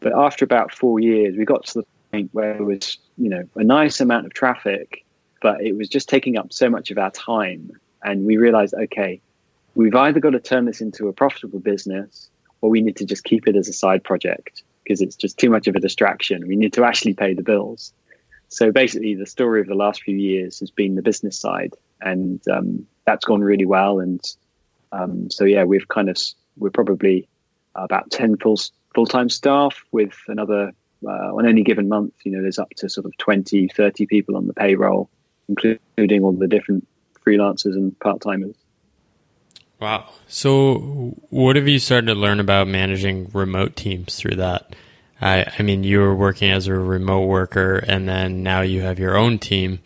But 0.00 0.12
after 0.16 0.44
about 0.44 0.72
four 0.72 1.00
years, 1.00 1.36
we 1.36 1.44
got 1.44 1.66
to 1.66 1.80
the 1.80 1.86
point 2.12 2.30
where 2.32 2.56
it 2.56 2.64
was, 2.64 2.98
you 3.18 3.28
know, 3.28 3.44
a 3.56 3.64
nice 3.64 4.00
amount 4.00 4.26
of 4.26 4.34
traffic, 4.34 5.04
but 5.42 5.60
it 5.60 5.76
was 5.76 5.88
just 5.88 6.08
taking 6.08 6.36
up 6.36 6.52
so 6.52 6.70
much 6.70 6.90
of 6.90 6.98
our 6.98 7.10
time. 7.10 7.72
And 8.02 8.24
we 8.24 8.36
realized, 8.36 8.74
okay, 8.74 9.20
we've 9.74 9.94
either 9.94 10.20
got 10.20 10.30
to 10.30 10.40
turn 10.40 10.64
this 10.64 10.80
into 10.80 11.08
a 11.08 11.12
profitable 11.12 11.60
business 11.60 12.29
or 12.60 12.70
we 12.70 12.80
need 12.80 12.96
to 12.96 13.04
just 13.04 13.24
keep 13.24 13.46
it 13.46 13.56
as 13.56 13.68
a 13.68 13.72
side 13.72 14.04
project 14.04 14.62
because 14.82 15.00
it's 15.00 15.16
just 15.16 15.38
too 15.38 15.50
much 15.50 15.66
of 15.66 15.76
a 15.76 15.80
distraction. 15.80 16.46
We 16.46 16.56
need 16.56 16.72
to 16.74 16.84
actually 16.84 17.14
pay 17.14 17.34
the 17.34 17.42
bills. 17.42 17.92
So 18.48 18.72
basically, 18.72 19.14
the 19.14 19.26
story 19.26 19.60
of 19.60 19.68
the 19.68 19.74
last 19.74 20.02
few 20.02 20.16
years 20.16 20.58
has 20.60 20.70
been 20.70 20.96
the 20.96 21.02
business 21.02 21.38
side, 21.38 21.74
and 22.00 22.40
um, 22.48 22.86
that's 23.06 23.24
gone 23.24 23.42
really 23.42 23.66
well. 23.66 24.00
And 24.00 24.20
um, 24.92 25.30
so 25.30 25.44
yeah, 25.44 25.64
we've 25.64 25.86
kind 25.88 26.08
of 26.08 26.18
we're 26.56 26.70
probably 26.70 27.28
about 27.76 28.10
ten 28.10 28.36
full 28.36 28.56
full 28.94 29.06
time 29.06 29.28
staff 29.28 29.84
with 29.92 30.14
another 30.26 30.72
uh, 31.06 31.34
on 31.34 31.46
any 31.46 31.62
given 31.62 31.88
month. 31.88 32.14
You 32.24 32.32
know, 32.32 32.42
there's 32.42 32.58
up 32.58 32.70
to 32.76 32.88
sort 32.88 33.06
of 33.06 33.16
20, 33.18 33.68
30 33.68 34.06
people 34.06 34.36
on 34.36 34.46
the 34.46 34.52
payroll. 34.52 35.08
including 35.48 36.22
all 36.22 36.32
the 36.32 36.46
different 36.46 36.86
freelancers 37.26 37.74
and 37.74 37.98
part 38.00 38.20
timers. 38.20 38.56
Wow. 39.80 40.10
So, 40.28 41.16
what 41.30 41.56
have 41.56 41.66
you 41.66 41.78
started 41.78 42.08
to 42.08 42.14
learn 42.14 42.38
about 42.38 42.68
managing 42.68 43.30
remote 43.32 43.76
teams 43.76 44.14
through 44.16 44.36
that? 44.36 44.76
I, 45.22 45.50
I 45.58 45.62
mean, 45.62 45.84
you 45.84 46.00
were 46.00 46.14
working 46.14 46.50
as 46.50 46.66
a 46.66 46.74
remote 46.74 47.26
worker, 47.26 47.76
and 47.76 48.06
then 48.06 48.42
now 48.42 48.60
you 48.60 48.82
have 48.82 48.98
your 48.98 49.16
own 49.16 49.38
team. 49.38 49.80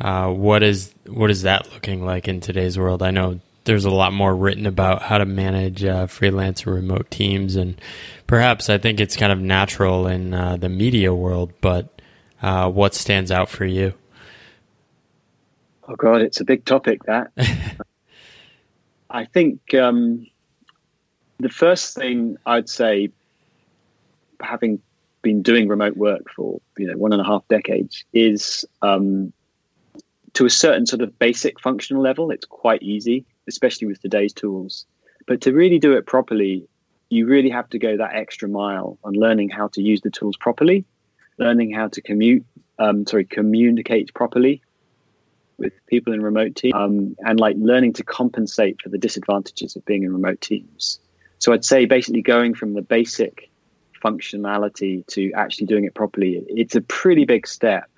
Uh, 0.00 0.28
what 0.30 0.62
is 0.62 0.94
what 1.06 1.30
is 1.30 1.42
that 1.42 1.72
looking 1.72 2.04
like 2.06 2.28
in 2.28 2.40
today's 2.40 2.78
world? 2.78 3.02
I 3.02 3.10
know 3.10 3.40
there's 3.64 3.84
a 3.84 3.90
lot 3.90 4.12
more 4.12 4.34
written 4.34 4.66
about 4.66 5.02
how 5.02 5.18
to 5.18 5.26
manage 5.26 5.84
uh, 5.84 6.06
freelance 6.06 6.64
or 6.64 6.74
remote 6.74 7.10
teams, 7.10 7.56
and 7.56 7.80
perhaps 8.28 8.70
I 8.70 8.78
think 8.78 9.00
it's 9.00 9.16
kind 9.16 9.32
of 9.32 9.40
natural 9.40 10.06
in 10.06 10.32
uh, 10.32 10.56
the 10.56 10.68
media 10.68 11.12
world. 11.12 11.52
But 11.60 12.00
uh, 12.40 12.70
what 12.70 12.94
stands 12.94 13.32
out 13.32 13.48
for 13.48 13.64
you? 13.64 13.94
Oh 15.88 15.96
God, 15.96 16.22
it's 16.22 16.40
a 16.40 16.44
big 16.44 16.64
topic. 16.64 17.02
That 17.04 17.32
I 19.10 19.24
think 19.24 19.74
um, 19.74 20.26
the 21.38 21.48
first 21.48 21.94
thing 21.94 22.36
I'd 22.46 22.68
say, 22.68 23.10
having 24.40 24.80
been 25.22 25.42
doing 25.42 25.68
remote 25.68 25.96
work 25.96 26.30
for 26.34 26.60
you 26.76 26.86
know 26.86 26.96
one 26.96 27.12
and 27.12 27.20
a 27.20 27.24
half 27.24 27.46
decades, 27.48 28.04
is 28.12 28.64
um, 28.82 29.32
to 30.34 30.44
a 30.44 30.50
certain 30.50 30.86
sort 30.86 31.02
of 31.02 31.18
basic 31.18 31.60
functional 31.60 32.02
level, 32.02 32.30
it's 32.30 32.46
quite 32.46 32.82
easy, 32.82 33.24
especially 33.48 33.86
with 33.86 34.00
today's 34.00 34.32
tools. 34.32 34.86
But 35.26 35.40
to 35.42 35.52
really 35.52 35.78
do 35.78 35.94
it 35.94 36.06
properly, 36.06 36.66
you 37.10 37.26
really 37.26 37.50
have 37.50 37.68
to 37.70 37.78
go 37.78 37.96
that 37.96 38.14
extra 38.14 38.48
mile 38.48 38.98
on 39.04 39.14
learning 39.14 39.48
how 39.48 39.68
to 39.68 39.82
use 39.82 40.00
the 40.02 40.10
tools 40.10 40.36
properly, 40.36 40.84
learning 41.38 41.72
how 41.72 41.88
to 41.88 42.02
commute, 42.02 42.44
um, 42.78 43.06
sorry, 43.06 43.24
communicate 43.24 44.12
properly 44.14 44.62
with 45.58 45.72
people 45.86 46.12
in 46.12 46.22
remote 46.22 46.54
teams, 46.56 46.74
um, 46.74 47.16
and 47.20 47.40
like 47.40 47.56
learning 47.58 47.92
to 47.94 48.04
compensate 48.04 48.80
for 48.82 48.88
the 48.88 48.98
disadvantages 48.98 49.76
of 49.76 49.84
being 49.84 50.02
in 50.04 50.12
remote 50.12 50.40
teams. 50.40 51.00
So 51.38 51.52
I'd 51.52 51.64
say 51.64 51.84
basically 51.84 52.22
going 52.22 52.54
from 52.54 52.74
the 52.74 52.82
basic 52.82 53.50
functionality 54.02 55.06
to 55.08 55.32
actually 55.32 55.66
doing 55.66 55.84
it 55.84 55.94
properly, 55.94 56.44
it's 56.48 56.74
a 56.74 56.80
pretty 56.80 57.24
big 57.24 57.46
step 57.46 57.88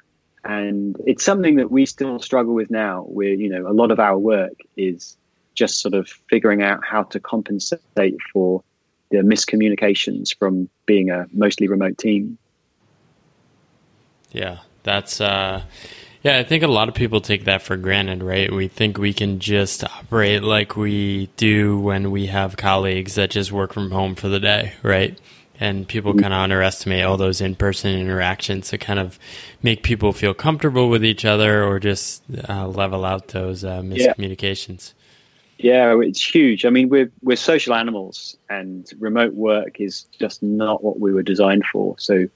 and 0.44 0.96
it's 1.06 1.24
something 1.24 1.56
that 1.56 1.70
we 1.70 1.84
still 1.84 2.18
struggle 2.18 2.54
with 2.54 2.70
now 2.70 3.02
where 3.02 3.32
you 3.32 3.48
know 3.48 3.66
a 3.66 3.72
lot 3.74 3.90
of 3.90 4.00
our 4.00 4.18
work 4.18 4.54
is 4.76 5.16
just 5.54 5.80
sort 5.80 5.94
of 5.94 6.08
figuring 6.28 6.62
out 6.62 6.84
how 6.84 7.02
to 7.02 7.20
compensate 7.20 8.16
for 8.32 8.62
the 9.10 9.18
miscommunications 9.18 10.36
from 10.36 10.68
being 10.86 11.10
a 11.10 11.26
mostly 11.32 11.68
remote 11.68 11.98
team 11.98 12.38
yeah 14.32 14.58
that's 14.82 15.20
uh 15.20 15.62
yeah 16.22 16.38
i 16.38 16.44
think 16.44 16.62
a 16.62 16.68
lot 16.68 16.88
of 16.88 16.94
people 16.94 17.20
take 17.20 17.44
that 17.44 17.62
for 17.62 17.76
granted 17.76 18.22
right 18.22 18.52
we 18.52 18.68
think 18.68 18.98
we 18.98 19.12
can 19.12 19.38
just 19.38 19.84
operate 19.84 20.42
like 20.42 20.76
we 20.76 21.26
do 21.36 21.78
when 21.78 22.10
we 22.10 22.26
have 22.26 22.56
colleagues 22.56 23.14
that 23.14 23.30
just 23.30 23.52
work 23.52 23.72
from 23.72 23.90
home 23.90 24.14
for 24.14 24.28
the 24.28 24.40
day 24.40 24.72
right 24.82 25.18
and 25.60 25.86
people 25.86 26.14
kind 26.14 26.32
of 26.32 26.40
underestimate 26.40 27.04
all 27.04 27.18
those 27.18 27.42
in-person 27.42 27.94
interactions 27.94 28.70
to 28.70 28.78
kind 28.78 28.98
of 28.98 29.18
make 29.62 29.82
people 29.82 30.12
feel 30.12 30.32
comfortable 30.32 30.88
with 30.88 31.04
each 31.04 31.26
other 31.26 31.62
or 31.62 31.78
just 31.78 32.22
uh, 32.48 32.66
level 32.66 33.04
out 33.04 33.28
those 33.28 33.62
uh, 33.62 33.82
miscommunications. 33.82 34.94
Yeah. 35.58 35.92
yeah, 35.92 36.00
it's 36.00 36.24
huge. 36.24 36.64
I 36.64 36.70
mean, 36.70 36.88
we're 36.88 37.12
we're 37.22 37.36
social 37.36 37.74
animals, 37.74 38.38
and 38.48 38.90
remote 38.98 39.34
work 39.34 39.80
is 39.80 40.06
just 40.18 40.42
not 40.42 40.82
what 40.82 40.98
we 40.98 41.12
were 41.12 41.22
designed 41.22 41.66
for. 41.66 41.94
So 41.98 42.26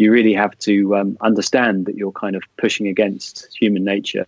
you 0.00 0.10
really 0.10 0.32
have 0.32 0.58
to 0.58 0.96
um, 0.96 1.18
understand 1.20 1.84
that 1.84 1.94
you're 1.94 2.10
kind 2.10 2.34
of 2.34 2.42
pushing 2.56 2.88
against 2.88 3.54
human 3.54 3.84
nature 3.84 4.26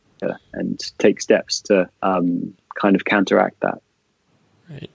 and 0.53 0.79
take 0.99 1.19
steps 1.19 1.63
to 1.63 1.89
um, 2.03 2.55
kind 2.79 2.95
of 2.95 3.07
counteract 3.07 3.59
that. 3.61 3.81
Right. 4.69 4.91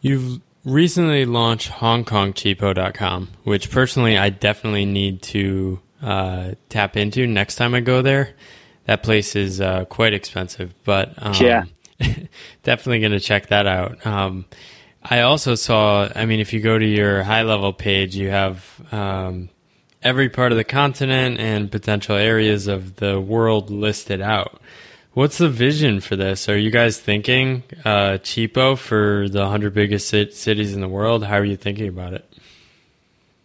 You've 0.00 0.40
recently 0.64 1.24
launched 1.26 1.72
HongKongCheapo.com, 1.72 3.30
which 3.42 3.68
personally 3.72 4.16
I 4.16 4.30
definitely 4.30 4.84
need 4.84 5.22
to 5.22 5.80
uh, 6.00 6.52
tap 6.68 6.96
into 6.96 7.26
next 7.26 7.56
time 7.56 7.74
I 7.74 7.80
go 7.80 8.00
there. 8.00 8.36
That 8.84 9.02
place 9.02 9.34
is 9.34 9.60
uh, 9.60 9.86
quite 9.86 10.14
expensive, 10.14 10.72
but 10.84 11.14
um, 11.18 11.34
yeah, 11.40 11.64
definitely 12.62 13.00
going 13.00 13.10
to 13.10 13.18
check 13.18 13.48
that 13.48 13.66
out. 13.66 14.06
Um, 14.06 14.44
I 15.02 15.22
also 15.22 15.56
saw, 15.56 16.08
I 16.14 16.26
mean, 16.26 16.38
if 16.38 16.52
you 16.52 16.60
go 16.60 16.78
to 16.78 16.86
your 16.86 17.24
high 17.24 17.42
level 17.42 17.72
page, 17.72 18.14
you 18.14 18.30
have 18.30 18.64
um, 18.92 19.48
every 20.02 20.28
part 20.28 20.52
of 20.52 20.58
the 20.58 20.64
continent 20.64 21.38
and 21.38 21.70
potential 21.70 22.16
areas 22.16 22.66
of 22.66 22.96
the 22.96 23.20
world 23.20 23.70
listed 23.70 24.20
out. 24.20 24.60
What's 25.14 25.38
the 25.38 25.48
vision 25.48 26.00
for 26.00 26.14
this? 26.14 26.48
Are 26.48 26.58
you 26.58 26.70
guys 26.70 27.00
thinking 27.00 27.62
uh, 27.84 28.18
cheapo 28.20 28.76
for 28.76 29.28
the 29.28 29.40
100 29.40 29.72
biggest 29.72 30.08
cities 30.08 30.74
in 30.74 30.80
the 30.82 30.88
world? 30.88 31.24
How 31.24 31.38
are 31.38 31.44
you 31.44 31.56
thinking 31.56 31.88
about 31.88 32.12
it? 32.12 32.30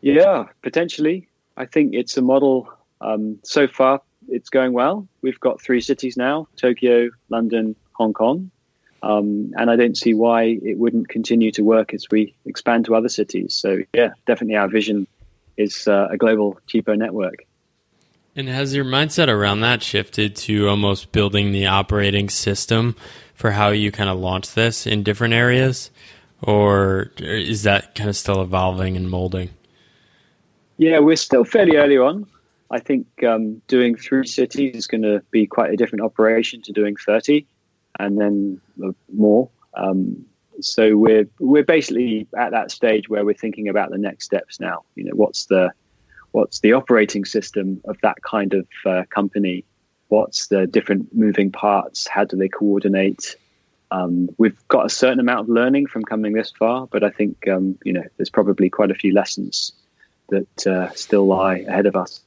Yeah, 0.01 0.47
potentially. 0.61 1.29
I 1.55 1.65
think 1.65 1.93
it's 1.93 2.17
a 2.17 2.21
model. 2.21 2.67
Um, 2.99 3.39
so 3.43 3.67
far, 3.67 4.01
it's 4.27 4.49
going 4.49 4.73
well. 4.73 5.07
We've 5.21 5.39
got 5.39 5.61
three 5.61 5.79
cities 5.79 6.17
now 6.17 6.47
Tokyo, 6.57 7.09
London, 7.29 7.75
Hong 7.93 8.13
Kong. 8.13 8.51
Um, 9.03 9.53
and 9.57 9.71
I 9.71 9.75
don't 9.75 9.97
see 9.97 10.13
why 10.13 10.59
it 10.61 10.77
wouldn't 10.77 11.09
continue 11.09 11.51
to 11.53 11.63
work 11.63 11.93
as 11.93 12.05
we 12.11 12.35
expand 12.45 12.85
to 12.85 12.95
other 12.95 13.09
cities. 13.09 13.55
So, 13.55 13.79
yeah, 13.93 14.09
definitely 14.27 14.57
our 14.57 14.67
vision 14.67 15.07
is 15.61 15.87
uh, 15.87 16.07
a 16.11 16.17
global 16.17 16.59
cheapo 16.67 16.97
network. 16.97 17.45
And 18.35 18.47
has 18.47 18.73
your 18.73 18.85
mindset 18.85 19.27
around 19.27 19.59
that 19.61 19.83
shifted 19.83 20.35
to 20.37 20.69
almost 20.69 21.11
building 21.11 21.51
the 21.51 21.67
operating 21.67 22.29
system 22.29 22.95
for 23.33 23.51
how 23.51 23.69
you 23.69 23.91
kind 23.91 24.09
of 24.09 24.19
launch 24.19 24.53
this 24.53 24.87
in 24.87 25.03
different 25.03 25.33
areas? 25.33 25.91
Or 26.41 27.11
is 27.17 27.63
that 27.63 27.93
kind 27.93 28.09
of 28.09 28.15
still 28.15 28.41
evolving 28.41 28.95
and 28.95 29.09
molding? 29.09 29.49
Yeah, 30.77 30.99
we're 30.99 31.17
still 31.17 31.43
fairly 31.43 31.75
early 31.75 31.97
on. 31.97 32.25
I 32.71 32.79
think 32.79 33.05
um, 33.27 33.61
doing 33.67 33.95
three 33.95 34.25
cities 34.25 34.75
is 34.75 34.87
going 34.87 35.03
to 35.03 35.21
be 35.29 35.45
quite 35.45 35.71
a 35.71 35.75
different 35.75 36.03
operation 36.03 36.61
to 36.63 36.71
doing 36.71 36.95
30 36.95 37.45
and 37.99 38.17
then 38.17 38.61
more. 39.13 39.49
Um, 39.75 40.25
so 40.61 40.97
we're 40.97 41.27
we're 41.39 41.63
basically 41.63 42.27
at 42.37 42.51
that 42.51 42.71
stage 42.71 43.09
where 43.09 43.25
we're 43.25 43.33
thinking 43.33 43.67
about 43.67 43.91
the 43.91 43.97
next 43.97 44.25
steps 44.25 44.59
now. 44.59 44.83
You 44.95 45.05
know, 45.05 45.15
what's 45.15 45.45
the 45.45 45.71
what's 46.31 46.59
the 46.59 46.73
operating 46.73 47.25
system 47.25 47.81
of 47.85 47.97
that 48.01 48.21
kind 48.23 48.53
of 48.53 48.67
uh, 48.85 49.03
company? 49.09 49.65
What's 50.07 50.47
the 50.47 50.67
different 50.67 51.15
moving 51.15 51.51
parts? 51.51 52.07
How 52.07 52.23
do 52.25 52.37
they 52.37 52.49
coordinate? 52.49 53.35
Um, 53.91 54.29
we've 54.37 54.57
got 54.69 54.85
a 54.85 54.89
certain 54.89 55.19
amount 55.19 55.41
of 55.41 55.49
learning 55.49 55.87
from 55.87 56.03
coming 56.05 56.31
this 56.31 56.49
far 56.57 56.87
but 56.87 57.03
i 57.03 57.09
think 57.09 57.45
um, 57.49 57.77
you 57.83 57.91
know 57.91 58.03
there's 58.15 58.29
probably 58.29 58.69
quite 58.69 58.89
a 58.89 58.95
few 58.95 59.13
lessons 59.13 59.73
that 60.29 60.65
uh, 60.67 60.89
still 60.91 61.27
lie 61.27 61.57
ahead 61.67 61.85
of 61.85 61.97
us. 61.97 62.21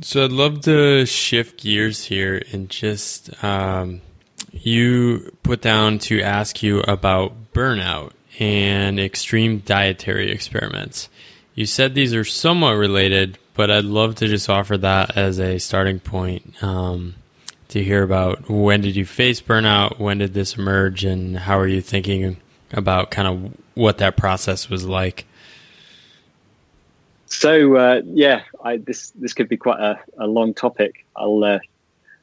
So 0.00 0.24
i'd 0.24 0.30
love 0.30 0.60
to 0.62 1.04
shift 1.06 1.60
gears 1.60 2.04
here 2.04 2.40
and 2.52 2.70
just 2.70 3.42
um, 3.42 4.00
you 4.52 5.36
put 5.42 5.60
down 5.60 5.98
to 5.98 6.20
ask 6.20 6.62
you 6.62 6.80
about 6.80 7.52
burnout 7.52 8.12
and 8.38 8.98
extreme 8.98 9.58
dietary 9.58 10.30
experiments 10.30 11.08
you 11.60 11.66
said 11.66 11.94
these 11.94 12.14
are 12.14 12.24
somewhat 12.24 12.72
related, 12.72 13.38
but 13.54 13.70
I'd 13.70 13.84
love 13.84 14.14
to 14.16 14.28
just 14.28 14.48
offer 14.48 14.78
that 14.78 15.16
as 15.16 15.38
a 15.38 15.58
starting 15.58 16.00
point 16.00 16.54
um, 16.62 17.16
to 17.68 17.82
hear 17.82 18.02
about 18.02 18.48
when 18.48 18.80
did 18.80 18.96
you 18.96 19.04
face 19.04 19.42
burnout, 19.42 19.98
when 19.98 20.18
did 20.18 20.32
this 20.32 20.56
emerge, 20.56 21.04
and 21.04 21.36
how 21.36 21.58
are 21.58 21.66
you 21.66 21.82
thinking 21.82 22.38
about 22.72 23.10
kind 23.10 23.28
of 23.28 23.58
what 23.74 23.98
that 23.98 24.16
process 24.16 24.70
was 24.70 24.86
like. 24.86 25.26
So 27.26 27.76
uh, 27.76 28.00
yeah, 28.06 28.42
I, 28.64 28.78
this 28.78 29.10
this 29.10 29.34
could 29.34 29.48
be 29.48 29.58
quite 29.58 29.80
a, 29.80 30.00
a 30.18 30.26
long 30.26 30.54
topic. 30.54 31.04
I'll 31.14 31.44
uh, 31.44 31.58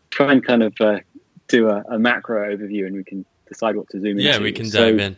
try 0.10 0.32
and 0.32 0.44
kind 0.44 0.64
of 0.64 0.74
uh, 0.82 1.00
do 1.48 1.70
a, 1.70 1.84
a, 1.90 2.00
macro 2.00 2.56
overview, 2.56 2.86
and 2.86 2.96
we 2.96 3.04
can 3.04 3.26
decide 3.48 3.76
what 3.76 3.90
to 3.90 4.00
zoom 4.00 4.20
yeah, 4.20 4.36
into. 4.36 4.40
Yeah, 4.40 4.44
we 4.44 4.52
can 4.52 4.70
dive 4.70 5.00
in. 5.00 5.18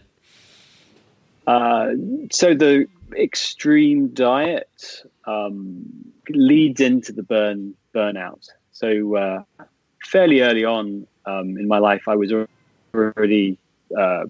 Uh, 1.48 1.90
so 2.32 2.54
the 2.54 2.88
extreme 3.18 4.10
diet 4.10 5.04
um, 5.26 5.84
leads 6.30 6.80
into 6.80 7.12
the 7.12 7.24
burn 7.24 7.74
burnout. 7.94 8.48
So 8.72 9.16
uh, 9.16 9.44
fairly 10.06 10.42
early 10.42 10.64
on 10.66 11.08
um, 11.26 11.58
in 11.58 11.68
my 11.68 11.80
life, 11.80 12.08
I 12.08 12.16
was 12.16 12.32
already 12.94 13.58
uh, 13.98 14.26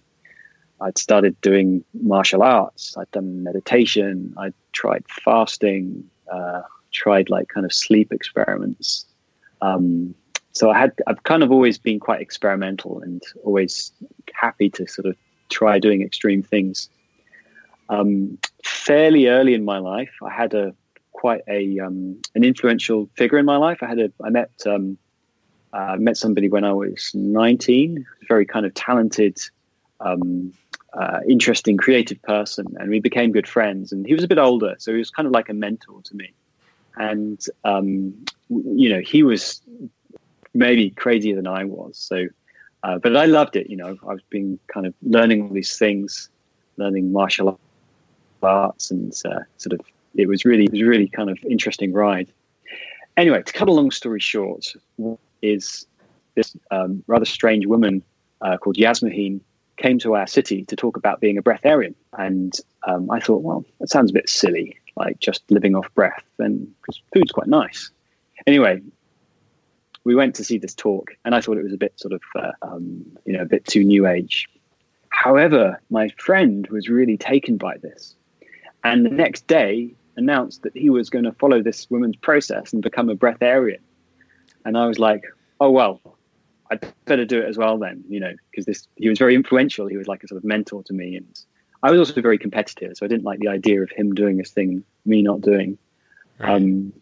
I'd 0.81 0.97
started 0.97 1.39
doing 1.41 1.83
martial 1.93 2.41
arts. 2.41 2.95
I'd 2.97 3.11
done 3.11 3.43
meditation. 3.43 4.33
I 4.37 4.53
tried 4.71 5.03
fasting. 5.09 6.09
Uh, 6.31 6.61
tried 6.91 7.29
like 7.29 7.49
kind 7.49 7.65
of 7.65 7.73
sleep 7.73 8.11
experiments. 8.11 9.05
Um, 9.61 10.15
so 10.59 10.69
I 10.71 10.77
had 10.77 10.91
I've 11.07 11.23
kind 11.23 11.43
of 11.43 11.51
always 11.51 11.77
been 11.77 11.99
quite 11.99 12.21
experimental 12.21 13.01
and 13.01 13.21
always 13.43 13.91
happy 14.33 14.69
to 14.71 14.87
sort 14.87 15.07
of 15.07 15.15
try 15.49 15.79
doing 15.79 16.01
extreme 16.01 16.43
things 16.43 16.89
um, 17.89 18.37
fairly 18.63 19.27
early 19.27 19.53
in 19.53 19.65
my 19.65 19.79
life, 19.79 20.11
I 20.23 20.31
had 20.31 20.53
a 20.53 20.73
quite 21.11 21.41
a 21.47 21.79
um, 21.79 22.21
an 22.35 22.43
influential 22.43 23.09
figure 23.15 23.37
in 23.37 23.45
my 23.45 23.57
life. 23.57 23.79
I 23.81 23.87
had 23.87 23.99
a 23.99 24.11
I 24.23 24.29
met 24.29 24.51
um, 24.65 24.97
uh, 25.73 25.97
met 25.99 26.17
somebody 26.17 26.49
when 26.49 26.63
I 26.63 26.71
was 26.71 27.11
19, 27.13 28.05
very 28.27 28.45
kind 28.45 28.65
of 28.65 28.73
talented, 28.73 29.39
um, 29.99 30.53
uh, 30.93 31.19
interesting, 31.27 31.77
creative 31.77 32.21
person, 32.21 32.65
and 32.79 32.89
we 32.89 32.99
became 32.99 33.31
good 33.31 33.47
friends. 33.47 33.91
And 33.91 34.05
he 34.05 34.13
was 34.13 34.23
a 34.23 34.27
bit 34.27 34.37
older, 34.37 34.75
so 34.79 34.91
he 34.91 34.97
was 34.97 35.09
kind 35.09 35.25
of 35.25 35.31
like 35.31 35.49
a 35.49 35.53
mentor 35.53 36.01
to 36.03 36.15
me. 36.15 36.31
And 36.97 37.43
um, 37.65 38.13
you 38.49 38.89
know, 38.89 38.99
he 38.99 39.23
was 39.23 39.61
maybe 40.53 40.91
crazier 40.91 41.35
than 41.35 41.47
I 41.47 41.63
was. 41.63 41.97
So, 41.97 42.27
uh, 42.83 42.97
but 42.99 43.15
I 43.15 43.25
loved 43.25 43.55
it. 43.55 43.69
You 43.69 43.77
know, 43.77 43.97
I've 44.07 44.27
been 44.29 44.59
kind 44.67 44.85
of 44.85 44.93
learning 45.01 45.43
all 45.43 45.53
these 45.53 45.77
things, 45.77 46.29
learning 46.77 47.11
martial 47.11 47.59
arts, 48.41 48.91
and 48.91 49.13
uh, 49.25 49.39
sort 49.57 49.73
of 49.73 49.81
it 50.15 50.27
was 50.27 50.45
really 50.45 50.65
it 50.65 50.71
was 50.71 50.83
really 50.83 51.07
kind 51.07 51.29
of 51.29 51.37
interesting 51.49 51.93
ride. 51.93 52.31
Anyway, 53.17 53.41
to 53.43 53.53
cut 53.53 53.67
a 53.67 53.71
long 53.71 53.91
story 53.91 54.19
short, 54.19 54.73
is 55.41 55.85
this 56.35 56.55
um, 56.71 57.03
rather 57.07 57.25
strange 57.25 57.65
woman 57.65 58.01
uh, 58.41 58.57
called 58.57 58.77
Jasmuheen 58.77 59.41
came 59.77 59.97
to 59.99 60.15
our 60.15 60.27
city 60.27 60.63
to 60.65 60.75
talk 60.75 60.97
about 60.97 61.19
being 61.21 61.37
a 61.37 61.41
breatharian. 61.41 61.95
And 62.17 62.53
um, 62.87 63.09
I 63.09 63.19
thought, 63.19 63.41
well, 63.41 63.65
that 63.79 63.89
sounds 63.89 64.11
a 64.11 64.13
bit 64.13 64.29
silly, 64.29 64.77
like 64.95 65.19
just 65.19 65.41
living 65.49 65.75
off 65.75 65.93
breath, 65.95 66.23
and 66.37 66.67
because 66.81 67.01
food's 67.13 67.31
quite 67.31 67.47
nice. 67.47 67.89
Anyway, 68.45 68.81
we 70.03 70.15
went 70.15 70.35
to 70.35 70.43
see 70.43 70.57
this 70.57 70.73
talk, 70.73 71.11
and 71.25 71.35
I 71.35 71.41
thought 71.41 71.57
it 71.57 71.63
was 71.63 71.73
a 71.73 71.77
bit 71.77 71.99
sort 71.99 72.13
of, 72.13 72.21
uh, 72.35 72.51
um, 72.61 73.05
you 73.25 73.33
know, 73.33 73.41
a 73.41 73.45
bit 73.45 73.65
too 73.65 73.83
new 73.83 74.07
age. 74.07 74.47
However, 75.09 75.81
my 75.89 76.09
friend 76.17 76.67
was 76.67 76.89
really 76.89 77.17
taken 77.17 77.57
by 77.57 77.77
this, 77.77 78.15
and 78.83 79.05
the 79.05 79.09
next 79.09 79.47
day 79.47 79.93
announced 80.15 80.63
that 80.63 80.75
he 80.75 80.89
was 80.89 81.09
going 81.09 81.25
to 81.25 81.31
follow 81.33 81.61
this 81.61 81.89
woman's 81.89 82.17
process 82.17 82.73
and 82.73 82.81
become 82.81 83.09
a 83.09 83.15
breatharian. 83.15 83.79
And 84.65 84.77
I 84.77 84.85
was 84.85 84.99
like, 84.99 85.23
oh 85.59 85.71
well, 85.71 86.01
I'd 86.71 86.93
better 87.05 87.25
do 87.25 87.39
it 87.39 87.47
as 87.47 87.57
well 87.57 87.77
then, 87.77 88.03
you 88.07 88.19
know, 88.19 88.33
because 88.51 88.65
this 88.65 88.87
he 88.95 89.09
was 89.09 89.17
very 89.17 89.35
influential. 89.35 89.87
He 89.87 89.97
was 89.97 90.07
like 90.07 90.23
a 90.23 90.27
sort 90.27 90.37
of 90.37 90.43
mentor 90.45 90.83
to 90.83 90.93
me, 90.93 91.15
and 91.15 91.39
I 91.81 91.91
was 91.91 91.99
also 91.99 92.21
very 92.21 92.37
competitive, 92.37 92.97
so 92.97 93.05
I 93.05 93.09
didn't 93.09 93.23
like 93.23 93.39
the 93.39 93.47
idea 93.47 93.81
of 93.81 93.89
him 93.89 94.13
doing 94.13 94.37
this 94.37 94.51
thing, 94.51 94.83
me 95.05 95.21
not 95.21 95.41
doing. 95.41 95.77
Right. 96.37 96.51
Um, 96.51 96.93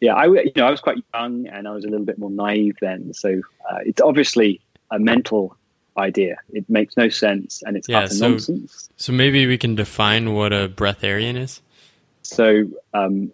yeah, 0.00 0.14
I 0.14 0.26
you 0.26 0.52
know 0.56 0.66
I 0.66 0.70
was 0.70 0.80
quite 0.80 1.02
young 1.14 1.46
and 1.46 1.68
I 1.68 1.72
was 1.72 1.84
a 1.84 1.88
little 1.88 2.06
bit 2.06 2.18
more 2.18 2.30
naive 2.30 2.76
then, 2.80 3.12
so 3.12 3.40
uh, 3.70 3.78
it's 3.84 4.00
obviously 4.00 4.60
a 4.90 4.98
mental 4.98 5.56
idea. 5.96 6.36
It 6.52 6.68
makes 6.68 6.96
no 6.96 7.08
sense 7.08 7.62
and 7.64 7.76
it's 7.76 7.88
yeah, 7.88 8.00
utter 8.00 8.14
so, 8.14 8.28
nonsense. 8.30 8.88
So 8.96 9.12
maybe 9.12 9.46
we 9.46 9.58
can 9.58 9.74
define 9.74 10.32
what 10.32 10.52
a 10.52 10.68
breatharian 10.68 11.36
is. 11.36 11.60
So 12.22 12.64
um, 12.94 13.32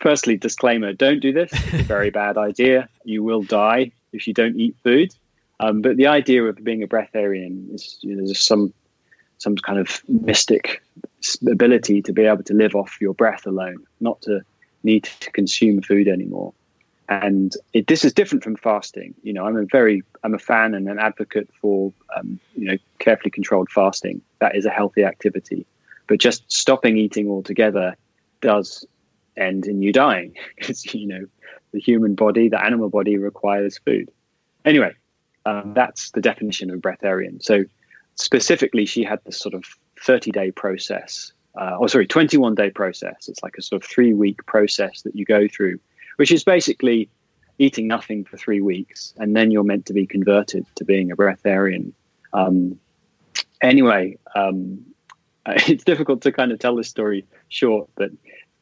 firstly, 0.00 0.36
disclaimer: 0.36 0.92
don't 0.92 1.20
do 1.20 1.32
this. 1.32 1.50
It's 1.52 1.74
a 1.74 1.82
very 1.82 2.10
bad 2.10 2.36
idea. 2.50 2.88
You 3.04 3.22
will 3.24 3.42
die 3.42 3.92
if 4.12 4.26
you 4.26 4.34
don't 4.34 4.58
eat 4.58 4.76
food. 4.84 5.14
Um, 5.60 5.80
but 5.80 5.96
the 5.96 6.06
idea 6.06 6.44
of 6.44 6.62
being 6.62 6.82
a 6.82 6.88
breatharian 6.88 7.74
is 7.74 7.98
you 8.00 8.16
know, 8.16 8.24
there's 8.24 8.44
some 8.44 8.72
some 9.38 9.56
kind 9.56 9.78
of 9.78 10.02
mystic 10.08 10.82
ability 11.50 12.02
to 12.02 12.12
be 12.12 12.22
able 12.22 12.44
to 12.44 12.54
live 12.54 12.76
off 12.76 12.98
your 13.00 13.14
breath 13.14 13.46
alone, 13.46 13.84
not 14.00 14.22
to 14.22 14.40
need 14.84 15.04
to 15.04 15.30
consume 15.30 15.82
food 15.82 16.08
anymore. 16.08 16.52
And 17.08 17.52
it, 17.72 17.88
this 17.88 18.04
is 18.04 18.12
different 18.12 18.42
from 18.42 18.56
fasting. 18.56 19.14
You 19.22 19.32
know, 19.32 19.44
I'm 19.44 19.56
a 19.56 19.66
very 19.66 20.02
I'm 20.22 20.34
a 20.34 20.38
fan 20.38 20.74
and 20.74 20.88
an 20.88 20.98
advocate 20.98 21.48
for 21.60 21.92
um, 22.16 22.38
you 22.54 22.64
know 22.64 22.76
carefully 23.00 23.30
controlled 23.30 23.70
fasting. 23.70 24.22
That 24.38 24.56
is 24.56 24.64
a 24.64 24.70
healthy 24.70 25.04
activity, 25.04 25.66
but 26.06 26.18
just 26.18 26.50
stopping 26.50 26.96
eating 26.96 27.28
altogether 27.28 27.96
does 28.40 28.86
end 29.36 29.66
in 29.66 29.82
you 29.82 29.92
dying 29.92 30.36
because 30.56 30.94
you 30.94 31.06
know 31.06 31.26
the 31.72 31.80
human 31.80 32.14
body, 32.14 32.48
the 32.48 32.62
animal 32.64 32.88
body 32.88 33.18
requires 33.18 33.78
food. 33.78 34.10
Anyway, 34.64 34.94
um, 35.46 35.72
that's 35.74 36.10
the 36.12 36.20
definition 36.20 36.70
of 36.70 36.80
breatharian. 36.80 37.42
So 37.42 37.64
specifically, 38.14 38.86
she 38.86 39.02
had 39.02 39.20
this 39.24 39.38
sort 39.38 39.54
of 39.54 39.64
30 40.00 40.30
day 40.30 40.50
process, 40.50 41.32
uh, 41.60 41.76
or 41.78 41.88
sorry, 41.88 42.06
21 42.06 42.54
day 42.54 42.70
process. 42.70 43.28
It's 43.28 43.42
like 43.42 43.56
a 43.58 43.62
sort 43.62 43.82
of 43.82 43.88
three 43.88 44.12
week 44.12 44.44
process 44.46 45.02
that 45.02 45.14
you 45.14 45.24
go 45.24 45.46
through, 45.48 45.78
which 46.16 46.32
is 46.32 46.44
basically 46.44 47.08
eating 47.58 47.86
nothing 47.86 48.24
for 48.24 48.36
three 48.36 48.60
weeks, 48.60 49.14
and 49.18 49.36
then 49.36 49.50
you're 49.50 49.64
meant 49.64 49.86
to 49.86 49.92
be 49.92 50.06
converted 50.06 50.64
to 50.76 50.84
being 50.84 51.10
a 51.10 51.16
breatharian. 51.16 51.92
Um, 52.32 52.78
anyway, 53.60 54.18
um, 54.34 54.84
it's 55.46 55.84
difficult 55.84 56.22
to 56.22 56.32
kind 56.32 56.52
of 56.52 56.58
tell 56.58 56.76
this 56.76 56.88
story 56.88 57.24
short, 57.48 57.88
but 57.96 58.10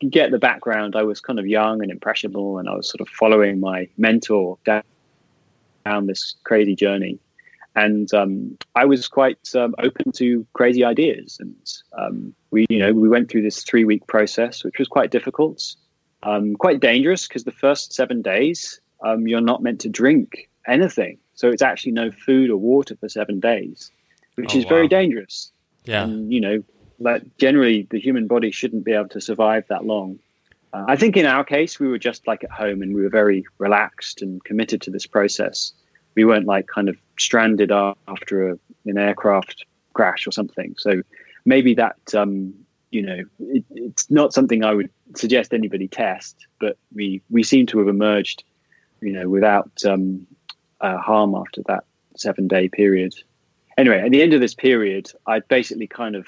get 0.09 0.31
the 0.31 0.39
background, 0.39 0.97
I 0.97 1.03
was 1.03 1.21
kind 1.21 1.39
of 1.39 1.47
young 1.47 1.83
and 1.83 1.91
impressionable, 1.91 2.59
and 2.59 2.69
I 2.69 2.75
was 2.75 2.89
sort 2.89 3.01
of 3.01 3.09
following 3.09 3.61
my 3.61 3.89
mentor 3.99 4.59
down, 4.65 4.83
down 5.85 6.07
this 6.07 6.35
crazy 6.45 6.75
journey. 6.75 7.19
And 7.77 8.13
um, 8.13 8.59
I 8.75 8.85
was 8.85 9.07
quite 9.07 9.55
um, 9.55 9.75
open 9.79 10.11
to 10.13 10.45
crazy 10.55 10.85
ideas, 10.85 11.39
and 11.41 11.55
um, 11.97 12.35
we, 12.51 12.67
you 12.69 12.79
know, 12.79 12.93
we 12.93 13.09
went 13.09 13.31
through 13.31 13.43
this 13.43 13.63
three-week 13.63 14.07
process, 14.09 14.65
which 14.65 14.79
was 14.79 14.89
quite 14.89 15.11
difficult, 15.13 15.77
um, 16.25 16.55
quite 16.57 16.81
dangerous 16.81 17.29
because 17.29 17.45
the 17.45 17.53
first 17.53 17.93
seven 17.93 18.23
days 18.23 18.81
um, 19.05 19.29
you're 19.29 19.41
not 19.41 19.63
meant 19.63 19.81
to 19.83 19.89
drink 19.89 20.51
anything, 20.67 21.19
so 21.35 21.49
it's 21.49 21.63
actually 21.63 21.93
no 21.93 22.11
food 22.11 22.51
or 22.51 22.57
water 22.57 22.97
for 22.97 23.09
seven 23.09 23.39
days, 23.39 23.91
which 24.35 24.55
oh, 24.55 24.59
is 24.59 24.65
wow. 24.65 24.71
very 24.71 24.89
dangerous. 24.89 25.53
Yeah, 25.85 26.05
and, 26.05 26.33
you 26.33 26.41
know, 26.41 26.65
but 26.99 27.23
generally 27.39 27.87
the 27.91 28.01
human 28.01 28.27
body 28.27 28.51
shouldn't 28.51 28.85
be 28.85 28.93
able 28.93 29.09
to 29.11 29.21
survive 29.21 29.65
that 29.69 29.85
long. 29.85 30.19
Uh, 30.73 30.85
I 30.87 30.97
think 30.97 31.17
in 31.17 31.27
our 31.27 31.45
case, 31.45 31.81
we 31.81 31.89
were 31.89 31.99
just 31.99 32.27
like 32.27 32.45
at 32.45 32.51
home 32.51 32.83
and 32.83 32.95
we 32.95 33.03
were 33.03 33.09
very 33.09 33.45
relaxed 33.59 34.23
and 34.23 34.43
committed 34.45 34.81
to 34.83 34.91
this 34.91 35.07
process. 35.07 35.73
We 36.15 36.25
weren't 36.25 36.47
like 36.47 36.67
kind 36.67 36.89
of 36.89 36.97
stranded 37.21 37.71
after 37.71 38.51
a, 38.51 38.59
an 38.87 38.99
aircraft 38.99 39.65
crash 39.93 40.27
or 40.27 40.33
something. 40.33 40.75
So 40.79 41.03
maybe 41.45 41.75
that, 41.75 42.15
um, 42.15 42.55
you 42.91 43.03
know, 43.03 43.21
it, 43.41 43.65
it's 43.75 44.11
not 44.11 44.33
something 44.33 44.65
I 44.65 44.75
would 44.75 44.91
suggest 45.15 45.53
anybody 45.53 45.89
test, 45.89 46.47
but 46.61 46.77
we, 46.95 47.23
we 47.31 47.43
seem 47.43 47.67
to 47.67 47.79
have 47.79 47.89
emerged, 47.89 48.45
you 49.01 49.13
know, 49.13 49.29
without 49.29 49.71
um, 49.85 50.27
uh, 50.81 50.99
harm 50.99 51.35
after 51.35 51.63
that 51.67 51.85
seven 52.17 52.49
day 52.49 52.69
period. 52.69 53.15
Anyway, 53.79 54.01
at 54.01 54.11
the 54.11 54.23
end 54.23 54.35
of 54.35 54.41
this 54.41 54.55
period, 54.55 55.11
I 55.27 55.41
basically 55.41 55.87
kind 55.87 56.17
of 56.17 56.27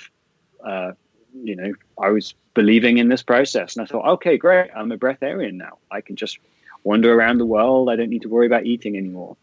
uh, 0.65 0.93
you 1.35 1.57
know, 1.57 1.73
I 2.01 2.11
was 2.11 2.35
believing 2.55 2.99
in 2.99 3.09
this 3.09 3.23
process, 3.23 3.77
and 3.77 3.83
I 3.83 3.87
thought, 3.87 4.07
okay, 4.07 4.37
great, 4.37 4.71
I'm 4.75 4.93
a 4.93 4.99
breatharian 4.99 5.55
now. 5.55 5.79
I 5.91 6.01
can 6.01 6.17
just 6.17 6.39
wander 6.85 7.13
around 7.13 7.39
the 7.39 7.47
world. 7.47 7.89
I 7.91 7.97
don't 7.97 8.11
need 8.11 8.23
to 8.23 8.29
worry 8.29 8.47
about 8.47 8.67
eating 8.67 8.97
anymore. 8.97 9.37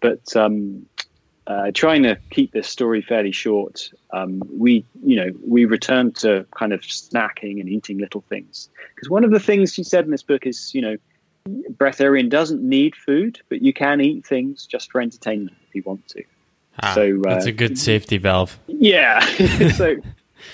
But 0.00 0.34
um, 0.36 0.86
uh, 1.46 1.70
trying 1.74 2.02
to 2.04 2.16
keep 2.30 2.52
this 2.52 2.68
story 2.68 3.02
fairly 3.02 3.32
short, 3.32 3.90
um, 4.12 4.42
we, 4.50 4.84
you 5.04 5.16
know, 5.16 5.30
we 5.46 5.64
returned 5.64 6.16
to 6.16 6.46
kind 6.56 6.72
of 6.72 6.80
snacking 6.82 7.60
and 7.60 7.68
eating 7.68 7.98
little 7.98 8.22
things. 8.28 8.68
Because 8.94 9.10
one 9.10 9.24
of 9.24 9.30
the 9.30 9.40
things 9.40 9.74
she 9.74 9.82
said 9.82 10.04
in 10.04 10.10
this 10.10 10.22
book 10.22 10.46
is, 10.46 10.74
you 10.74 10.80
know, 10.80 10.96
breatharian 11.72 12.28
doesn't 12.28 12.62
need 12.62 12.94
food, 12.94 13.40
but 13.48 13.62
you 13.62 13.72
can 13.72 14.00
eat 14.00 14.26
things 14.26 14.66
just 14.66 14.90
for 14.92 15.00
entertainment 15.00 15.56
if 15.68 15.74
you 15.74 15.82
want 15.84 16.06
to. 16.08 16.22
Ah, 16.82 16.94
so 16.94 17.20
uh, 17.26 17.34
that's 17.34 17.46
a 17.46 17.52
good 17.52 17.78
safety 17.78 18.18
valve. 18.18 18.58
Yeah. 18.66 19.20
so 19.76 19.96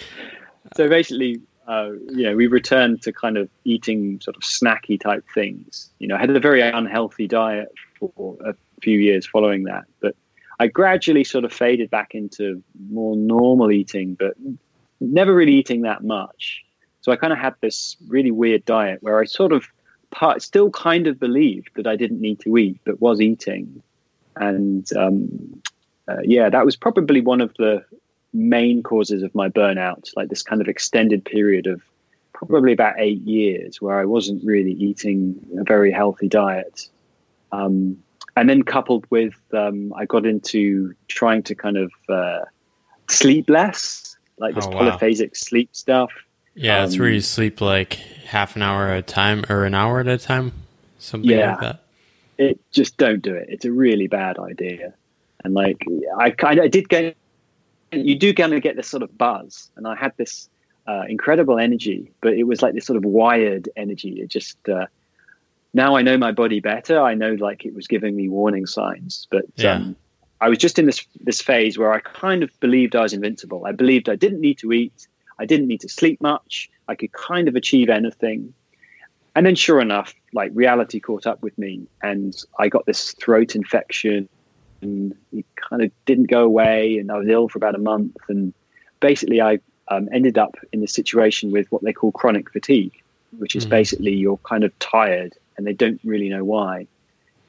so 0.77 0.89
basically, 0.89 1.41
uh, 1.69 1.91
you 2.09 2.23
know, 2.23 2.37
we 2.37 2.47
returned 2.47 3.03
to 3.03 3.13
kind 3.13 3.37
of 3.37 3.49
eating 3.65 4.21
sort 4.21 4.37
of 4.37 4.43
snacky 4.43 5.01
type 5.01 5.25
things. 5.35 5.91
You 5.99 6.09
know, 6.09 6.17
I 6.17 6.21
had 6.21 6.31
a 6.31 6.41
very 6.41 6.63
unhealthy 6.63 7.27
diet 7.27 7.73
for 7.99 8.37
a 8.45 8.55
few 8.83 8.99
years 8.99 9.27
following 9.27 9.65
that, 9.65 9.85
but 10.01 10.15
I 10.59 10.69
gradually 10.69 11.25
sort 11.25 11.45
of 11.45 11.53
faded 11.53 11.91
back 11.91 12.15
into 12.15 12.63
more 12.91 13.17
normal 13.17 13.71
eating, 13.71 14.15
but 14.15 14.35
never 15.01 15.35
really 15.35 15.55
eating 15.55 15.83
that 15.83 16.03
much. 16.03 16.65
So 17.03 17.13
I 17.13 17.17
kind 17.17 17.33
of 17.33 17.39
had 17.39 17.55
this 17.61 17.97
really 18.09 18.31
weird 18.31 18.65
diet 18.65 19.03
where 19.03 19.21
I 19.21 19.27
sort 19.27 19.53
of 19.53 19.67
part, 20.11 20.43
still 20.43 20.71
kind 20.71 21.07
of 21.07 21.21
believed 21.21 21.71
that 21.77 21.87
I 21.87 21.97
didn't 21.97 22.21
need 22.21 22.41
to 22.41 22.57
eat, 22.57 22.81
but 22.85 23.01
was 23.01 23.21
eating. 23.21 23.83
And 24.37 24.91
um, 24.97 25.63
uh, 26.09 26.23
yeah, 26.25 26.49
that 26.49 26.65
was 26.65 26.77
probably 26.77 27.21
one 27.21 27.41
of 27.41 27.55
the 27.59 27.85
main 28.33 28.83
causes 28.83 29.23
of 29.23 29.35
my 29.35 29.49
burnout, 29.49 30.11
like 30.17 30.29
this 30.29 30.43
kind 30.43 30.61
of 30.61 30.69
extended 30.69 31.25
period 31.25 31.67
of 31.67 31.83
probably 32.33 32.73
about 32.73 32.95
eight 32.99 33.23
years 33.23 33.81
where 33.81 33.99
I 33.99 34.05
wasn't 34.05 34.45
really 34.45 34.73
eating 34.73 35.39
a 35.59 35.65
very 35.65 35.91
healthy 35.91 36.29
diet. 36.29 36.89
Um, 37.53 38.03
and 38.37 38.49
then 38.49 38.63
coupled 38.63 39.07
with, 39.11 39.35
um, 39.53 39.93
I 39.95 40.05
got 40.05 40.27
into 40.27 40.95
trying 41.09 41.43
to 41.45 41.55
kind 41.55 41.77
of 41.79 41.91
uh, 42.09 42.41
sleep 43.09 43.49
less, 43.49 44.17
like 44.39 44.55
this 44.55 44.67
oh, 44.67 44.71
wow. 44.71 44.97
polyphasic 44.97 45.37
sleep 45.37 45.71
stuff. 45.73 46.13
Yeah, 46.55 46.81
um, 46.81 46.85
it's 46.87 46.99
where 46.99 47.09
you 47.09 47.21
sleep 47.21 47.61
like 47.61 47.95
half 47.95 48.57
an 48.57 48.63
hour 48.63 48.89
at 48.89 48.99
a 48.99 49.03
time 49.03 49.45
or 49.49 49.65
an 49.65 49.75
hour 49.75 50.01
at 50.01 50.09
a 50.09 50.19
time, 50.19 50.53
something 50.99 51.31
yeah, 51.31 51.53
like 51.53 51.61
that. 51.61 51.83
It 52.39 52.61
just 52.71 52.99
don't 52.99 53.23
do 53.23 53.35
it. 53.35 53.47
It's 53.49 53.65
a 53.65 53.73
really 53.73 54.07
bad 54.07 54.39
idea. 54.39 54.93
And 55.45 55.55
like 55.55 55.85
I 56.19 56.31
kind 56.31 56.61
I 56.61 56.69
did 56.69 56.89
get 56.89 57.17
you 57.93 58.19
do 58.19 58.35
kind 58.35 58.53
of 58.53 58.63
get 58.63 58.77
this 58.77 58.89
sort 58.89 59.03
of 59.03 59.17
buzz. 59.17 59.71
And 59.77 59.87
I 59.87 59.95
had 59.95 60.13
this 60.17 60.49
uh, 60.87 61.05
incredible 61.09 61.59
energy, 61.59 62.11
but 62.21 62.35
it 62.35 62.45
was 62.45 62.63
like 62.63 62.75
this 62.75 62.85
sort 62.85 62.97
of 62.97 63.05
wired 63.05 63.69
energy. 63.77 64.21
It 64.21 64.29
just 64.29 64.57
uh, 64.69 64.87
now 65.77 65.95
I 65.95 66.03
know 66.03 66.17
my 66.17 66.33
body 66.33 66.61
better. 66.61 67.01
I 67.01 67.15
know 67.15 67.33
like 67.35 67.65
it 67.67 67.75
was 67.75 67.87
giving 67.87 68.17
me 68.17 68.29
warning 68.29 68.67
signs, 68.67 69.29
but 69.31 69.45
Yeah. 69.57 69.75
um, 69.75 69.97
I 70.41 70.49
was 70.49 70.59
just 70.59 70.79
in 70.79 70.87
this 70.87 71.07
this 71.21 71.41
phase 71.41 71.79
where 71.79 71.93
I 71.93 72.01
kind 72.01 72.43
of 72.43 72.51
believed 72.61 72.97
I 72.97 73.03
was 73.03 73.13
invincible. 73.13 73.65
I 73.67 73.73
believed 73.73 74.09
I 74.09 74.17
didn't 74.17 74.41
need 74.41 74.59
to 74.59 74.73
eat, 74.73 75.07
I 75.39 75.45
didn't 75.47 75.69
need 75.69 75.83
to 75.83 75.89
sleep 75.89 76.21
much. 76.21 76.69
I 76.89 76.95
could 76.95 77.13
kind 77.13 77.47
of 77.49 77.55
achieve 77.57 77.89
anything. 77.91 78.55
And 79.35 79.45
then, 79.45 79.55
sure 79.55 79.81
enough, 79.81 80.15
like 80.33 80.51
reality 80.55 80.99
caught 80.99 81.27
up 81.27 81.43
with 81.43 81.57
me, 81.59 81.87
and 82.03 82.35
I 82.59 82.69
got 82.69 82.87
this 82.87 83.13
throat 83.23 83.55
infection, 83.55 84.29
and 84.81 85.15
it 85.33 85.45
kind 85.69 85.83
of 85.83 85.91
didn't 86.07 86.31
go 86.31 86.43
away, 86.43 86.97
and 86.99 87.13
I 87.13 87.19
was 87.19 87.29
ill 87.29 87.49
for 87.51 87.59
about 87.59 87.75
a 87.75 87.79
month, 87.93 88.17
and 88.31 88.55
basically, 89.01 89.43
I 89.43 89.59
um, 89.89 90.09
ended 90.11 90.39
up 90.39 90.55
in 90.73 90.81
this 90.81 90.95
situation 90.95 91.53
with 91.53 91.67
what 91.71 91.83
they 91.83 91.93
call 91.93 92.13
chronic 92.13 92.51
fatigue, 92.51 92.95
which 93.39 93.55
is 93.55 93.67
Mhm. 93.67 93.71
basically 93.79 94.15
you're 94.15 94.39
kind 94.39 94.65
of 94.65 94.73
tired, 94.79 95.35
and 95.57 95.67
they 95.67 95.73
don't 95.73 96.01
really 96.05 96.29
know 96.29 96.45
why. 96.45 96.87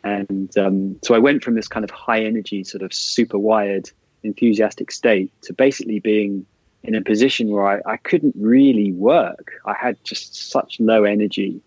And 0.04 0.56
um, 0.58 1.00
so 1.04 1.16
I 1.16 1.20
went 1.20 1.44
from 1.44 1.56
this 1.56 1.68
kind 1.68 1.84
of 1.84 1.92
high 1.92 2.24
energy, 2.24 2.64
sort 2.64 2.84
of 2.84 2.94
super 2.94 3.38
wired, 3.38 3.90
enthusiastic 4.24 4.92
state 4.92 5.32
to 5.44 5.54
basically 5.54 6.00
being 6.00 6.46
in 6.84 6.96
a 6.96 7.02
position 7.02 7.50
where 7.50 7.68
I, 7.68 7.94
I 7.94 7.98
couldn't 7.98 8.36
really 8.38 8.92
work. 8.94 9.54
I 9.66 9.74
had 9.74 10.02
just 10.04 10.50
such 10.50 10.80
low 10.80 11.04
energy. 11.04 11.60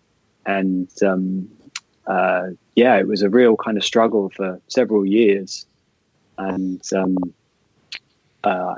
And 0.45 0.89
um, 1.03 1.49
uh, 2.07 2.47
yeah, 2.75 2.97
it 2.97 3.07
was 3.07 3.21
a 3.21 3.29
real 3.29 3.55
kind 3.55 3.77
of 3.77 3.83
struggle 3.83 4.29
for 4.29 4.59
several 4.67 5.05
years. 5.05 5.65
And 6.37 6.81
um, 6.95 7.17
uh, 8.43 8.73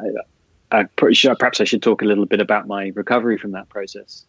I'm 0.72 0.90
pretty 0.98 1.16
sure 1.16 1.36
perhaps 1.36 1.62
I 1.62 1.64
should 1.64 1.84
talk 1.84 2.02
a 2.02 2.06
little 2.06 2.26
bit 2.26 2.42
about 2.42 2.68
my 2.68 2.92
recovery 2.96 3.38
from 3.38 3.52
that 3.52 3.70
process. 3.70 4.26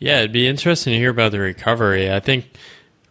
Yeah, 0.00 0.20
it'd 0.20 0.32
be 0.32 0.48
interesting 0.48 0.94
to 0.94 0.98
hear 0.98 1.10
about 1.10 1.30
the 1.30 1.40
recovery. 1.40 2.10
I 2.10 2.20
think 2.20 2.46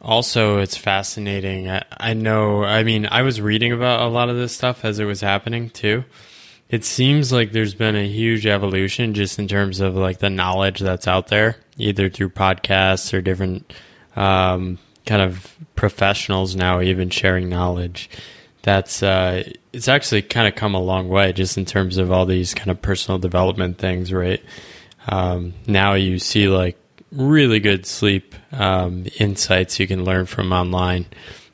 also 0.02 0.58
it's 0.58 0.76
fascinating. 0.76 1.70
I, 1.70 1.86
I 1.92 2.14
know, 2.16 2.64
I 2.64 2.84
mean, 2.84 3.08
I 3.10 3.22
was 3.22 3.40
reading 3.40 3.72
about 3.72 4.02
a 4.02 4.08
lot 4.08 4.30
of 4.30 4.36
this 4.36 4.56
stuff 4.56 4.84
as 4.84 4.98
it 4.98 5.06
was 5.06 5.22
happening 5.22 5.70
too. 5.70 6.04
It 6.68 6.84
seems 6.84 7.32
like 7.32 7.52
there's 7.52 7.76
been 7.76 7.96
a 7.96 8.08
huge 8.08 8.48
evolution 8.48 9.14
just 9.14 9.38
in 9.38 9.48
terms 9.48 9.80
of 9.80 9.96
like 9.96 10.18
the 10.18 10.32
knowledge 10.32 10.80
that's 10.80 11.08
out 11.08 11.28
there, 11.28 11.58
either 11.78 12.10
through 12.10 12.30
podcasts 12.30 13.14
or 13.14 13.22
different 13.22 13.72
um, 14.16 14.80
kind 15.06 15.22
of 15.22 15.56
professionals 15.76 16.56
now, 16.56 16.82
even 16.82 17.12
sharing 17.12 17.50
knowledge. 17.50 18.10
That's 18.64 19.04
uh, 19.04 19.52
it's 19.74 19.88
actually 19.88 20.24
kind 20.24 20.48
of 20.48 20.56
come 20.56 20.74
a 20.74 20.82
long 20.82 21.08
way 21.08 21.34
just 21.34 21.56
in 21.58 21.66
terms 21.66 21.98
of 21.98 22.12
all 22.12 22.26
these 22.26 22.56
kind 22.56 22.72
of 22.72 22.82
personal 22.82 23.20
development 23.20 23.78
things, 23.78 24.12
right? 24.12 24.44
Um, 25.10 25.54
now 25.68 25.94
you 25.94 26.20
see 26.20 26.48
like 26.48 26.78
really 27.12 27.60
good 27.60 27.86
sleep 27.86 28.36
um, 28.52 29.06
insights 29.20 29.80
you 29.80 29.88
can 29.88 30.04
learn 30.06 30.26
from 30.26 30.54
online 30.54 31.06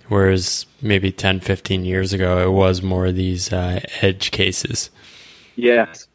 whereas 0.08 0.66
maybe 0.82 1.12
10 1.12 1.40
15 1.40 1.86
years 1.86 2.14
ago 2.14 2.46
it 2.46 2.52
was 2.52 2.82
more 2.82 3.08
of 3.08 3.16
these 3.16 3.52
uh, 3.52 3.80
edge 4.02 4.32
cases 4.32 4.90
Yes. 5.56 6.08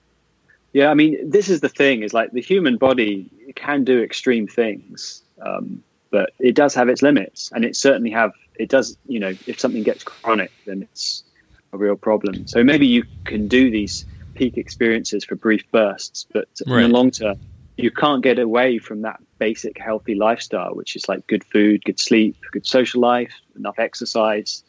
Yeah, 0.72 0.88
I 0.88 0.94
mean, 0.94 1.28
this 1.28 1.48
is 1.48 1.60
the 1.60 1.68
thing: 1.68 2.02
is 2.02 2.14
like 2.14 2.30
the 2.32 2.40
human 2.40 2.76
body 2.76 3.28
can 3.56 3.84
do 3.84 4.02
extreme 4.02 4.46
things, 4.46 5.22
um, 5.42 5.82
but 6.10 6.30
it 6.38 6.54
does 6.54 6.74
have 6.74 6.88
its 6.88 7.02
limits, 7.02 7.50
and 7.52 7.64
it 7.64 7.74
certainly 7.74 8.10
have. 8.10 8.32
It 8.56 8.68
does, 8.68 8.96
you 9.06 9.18
know, 9.18 9.32
if 9.46 9.58
something 9.58 9.82
gets 9.82 10.04
chronic, 10.04 10.52
then 10.66 10.82
it's 10.82 11.24
a 11.72 11.78
real 11.78 11.96
problem. 11.96 12.46
So 12.46 12.62
maybe 12.62 12.86
you 12.86 13.04
can 13.24 13.48
do 13.48 13.70
these 13.70 14.04
peak 14.40 14.56
experiences 14.56 15.22
for 15.22 15.36
brief 15.36 15.62
bursts, 15.70 16.26
but 16.32 16.48
Right. 16.66 16.84
in 16.84 16.90
the 16.90 16.96
long 16.96 17.10
term, 17.10 17.36
you 17.76 17.90
can't 17.90 18.22
get 18.22 18.38
away 18.38 18.78
from 18.78 19.02
that 19.02 19.20
basic 19.38 19.78
healthy 19.78 20.14
lifestyle, 20.14 20.74
which 20.74 20.96
is 20.96 21.06
like 21.10 21.26
good 21.26 21.44
food, 21.44 21.84
good 21.84 22.00
sleep, 22.00 22.36
good 22.52 22.66
social 22.66 23.02
life, 23.02 23.34
enough 23.54 23.78
exercise. 23.78 24.64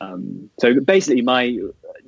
Um, 0.00 0.50
so 0.58 0.80
basically, 0.80 1.22
my 1.22 1.56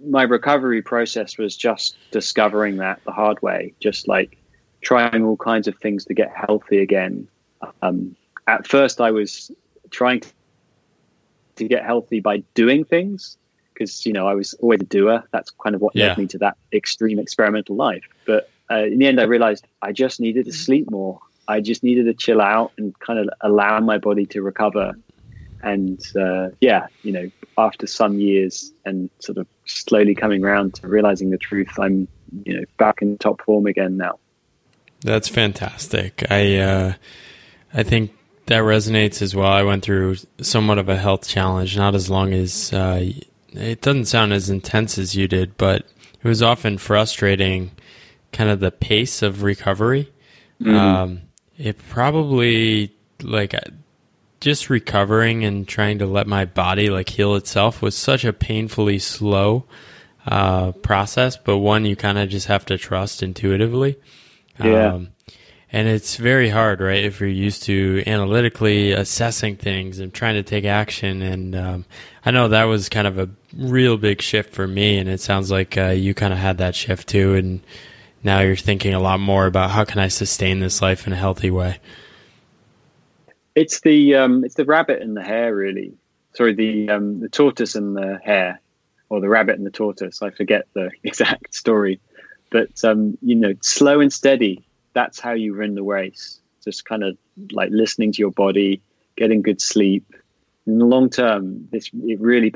my 0.05 0.23
recovery 0.23 0.83
process 0.83 1.39
was 1.39 1.57
just 1.57 1.97
discovering 2.11 2.77
that 2.79 3.01
the 3.07 3.13
hard 3.13 3.41
way, 3.43 3.75
just 3.81 4.09
like 4.09 4.37
trying 4.83 5.25
all 5.25 5.37
kinds 5.37 5.69
of 5.69 5.77
things 5.79 6.05
to 6.07 6.15
get 6.15 6.31
healthy 6.35 6.79
again. 6.79 7.29
Um, 7.83 8.17
at 8.49 8.67
first, 8.67 9.01
I 9.01 9.13
was 9.13 9.53
trying 9.91 10.23
to 11.57 11.65
get 11.69 11.85
healthy 11.85 12.21
by 12.21 12.43
doing 12.55 12.85
things 12.85 13.39
because 13.79 14.05
you 14.05 14.13
know 14.13 14.27
I 14.27 14.35
was 14.35 14.55
always 14.55 14.81
a 14.81 14.85
doer. 14.85 15.23
That's 15.33 15.51
kind 15.63 15.75
of 15.75 15.81
what 15.81 15.95
Yeah. 15.95 16.09
led 16.09 16.19
me 16.19 16.27
to 16.29 16.39
that 16.39 16.57
extreme 16.73 17.19
experimental 17.19 17.77
life. 17.77 18.03
But 18.27 18.51
uh, 18.71 18.85
in 18.85 18.99
the 18.99 19.07
end, 19.07 19.21
I 19.21 19.25
realized 19.25 19.67
I 19.83 19.93
just 19.93 20.21
needed 20.21 20.47
to 20.47 20.53
sleep 20.53 20.91
more. 20.91 21.21
I 21.47 21.61
just 21.61 21.83
needed 21.83 22.05
to 22.07 22.15
chill 22.15 22.41
out 22.41 22.73
and 22.77 22.99
kind 22.99 23.19
of 23.19 23.29
allow 23.41 23.81
my 23.81 23.99
body 23.99 24.27
to 24.27 24.43
recover. 24.43 24.93
And 25.63 26.01
uh, 26.17 26.49
yeah, 26.61 26.87
you 27.03 27.13
know, 27.13 27.31
after 27.57 27.87
some 27.87 28.19
years 28.19 28.73
and 28.85 29.09
sort 29.21 29.39
of 29.39 29.47
slowly 29.65 30.15
coming 30.15 30.45
around 30.45 30.75
to 30.77 30.89
realizing 30.89 31.31
the 31.31 31.39
truth, 31.39 31.71
I'm 31.79 32.07
you 32.45 32.55
know 32.59 32.65
back 32.79 33.01
in 33.01 33.17
top 33.19 33.41
form 33.43 33.67
again 33.67 33.97
now. 33.97 34.19
that's 35.01 35.29
fantastic 35.29 36.25
i 36.31 36.57
uh, 36.57 36.93
i 37.73 37.83
think 37.83 38.11
that 38.47 38.63
resonates 38.63 39.23
as 39.23 39.35
well 39.35 39.51
i 39.51 39.63
went 39.63 39.83
through 39.83 40.17
somewhat 40.43 40.77
of 40.77 40.89
a 40.91 40.97
health 40.97 41.27
challenge 41.27 41.77
not 41.79 41.95
as 41.95 42.11
long 42.11 42.33
as 42.35 42.71
uh, 42.75 43.01
it 43.53 43.81
doesn't 43.81 44.07
sound 44.07 44.33
as 44.33 44.51
intense 44.51 44.99
as 44.99 45.15
you 45.15 45.29
did 45.29 45.57
but 45.57 45.81
it 46.23 46.25
was 46.25 46.43
often 46.43 46.79
frustrating 46.79 47.71
kind 48.33 48.51
of 48.51 48.61
the 48.61 48.71
pace 48.71 49.23
of 49.23 49.43
recovery 49.43 50.11
um, 50.77 51.23
it 51.57 51.77
probably 51.89 52.93
like 53.23 53.55
uh, 53.55 53.61
just 54.41 54.71
recovering 54.71 55.45
and 55.45 55.67
trying 55.67 55.99
to 55.99 56.07
let 56.07 56.27
my 56.27 56.45
body 56.45 56.91
like 56.91 57.09
heal 57.09 57.35
itself 57.35 57.83
was 57.83 57.97
such 57.97 58.25
a 58.25 58.33
painfully 58.33 58.99
slow 58.99 59.65
uh, 60.27 60.73
process, 60.73 61.37
but 61.37 61.59
one 61.59 61.85
you 61.85 61.97
kind 61.97 62.19
of 62.19 62.29
just 62.29 62.47
have 62.47 62.65
to 62.67 62.79
trust 62.79 63.23
intuitively. 63.23 63.99
Yeah. 64.63 64.95
Um, 64.95 65.09
and 65.71 65.87
it's 65.87 66.17
very 66.17 66.49
hard, 66.49 66.81
right? 66.81 67.05
If 67.05 67.21
you're 67.21 67.29
used 67.29 67.65
to 67.65 68.03
analytically 68.07 68.93
assessing 68.93 69.57
things 69.57 69.99
and 69.99 70.13
trying 70.15 70.35
to 70.35 70.43
take 70.43 70.65
action. 70.65 71.21
And 71.21 71.55
um, 71.55 71.85
I 72.25 72.31
know 72.31 72.49
that 72.49 72.65
was 72.65 72.89
kind 72.89 73.07
of 73.07 73.19
a 73.19 73.29
real 73.55 73.99
big 73.99 74.23
shift 74.23 74.55
for 74.55 74.67
me. 74.67 74.97
And 74.97 75.11
it 75.11 75.21
sounds 75.21 75.51
like 75.51 75.77
uh, 75.77 75.89
you 75.89 76.15
kind 76.15 76.33
of 76.33 76.39
had 76.39 76.57
that 76.59 76.75
shift 76.75 77.09
too. 77.09 77.35
And 77.35 77.61
now 78.23 78.41
you're 78.41 78.57
thinking 78.57 78.95
a 78.95 79.01
lot 79.01 79.21
more 79.21 79.45
about 79.45 79.71
how 79.71 79.85
can 79.85 79.99
I 79.99 80.09
sustain 80.09 80.61
this 80.61 80.81
life 80.81 81.07
in 81.07 81.13
a 81.13 81.17
healthy 81.17 81.51
way. 81.51 81.81
It's 83.55 83.81
the 83.81 84.15
um, 84.15 84.45
it's 84.45 84.55
the 84.55 84.65
rabbit 84.65 85.03
and 85.03 85.17
the 85.17 85.23
hare, 85.23 85.55
really. 85.55 85.93
Sorry, 86.35 86.55
the 86.55 86.89
um, 86.91 87.21
the 87.21 87.29
tortoise 87.29 87.75
and 87.75 87.97
the 87.97 88.21
hare, 88.25 88.61
or 89.09 89.21
the 89.21 89.29
rabbit 89.29 89.57
and 89.57 89.67
the 89.67 89.71
tortoise. 89.71 90.23
I 90.23 90.31
forget 90.31 90.67
the 90.75 90.91
exact 91.03 91.55
story, 91.55 92.01
but 92.51 92.69
um, 92.85 93.19
you 93.21 93.35
know, 93.35 93.55
slow 93.61 94.01
and 94.01 94.13
steady. 94.13 94.65
That's 94.95 95.21
how 95.21 95.33
you 95.33 95.55
win 95.55 95.75
the 95.75 95.83
race. 95.83 96.41
Just 96.65 96.85
kind 96.85 97.05
of 97.05 97.17
like 97.53 97.71
listening 97.71 98.13
to 98.13 98.19
your 98.19 98.31
body, 98.31 98.81
getting 99.17 99.43
good 99.43 99.61
sleep. 99.61 100.05
In 100.67 100.79
the 100.79 100.85
long 100.85 101.09
term, 101.09 101.69
this 101.71 101.91
it 102.05 102.21
really 102.21 102.53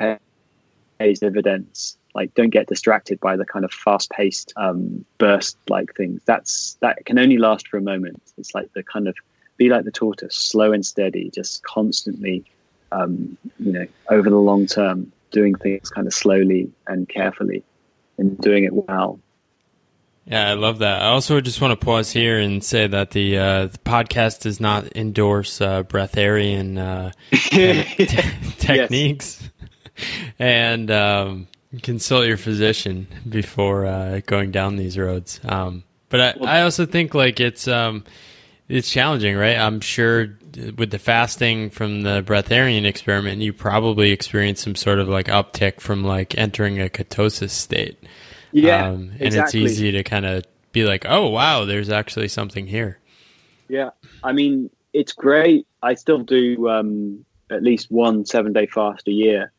pays 0.99 1.18
dividends. 1.21 1.97
Like, 2.14 2.35
don't 2.35 2.51
get 2.51 2.66
distracted 2.66 3.18
by 3.21 3.37
the 3.37 3.47
kind 3.47 3.64
of 3.64 3.73
fast-paced 3.73 4.53
um, 4.57 5.03
burst-like 5.16 5.95
things. 5.95 6.21
That's 6.27 6.77
that 6.81 7.07
can 7.07 7.18
only 7.18 7.38
last 7.38 7.68
for 7.68 7.79
a 7.79 7.81
moment. 7.81 8.21
It's 8.37 8.55
like 8.55 8.71
the 8.75 8.83
kind 8.83 9.09
of 9.09 9.16
be 9.57 9.71
like 9.71 9.85
the 9.85 9.90
tortoise, 9.90 10.37
slow 10.37 10.73
and 10.73 10.85
steady, 10.85 11.31
just 11.31 11.62
constantly, 11.62 12.45
um, 12.90 13.38
you 13.59 13.73
know, 13.73 13.87
over 14.11 14.29
the 14.29 14.37
long 14.37 14.66
term, 14.66 15.11
doing 15.31 15.55
things 15.55 15.88
kind 15.88 16.07
of 16.07 16.12
slowly 16.12 16.71
and 16.87 17.09
carefully, 17.09 17.62
and 18.18 18.38
doing 18.40 18.64
it 18.64 18.73
well. 18.75 19.18
Yeah, 20.24 20.50
I 20.50 20.54
love 20.54 20.78
that. 20.78 21.02
I 21.02 21.06
also 21.06 21.40
just 21.40 21.61
want 21.61 21.78
to 21.78 21.85
pause 21.85 22.12
here 22.12 22.38
and 22.38 22.62
say 22.62 22.87
that 22.87 23.11
the 23.11 23.38
uh, 23.38 23.66
the 23.66 23.78
podcast 23.78 24.42
does 24.42 24.61
not 24.61 24.96
endorse 24.96 25.61
uh, 25.61 25.82
breatharian 25.82 26.79
uh, 26.79 27.10
techniques, 28.58 29.50
and 30.38 30.90
um, 30.92 31.48
consult 31.83 32.27
your 32.27 32.37
physician 32.37 33.08
before 33.29 33.85
uh, 33.85 34.20
going 34.27 34.52
down 34.52 34.77
these 34.77 34.96
roads. 34.96 35.40
Um, 35.44 35.83
but 36.08 36.20
I, 36.20 36.58
I 36.58 36.62
also 36.62 36.87
think 36.87 37.14
like 37.14 37.40
it's 37.40 37.66
um, 37.66 38.04
it's 38.68 38.88
challenging, 38.90 39.37
right? 39.37 39.56
I'm 39.56 39.81
sure 39.81 40.38
with 40.77 40.90
the 40.90 40.98
fasting 40.98 41.70
from 41.70 42.02
the 42.02 42.23
breatharian 42.23 42.85
experiment, 42.85 43.42
you 43.42 43.52
probably 43.52 44.12
experienced 44.12 44.62
some 44.62 44.77
sort 44.77 44.98
of 44.98 45.08
like 45.08 45.27
uptick 45.27 45.81
from 45.81 46.04
like 46.04 46.37
entering 46.38 46.81
a 46.81 46.88
ketosis 46.88 47.50
state. 47.50 47.98
Yeah, 48.53 48.88
Um, 48.88 49.11
and 49.13 49.23
exactly. 49.23 49.65
it's 49.65 49.73
easy 49.73 49.92
to 49.92 50.03
kind 50.03 50.27
of 50.27 50.44
be 50.73 50.85
like, 50.85 51.05
oh, 51.09 51.29
wow, 51.29 51.65
there's 51.65 51.90
actually 51.90 52.29
something 52.29 52.67
here. 52.67 52.98
Yeah, 53.69 53.90
I 54.23 54.33
mean, 54.33 54.71
it's 54.92 55.13
great. 55.13 55.67
I 55.83 55.94
still 55.94 56.19
do 56.19 56.69
um, 56.69 57.25
at 57.50 57.63
least 57.63 57.90
one 57.90 58.27
seven 58.27 58.53
day 58.53 58.67
fast 58.67 59.09
a 59.09 59.13
year, 59.13 59.53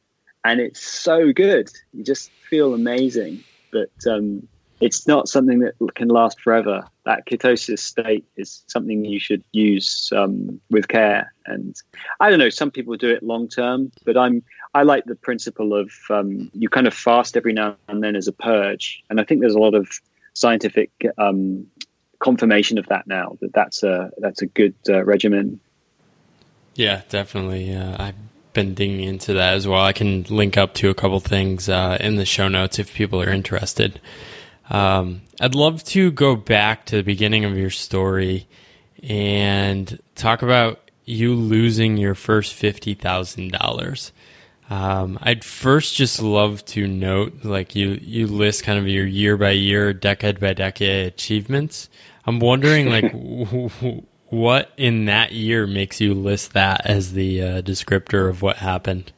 and 0.44 0.60
it's 0.60 0.82
so 0.82 1.34
good. 1.34 1.72
You 1.94 2.04
just 2.04 2.30
feel 2.50 2.74
amazing. 2.74 3.44
But 3.72 3.92
um, 4.08 4.48
it's 4.82 5.08
not 5.08 5.28
something 5.28 5.60
that 5.60 5.74
can 5.96 6.10
last 6.10 6.40
forever. 6.40 6.86
That 7.06 7.26
ketosis 7.26 7.80
state 7.80 8.26
is 8.36 8.64
something 8.68 9.06
you 9.06 9.20
should 9.20 9.44
use 9.52 10.12
um, 10.16 10.60
with 10.70 10.90
care. 10.90 11.34
And 11.46 11.76
I 12.20 12.30
don't 12.30 12.40
know, 12.40 12.50
some 12.50 12.70
people 12.70 12.96
do 12.96 13.10
it 13.10 13.24
long 13.24 13.48
term, 13.48 13.92
but 14.06 14.18
I'm 14.18 14.44
I 14.74 14.84
like 14.84 15.06
the 15.06 15.16
principle 15.16 15.74
of 15.74 15.92
um, 16.10 16.50
you 16.54 16.70
kind 16.70 16.88
of 16.88 16.94
fast 16.94 17.38
every 17.38 17.54
now 17.54 17.76
and 17.88 18.04
then 18.04 18.16
as 18.16 18.28
a 18.28 18.32
purge. 18.32 19.04
And 19.10 19.20
I 19.20 19.24
think 19.24 19.42
there's 19.42 19.56
a 19.56 19.60
lot 19.60 19.76
of 19.76 19.88
scientific 20.34 20.90
um, 21.18 21.68
confirmation 22.20 22.78
of 22.78 22.88
that 22.88 23.06
now 23.06 23.38
that 23.42 23.54
that's 23.54 23.84
a 23.84 24.12
that's 24.18 24.42
a 24.42 24.48
good 24.48 24.74
uh, 24.90 25.04
regimen. 25.04 25.60
Yeah, 26.76 27.04
definitely. 27.10 27.76
Uh, 27.76 28.04
I've 28.04 28.16
been 28.54 28.74
digging 28.74 29.02
into 29.02 29.34
that 29.34 29.54
as 29.54 29.68
well. 29.68 29.84
I 29.84 29.94
can 29.94 30.24
link 30.24 30.58
up 30.58 30.74
to 30.76 30.90
a 30.90 30.96
couple 30.96 31.20
things 31.20 31.70
uh, 31.70 31.98
in 32.00 32.16
the 32.16 32.26
show 32.26 32.48
notes 32.48 32.80
if 32.80 32.94
people 32.94 33.22
are 33.22 33.30
interested. 33.30 34.00
Um, 34.70 35.22
I'd 35.40 35.56
love 35.56 35.84
to 35.86 36.12
go 36.12 36.36
back 36.36 36.86
to 36.88 36.96
the 36.96 37.04
beginning 37.04 37.46
of 37.46 37.58
your 37.58 37.70
story 37.70 38.48
and 39.04 40.00
talk 40.16 40.42
about 40.42 40.80
you 41.06 41.36
losing 41.36 41.98
your 41.98 42.16
first 42.16 42.54
fifty 42.54 42.94
thousand 42.94 43.52
dollars. 43.52 44.12
Um, 44.70 45.20
I'd 45.22 45.44
first 45.44 45.96
just 45.96 46.22
love 46.22 46.64
to 46.66 46.88
note, 46.88 47.44
like 47.44 47.76
you, 47.76 48.00
you 48.02 48.28
list 48.28 48.64
kind 48.64 48.80
of 48.80 48.88
your 48.88 49.06
year 49.06 49.38
by 49.38 49.52
year, 49.52 49.94
decade 49.94 50.40
by 50.40 50.54
decade 50.54 51.08
achievements. 51.08 51.90
I'm 52.26 52.40
wondering, 52.40 52.90
like, 52.90 53.12
what 54.30 54.72
in 54.78 55.06
that 55.06 55.32
year 55.34 55.68
makes 55.68 56.00
you 56.02 56.14
list 56.14 56.54
that 56.54 56.86
as 56.86 57.14
the 57.14 57.42
uh, 57.42 57.62
descriptor 57.62 58.30
of 58.30 58.42
what 58.42 58.58
happened? 58.58 59.12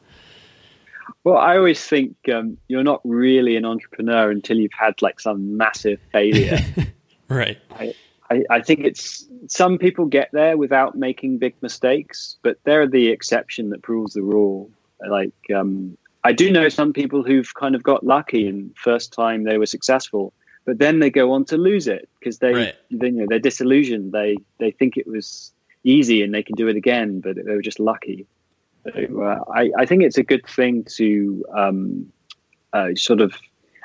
Well, 1.24 1.38
I 1.38 1.56
always 1.56 1.84
think 1.84 2.16
um, 2.32 2.58
you're 2.68 2.84
not 2.84 3.00
really 3.04 3.56
an 3.56 3.64
entrepreneur 3.64 4.30
until 4.30 4.58
you've 4.58 4.72
had 4.78 5.00
like 5.02 5.18
some 5.18 5.56
massive 5.56 5.98
failure. 6.12 6.58
right. 7.28 7.58
I, 7.72 7.94
I, 8.30 8.44
I, 8.50 8.60
think 8.60 8.84
it's 8.84 9.26
some 9.48 9.78
people 9.78 10.06
get 10.06 10.30
there 10.32 10.56
without 10.56 10.96
making 10.96 11.38
big 11.38 11.54
mistakes, 11.62 12.36
but 12.42 12.58
they're 12.64 12.88
the 12.88 13.08
exception 13.08 13.70
that 13.70 13.82
proves 13.82 14.14
the 14.14 14.22
rule. 14.22 14.70
Like, 15.08 15.34
um, 15.54 15.96
I 16.24 16.32
do 16.32 16.50
know 16.50 16.68
some 16.68 16.92
people 16.92 17.22
who've 17.22 17.52
kind 17.54 17.74
of 17.74 17.82
got 17.82 18.04
lucky 18.04 18.48
and 18.48 18.76
first 18.76 19.12
time 19.12 19.44
they 19.44 19.58
were 19.58 19.66
successful, 19.66 20.32
but 20.64 20.78
then 20.78 20.98
they 20.98 21.10
go 21.10 21.32
on 21.32 21.44
to 21.46 21.56
lose 21.56 21.86
it 21.86 22.08
because 22.18 22.38
they, 22.38 22.52
right. 22.52 22.74
they, 22.90 23.06
you 23.08 23.12
know, 23.12 23.26
they're 23.28 23.38
disillusioned. 23.38 24.12
They, 24.12 24.36
they 24.58 24.70
think 24.70 24.96
it 24.96 25.06
was 25.06 25.52
easy 25.84 26.22
and 26.22 26.34
they 26.34 26.42
can 26.42 26.56
do 26.56 26.68
it 26.68 26.76
again, 26.76 27.20
but 27.20 27.36
they 27.36 27.54
were 27.54 27.62
just 27.62 27.78
lucky. 27.80 28.26
So, 28.84 29.22
uh, 29.22 29.44
I, 29.52 29.70
I, 29.78 29.86
think 29.86 30.02
it's 30.02 30.18
a 30.18 30.22
good 30.22 30.46
thing 30.46 30.84
to 30.96 31.44
um, 31.54 32.12
uh, 32.72 32.90
sort 32.94 33.20
of 33.20 33.34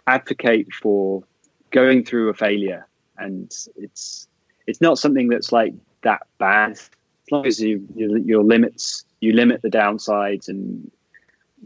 advocate 0.07 0.67
for 0.73 1.23
going 1.71 2.03
through 2.03 2.29
a 2.29 2.33
failure, 2.33 2.87
and 3.17 3.51
it's 3.77 4.27
it's 4.67 4.81
not 4.81 4.99
something 4.99 5.27
that's 5.29 5.51
like 5.51 5.73
that 6.03 6.21
bad. 6.37 6.73
As 6.73 6.89
long 7.31 7.45
as 7.47 7.59
you, 7.59 7.87
you 7.95 8.17
your 8.17 8.43
limits 8.43 9.05
you 9.21 9.33
limit 9.33 9.61
the 9.61 9.69
downsides, 9.69 10.47
and 10.47 10.91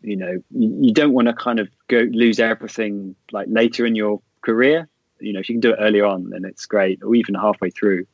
you 0.02 0.16
know 0.16 0.42
you, 0.52 0.78
you 0.82 0.94
don't 0.94 1.14
want 1.14 1.28
to 1.28 1.34
kind 1.34 1.60
of 1.60 1.68
go 1.88 2.08
lose 2.12 2.40
everything 2.40 3.16
like 3.32 3.48
later 3.50 3.86
in 3.86 3.96
your 3.96 4.22
career. 4.42 4.88
You 5.20 5.34
know, 5.34 5.40
if 5.40 5.50
you 5.50 5.56
can 5.56 5.62
do 5.62 5.72
it 5.72 5.78
earlier 5.80 6.06
on, 6.06 6.30
then 6.30 6.46
it's 6.46 6.66
great, 6.66 7.02
or 7.02 7.16
even 7.16 7.36
halfway 7.36 7.70
through. 7.70 8.06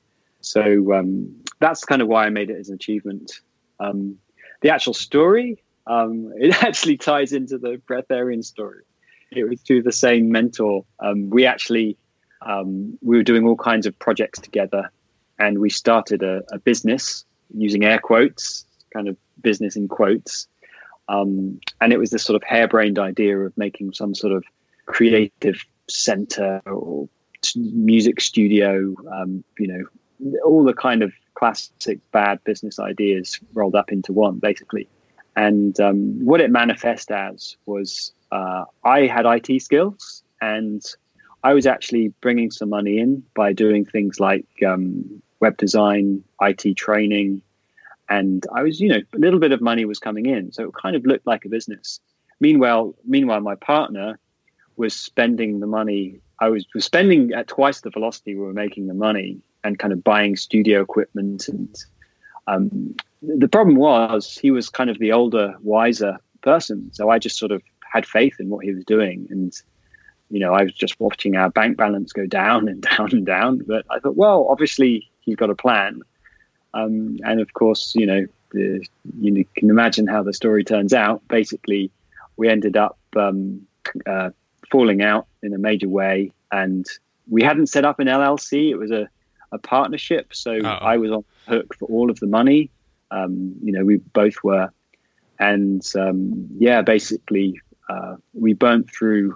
So 0.41 0.93
um, 0.93 1.33
that's 1.59 1.83
kind 1.83 2.01
of 2.01 2.07
why 2.07 2.25
I 2.25 2.29
made 2.29 2.49
it 2.49 2.57
as 2.57 2.69
an 2.69 2.75
achievement. 2.75 3.31
Um, 3.79 4.17
the 4.61 4.69
actual 4.69 4.93
story, 4.93 5.61
um, 5.87 6.31
it 6.37 6.63
actually 6.63 6.97
ties 6.97 7.33
into 7.33 7.57
the 7.57 7.81
breatharian 7.87 8.43
story. 8.43 8.83
It 9.31 9.45
was 9.45 9.61
through 9.61 9.83
the 9.83 9.93
same 9.93 10.31
mentor. 10.31 10.83
Um, 10.99 11.29
we 11.29 11.45
actually 11.45 11.97
um, 12.41 12.97
we 13.01 13.17
were 13.17 13.23
doing 13.23 13.45
all 13.45 13.55
kinds 13.55 13.85
of 13.85 13.97
projects 13.99 14.39
together, 14.39 14.91
and 15.39 15.59
we 15.59 15.69
started 15.69 16.23
a, 16.23 16.41
a 16.51 16.59
business 16.59 17.23
using 17.53 17.83
air 17.83 17.99
quotes, 17.99 18.65
kind 18.93 19.07
of 19.07 19.17
business 19.41 19.75
in 19.75 19.87
quotes. 19.87 20.47
Um, 21.11 21.59
and 21.81 21.91
it 21.91 21.99
was 21.99 22.09
this 22.09 22.23
sort 22.23 22.41
of 22.41 22.43
harebrained 22.47 22.97
idea 22.97 23.37
of 23.37 23.55
making 23.57 23.93
some 23.93 24.15
sort 24.15 24.33
of 24.33 24.45
creative 24.85 25.61
center 25.89 26.61
or 26.65 27.09
music 27.55 28.21
studio, 28.21 28.95
um, 29.13 29.43
you 29.59 29.67
know, 29.67 30.39
all 30.45 30.63
the 30.63 30.73
kind 30.73 31.03
of 31.03 31.11
classic 31.33 31.99
bad 32.11 32.41
business 32.45 32.79
ideas 32.79 33.39
rolled 33.53 33.75
up 33.75 33.91
into 33.91 34.13
one, 34.13 34.39
basically. 34.39 34.87
And 35.35 35.77
um, 35.81 36.23
what 36.25 36.39
it 36.39 36.49
manifested 36.49 37.15
as 37.15 37.57
was 37.65 38.13
uh, 38.31 38.65
I 38.85 39.07
had 39.07 39.25
IT 39.25 39.61
skills 39.61 40.23
and 40.39 40.81
I 41.43 41.53
was 41.53 41.65
actually 41.65 42.09
bringing 42.21 42.51
some 42.51 42.69
money 42.69 42.99
in 42.99 43.23
by 43.35 43.51
doing 43.51 43.83
things 43.83 44.19
like 44.19 44.45
um, 44.65 45.21
web 45.41 45.57
design, 45.57 46.23
IT 46.41 46.77
training, 46.77 47.41
and 48.11 48.45
I 48.53 48.61
was, 48.61 48.81
you 48.81 48.89
know, 48.89 49.01
a 49.15 49.17
little 49.17 49.39
bit 49.39 49.53
of 49.53 49.61
money 49.61 49.85
was 49.85 49.97
coming 49.97 50.25
in, 50.25 50.51
so 50.51 50.65
it 50.65 50.73
kind 50.73 50.97
of 50.97 51.05
looked 51.05 51.25
like 51.25 51.45
a 51.45 51.49
business. 51.49 52.01
Meanwhile, 52.41 52.93
meanwhile, 53.05 53.39
my 53.39 53.55
partner 53.55 54.19
was 54.75 54.93
spending 54.93 55.61
the 55.61 55.67
money. 55.67 56.19
I 56.39 56.49
was, 56.49 56.65
was 56.75 56.83
spending 56.83 57.31
at 57.31 57.47
twice 57.47 57.79
the 57.81 57.89
velocity 57.89 58.35
we 58.35 58.41
were 58.41 58.51
making 58.51 58.87
the 58.87 58.93
money, 58.93 59.39
and 59.63 59.79
kind 59.79 59.93
of 59.93 60.03
buying 60.03 60.35
studio 60.35 60.81
equipment. 60.81 61.47
And 61.47 61.73
um, 62.47 62.95
the 63.21 63.47
problem 63.47 63.77
was 63.77 64.37
he 64.37 64.51
was 64.51 64.67
kind 64.67 64.89
of 64.89 64.99
the 64.99 65.13
older, 65.13 65.55
wiser 65.61 66.17
person. 66.41 66.89
So 66.93 67.09
I 67.09 67.17
just 67.17 67.37
sort 67.37 67.53
of 67.53 67.63
had 67.93 68.05
faith 68.05 68.35
in 68.39 68.49
what 68.49 68.65
he 68.65 68.73
was 68.73 68.83
doing. 68.83 69.25
And, 69.29 69.53
you 70.29 70.39
know, 70.39 70.53
I 70.53 70.63
was 70.63 70.73
just 70.73 70.99
watching 70.99 71.37
our 71.37 71.49
bank 71.49 71.77
balance 71.77 72.11
go 72.11 72.25
down 72.25 72.67
and 72.67 72.81
down 72.97 73.09
and 73.13 73.25
down. 73.25 73.59
But 73.65 73.85
I 73.89 73.99
thought, 73.99 74.17
well, 74.17 74.47
obviously 74.49 75.09
he's 75.21 75.37
got 75.37 75.49
a 75.49 75.55
plan. 75.55 76.01
Um, 76.73 77.17
and 77.23 77.39
of 77.41 77.53
course, 77.53 77.93
you 77.95 78.05
know, 78.05 78.25
the, 78.51 78.85
you 79.19 79.45
can 79.55 79.69
imagine 79.69 80.07
how 80.07 80.23
the 80.23 80.33
story 80.33 80.63
turns 80.63 80.93
out. 80.93 81.21
Basically, 81.27 81.91
we 82.37 82.49
ended 82.49 82.77
up 82.77 82.97
um, 83.15 83.61
uh, 84.05 84.29
falling 84.71 85.01
out 85.01 85.27
in 85.43 85.53
a 85.53 85.57
major 85.57 85.89
way, 85.89 86.31
and 86.51 86.85
we 87.29 87.43
hadn't 87.43 87.67
set 87.67 87.85
up 87.85 87.99
an 87.99 88.07
LLC. 88.07 88.69
It 88.69 88.77
was 88.77 88.91
a 88.91 89.09
a 89.51 89.57
partnership. 89.57 90.33
So 90.33 90.53
Uh-oh. 90.53 90.85
I 90.85 90.97
was 90.97 91.11
on 91.11 91.23
hook 91.47 91.75
for 91.75 91.85
all 91.87 92.09
of 92.09 92.19
the 92.19 92.27
money. 92.27 92.69
Um, 93.11 93.55
you 93.63 93.71
know, 93.71 93.83
we 93.83 93.97
both 93.97 94.35
were. 94.43 94.69
And 95.39 95.85
um, 95.95 96.47
yeah, 96.57 96.81
basically, 96.81 97.59
uh, 97.89 98.15
we 98.33 98.53
burnt 98.53 98.89
through, 98.91 99.35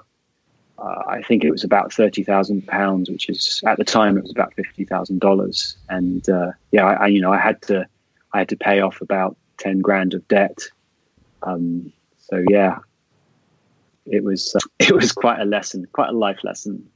uh, 0.78 1.04
I 1.08 1.22
think 1.22 1.44
it 1.44 1.52
was 1.52 1.64
about 1.64 1.92
£30,000, 1.92 3.10
which 3.10 3.30
is 3.30 3.62
at 3.66 3.78
the 3.78 3.86
time 3.86 4.18
it 4.18 4.24
was 4.24 4.32
about 4.32 4.54
$50,000. 4.56 5.76
And 5.90 6.30
uh, 6.30 6.52
yeah, 6.72 6.86
I, 6.86 6.94
I, 6.94 7.08
you 7.08 7.22
know, 7.22 7.32
I 7.32 7.38
had 7.38 7.62
to, 7.64 7.88
I 8.34 8.40
had 8.40 8.50
to 8.50 8.58
pay 8.58 8.82
off 8.82 9.02
about 9.02 9.38
10 9.58 9.80
grand 9.80 10.14
of 10.14 10.28
debt. 10.28 10.60
Um, 11.44 11.94
so 12.18 12.44
yeah, 12.50 12.80
it 14.06 14.24
was, 14.24 14.56
it 14.80 14.94
was 14.94 15.12
quite 15.12 15.40
a 15.40 15.46
lesson, 15.46 15.88
quite 15.94 16.10
a 16.10 16.18
life 16.18 16.44
lesson. 16.44 16.90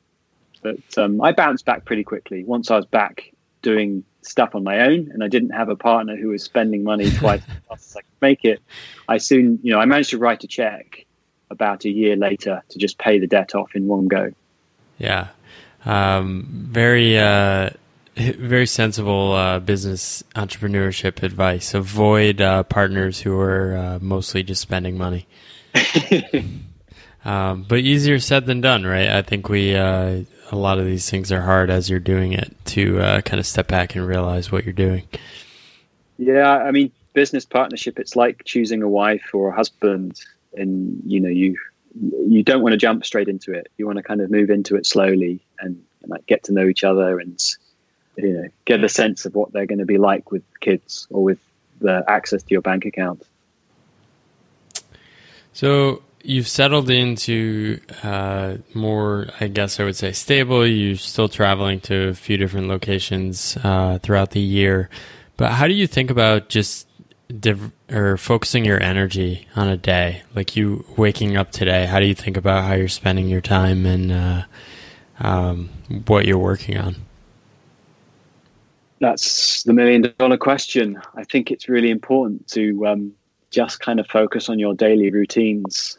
But 0.62 0.98
um, 0.98 1.22
I 1.22 1.32
bounced 1.32 1.66
back 1.66 1.86
pretty 1.86 2.04
quickly 2.04 2.44
once 2.44 2.70
I 2.70 2.76
was 2.76 2.86
back 2.86 3.32
doing 3.62 4.04
stuff 4.22 4.56
on 4.56 4.64
my 4.64 4.82
own 4.82 5.10
and 5.14 5.24
I 5.24 5.30
didn't 5.30 5.52
have 5.52 5.70
a 5.70 5.76
partner 5.76 6.18
who 6.18 6.30
was 6.30 6.44
spending 6.44 6.84
money 6.84 7.10
twice 7.12 7.42
as 7.72 7.96
I 7.98 8.02
could 8.02 8.22
make 8.22 8.44
it. 8.44 8.62
I 9.08 9.18
soon, 9.18 9.60
you 9.64 9.72
know, 9.72 9.80
I 9.80 9.86
managed 9.86 10.10
to 10.10 10.18
write 10.18 10.44
a 10.44 10.48
check 10.48 11.06
about 11.50 11.86
a 11.86 11.90
year 11.90 12.16
later 12.16 12.64
to 12.70 12.80
just 12.80 12.98
pay 12.98 13.20
the 13.20 13.28
debt 13.28 13.56
off 13.56 13.76
in 13.76 13.88
one 13.88 14.08
go. 14.08 14.32
Yeah. 14.98 15.28
Um, 15.86 16.46
very, 16.50 17.18
uh, 17.18 17.72
very 18.16 18.68
sensible 18.68 19.34
uh, 19.34 19.60
business 19.60 20.24
entrepreneurship 20.36 21.24
advice. 21.24 21.74
Avoid 21.74 22.42
uh, 22.42 22.64
partners 22.64 23.22
who 23.22 23.40
are 23.40 23.78
uh, 23.78 24.00
mostly 24.02 24.44
just 24.44 24.62
spending 24.62 24.98
money. 24.98 25.28
um, 27.26 27.64
but 27.68 27.80
easier 27.80 28.20
said 28.20 28.46
than 28.46 28.62
done, 28.62 28.86
right? 28.86 29.10
I 29.10 29.22
think 29.22 29.50
we 29.50 29.76
uh, 29.76 30.24
a 30.52 30.56
lot 30.56 30.80
of 30.80 30.86
these 30.86 31.10
things 31.10 31.32
are 31.32 31.42
hard 31.42 31.70
as 31.70 31.90
you're 31.90 32.00
doing 32.00 32.34
it 32.34 32.54
to 32.66 33.00
uh, 33.00 33.22
kind 33.22 33.40
of 33.40 33.46
step 33.46 33.68
back 33.68 33.96
and 33.96 34.06
realize 34.06 34.52
what 34.52 34.66
you're 34.66 34.74
doing. 34.74 35.08
Yeah, 36.18 36.58
I 36.58 36.72
mean, 36.72 36.92
business 37.14 37.46
partnership. 37.46 38.00
It's 38.00 38.16
like 38.16 38.44
choosing 38.46 38.82
a 38.82 38.90
wife 38.90 39.30
or 39.34 39.50
a 39.50 39.56
husband, 39.56 40.20
and 40.54 41.02
you 41.06 41.20
know, 41.20 41.30
you 41.30 41.56
you 42.28 42.44
don't 42.44 42.62
want 42.62 42.74
to 42.74 42.78
jump 42.78 43.06
straight 43.06 43.28
into 43.28 43.52
it. 43.52 43.68
You 43.78 43.86
want 43.86 43.98
to 43.98 44.04
kind 44.04 44.22
of 44.22 44.30
move 44.30 44.50
into 44.50 44.76
it 44.76 44.86
slowly 44.86 45.46
and, 45.60 45.84
and 46.02 46.10
like 46.10 46.26
get 46.28 46.44
to 46.46 46.54
know 46.54 46.68
each 46.68 46.84
other 46.84 47.20
and 47.20 47.40
you 48.18 48.34
know 48.34 48.48
get 48.66 48.84
a 48.84 48.90
sense 48.90 49.26
of 49.26 49.36
what 49.36 49.52
they're 49.52 49.66
going 49.66 49.80
to 49.80 49.86
be 49.86 49.98
like 49.98 50.32
with 50.32 50.44
kids 50.60 51.08
or 51.10 51.24
with 51.24 51.40
the 51.80 52.04
access 52.08 52.44
to 52.44 52.50
your 52.52 52.62
bank 52.62 52.86
account. 52.86 53.24
So 55.54 56.04
you've 56.22 56.48
settled 56.48 56.90
into 56.90 57.80
uh, 58.04 58.58
more, 58.74 59.28
I 59.40 59.48
guess 59.48 59.80
I 59.80 59.84
would 59.84 59.96
say, 59.96 60.12
stable. 60.12 60.66
You're 60.66 60.96
still 60.98 61.30
traveling 61.30 61.80
to 61.82 62.10
a 62.10 62.14
few 62.14 62.38
different 62.38 62.68
locations 62.68 63.58
uh, 63.64 64.00
throughout 64.00 64.32
the 64.32 64.42
year, 64.42 64.90
but 65.38 65.52
how 65.52 65.68
do 65.68 65.74
you 65.74 65.88
think 65.88 66.12
about 66.12 66.50
just 66.50 66.89
div- 67.38 67.72
or 67.92 68.18
focusing 68.18 68.66
your 68.66 68.82
energy 68.82 69.48
on 69.56 69.68
a 69.68 69.78
day? 69.78 70.24
Like 70.36 70.56
you 70.56 70.86
waking 70.98 71.38
up 71.38 71.52
today, 71.52 71.86
how 71.86 72.00
do 72.00 72.06
you 72.06 72.16
think 72.16 72.38
about 72.38 72.64
how 72.64 72.74
you're 72.74 72.88
spending 72.88 73.28
your 73.28 73.42
time 73.42 73.86
and 73.86 74.12
uh, 74.12 74.44
um, 75.20 75.70
what 76.08 76.26
you're 76.26 76.38
working 76.38 76.78
on? 76.78 76.96
That's 79.00 79.64
the 79.64 79.74
million 79.74 80.14
dollar 80.18 80.38
question. 80.38 81.02
I 81.16 81.24
think 81.24 81.52
it's 81.52 81.70
really 81.70 81.90
important 81.90 82.48
to 82.50 82.86
um, 82.86 83.14
just 83.50 83.80
kind 83.80 84.00
of 84.00 84.08
focus 84.08 84.50
on 84.50 84.60
your 84.60 84.74
daily 84.74 85.10
routines 85.10 85.98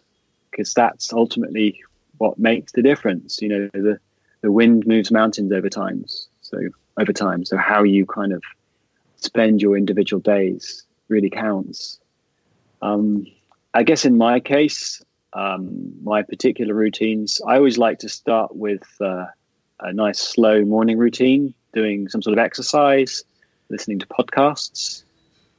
because 0.51 0.75
that's 0.75 1.13
ultimately 1.13 1.81
what 2.19 2.39
makes 2.39 2.73
the 2.73 2.83
difference. 2.83 3.41
You 3.41 3.49
know, 3.49 3.71
the 3.73 3.99
the 4.43 4.53
wind 4.53 4.87
moves 4.87 5.11
mountains 5.11 5.53
over 5.53 5.69
times. 5.69 6.29
So 6.43 6.59
over 6.99 7.13
time, 7.13 7.45
so 7.45 7.57
how 7.57 7.83
you 7.83 8.05
kind 8.05 8.33
of 8.33 8.43
spend 9.17 9.63
your 9.63 9.77
individual 9.77 10.21
days 10.21 10.85
really 11.11 11.31
counts. 11.31 11.99
Um, 12.83 13.27
I 13.75 13.83
guess 13.83 14.05
in 14.05 14.17
my 14.17 14.41
case, 14.41 15.03
um, 15.33 15.93
my 16.03 16.23
particular 16.23 16.75
routines, 16.75 17.41
I 17.47 17.57
always 17.57 17.79
like 17.79 17.99
to 18.01 18.09
start 18.09 18.57
with 18.57 18.83
uh, 19.01 19.27
a 19.81 19.93
nice 19.93 20.19
slow 20.19 20.65
morning 20.65 20.99
routine, 20.99 21.55
doing 21.73 22.09
some 22.09 22.23
sort 22.23 22.37
of 22.37 22.45
exercise, 22.45 23.23
listening 23.69 23.99
to 24.01 24.07
podcasts. 24.07 25.05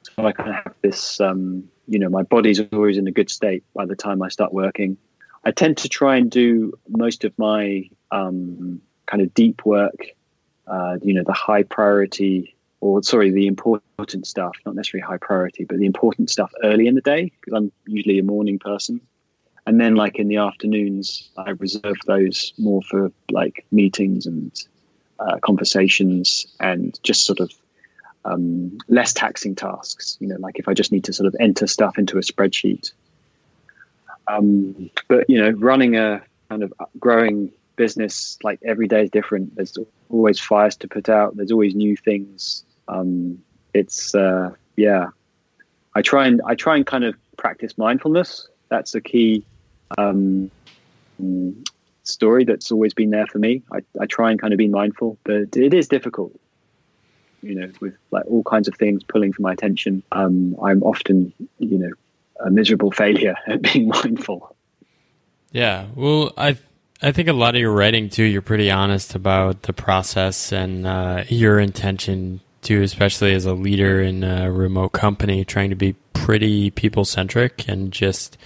So 0.03 0.25
I 0.25 0.31
kind 0.31 0.49
of 0.49 0.55
have 0.55 0.73
this, 0.81 1.21
um, 1.21 1.63
you 1.87 1.99
know, 1.99 2.09
my 2.09 2.23
body's 2.23 2.59
always 2.73 2.97
in 2.97 3.07
a 3.07 3.11
good 3.11 3.29
state 3.29 3.63
by 3.73 3.85
the 3.85 3.95
time 3.95 4.21
I 4.21 4.29
start 4.29 4.53
working. 4.53 4.97
I 5.45 5.51
tend 5.51 5.77
to 5.77 5.89
try 5.89 6.17
and 6.17 6.29
do 6.29 6.73
most 6.89 7.23
of 7.23 7.37
my 7.37 7.89
um, 8.11 8.81
kind 9.05 9.23
of 9.23 9.33
deep 9.33 9.65
work, 9.65 10.05
uh, 10.67 10.97
you 11.01 11.13
know, 11.13 11.23
the 11.23 11.33
high 11.33 11.63
priority 11.63 12.55
or 12.81 13.01
sorry, 13.03 13.29
the 13.29 13.47
important 13.47 14.25
stuff, 14.25 14.55
not 14.65 14.75
necessarily 14.75 15.05
high 15.07 15.17
priority, 15.17 15.63
but 15.63 15.77
the 15.77 15.85
important 15.85 16.29
stuff 16.29 16.51
early 16.63 16.87
in 16.87 16.95
the 16.95 17.01
day 17.01 17.31
because 17.39 17.53
I'm 17.55 17.71
usually 17.85 18.19
a 18.19 18.23
morning 18.23 18.59
person. 18.59 18.99
And 19.67 19.79
then, 19.79 19.95
like 19.95 20.17
in 20.17 20.27
the 20.27 20.37
afternoons, 20.37 21.29
I 21.37 21.51
reserve 21.51 21.95
those 22.07 22.53
more 22.57 22.81
for 22.81 23.11
like 23.29 23.63
meetings 23.71 24.25
and 24.25 24.51
uh, 25.19 25.37
conversations 25.43 26.47
and 26.59 26.99
just 27.03 27.25
sort 27.25 27.39
of 27.39 27.51
um, 28.25 28.79
less 28.87 29.13
taxing 29.13 29.53
tasks. 29.53 30.17
You 30.19 30.27
know, 30.27 30.37
like 30.39 30.57
if 30.57 30.67
I 30.67 30.73
just 30.73 30.91
need 30.91 31.03
to 31.03 31.13
sort 31.13 31.27
of 31.27 31.35
enter 31.39 31.67
stuff 31.67 31.99
into 31.99 32.17
a 32.17 32.21
spreadsheet. 32.21 32.91
Um, 34.27 34.89
but 35.07 35.29
you 35.29 35.39
know, 35.39 35.51
running 35.51 35.95
a 35.95 36.23
kind 36.49 36.63
of 36.63 36.73
growing 36.99 37.51
business, 37.75 38.39
like 38.43 38.59
every 38.65 38.87
day 38.87 39.03
is 39.03 39.11
different. 39.11 39.55
There's 39.55 39.77
always 40.09 40.39
fires 40.39 40.75
to 40.77 40.87
put 40.87 41.09
out. 41.09 41.37
There's 41.37 41.51
always 41.51 41.75
new 41.75 41.95
things 41.95 42.63
um, 42.91 43.41
it's 43.73 44.13
uh, 44.13 44.51
yeah. 44.75 45.07
I 45.95 46.01
try 46.01 46.27
and 46.27 46.41
I 46.45 46.55
try 46.55 46.75
and 46.75 46.85
kind 46.85 47.03
of 47.03 47.15
practice 47.37 47.77
mindfulness. 47.77 48.47
That's 48.69 48.95
a 48.95 49.01
key 49.01 49.45
um, 49.97 50.51
story 52.03 52.45
that's 52.45 52.71
always 52.71 52.93
been 52.93 53.09
there 53.09 53.27
for 53.27 53.39
me. 53.39 53.63
I, 53.71 53.79
I 53.99 54.05
try 54.05 54.31
and 54.31 54.39
kind 54.39 54.53
of 54.53 54.57
be 54.57 54.67
mindful, 54.67 55.17
but 55.23 55.55
it 55.55 55.73
is 55.73 55.87
difficult. 55.87 56.33
You 57.41 57.55
know, 57.55 57.71
with 57.79 57.95
like 58.11 58.25
all 58.27 58.43
kinds 58.43 58.67
of 58.67 58.75
things 58.75 59.03
pulling 59.03 59.33
for 59.33 59.41
my 59.41 59.51
attention, 59.51 60.03
um, 60.11 60.55
I'm 60.63 60.83
often, 60.83 61.33
you 61.57 61.77
know, 61.79 61.91
a 62.39 62.51
miserable 62.51 62.91
failure 62.91 63.35
at 63.47 63.61
being 63.61 63.87
mindful. 63.87 64.55
Yeah, 65.51 65.87
well, 65.95 66.31
I 66.37 66.57
I 67.01 67.11
think 67.11 67.27
a 67.27 67.33
lot 67.33 67.55
of 67.55 67.61
your 67.61 67.71
writing 67.71 68.09
too. 68.09 68.23
You're 68.23 68.43
pretty 68.43 68.69
honest 68.69 69.15
about 69.15 69.63
the 69.63 69.73
process 69.73 70.51
and 70.51 70.85
uh, 70.85 71.23
your 71.27 71.59
intention 71.59 72.41
too, 72.61 72.81
especially 72.81 73.33
as 73.33 73.45
a 73.45 73.53
leader 73.53 74.01
in 74.01 74.23
a 74.23 74.51
remote 74.51 74.89
company, 74.89 75.43
trying 75.43 75.69
to 75.69 75.75
be 75.75 75.93
pretty 76.13 76.69
people 76.71 77.05
centric 77.05 77.67
and 77.67 77.91
just 77.91 78.37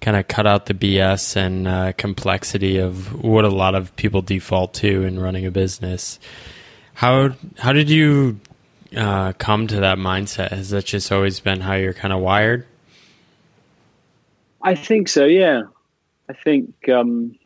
kind 0.00 0.16
of 0.16 0.28
cut 0.28 0.46
out 0.46 0.66
the 0.66 0.74
BS 0.74 1.36
and 1.36 1.66
uh, 1.66 1.92
complexity 1.96 2.78
of 2.78 3.22
what 3.22 3.44
a 3.44 3.48
lot 3.48 3.74
of 3.74 3.94
people 3.96 4.20
default 4.20 4.74
to 4.74 5.04
in 5.04 5.18
running 5.18 5.46
a 5.46 5.50
business. 5.50 6.18
How 6.94 7.30
how 7.58 7.72
did 7.72 7.88
you 7.88 8.40
uh, 8.96 9.32
come 9.34 9.66
to 9.68 9.76
that 9.80 9.98
mindset? 9.98 10.50
Has 10.50 10.70
that 10.70 10.84
just 10.84 11.10
always 11.10 11.40
been 11.40 11.60
how 11.60 11.74
you're 11.74 11.94
kind 11.94 12.12
of 12.12 12.20
wired? 12.20 12.66
I 14.60 14.74
think 14.74 15.08
so. 15.08 15.24
Yeah, 15.24 15.62
I 16.28 16.34
think 16.34 16.88
um, 16.88 17.38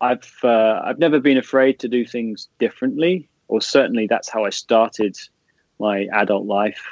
I've 0.00 0.34
uh, 0.42 0.80
I've 0.84 0.98
never 0.98 1.20
been 1.20 1.38
afraid 1.38 1.78
to 1.80 1.88
do 1.88 2.04
things 2.04 2.48
differently 2.58 3.28
or 3.54 3.60
certainly 3.60 4.08
that's 4.08 4.28
how 4.28 4.44
I 4.44 4.50
started 4.50 5.16
my 5.78 6.08
adult 6.12 6.44
life. 6.44 6.84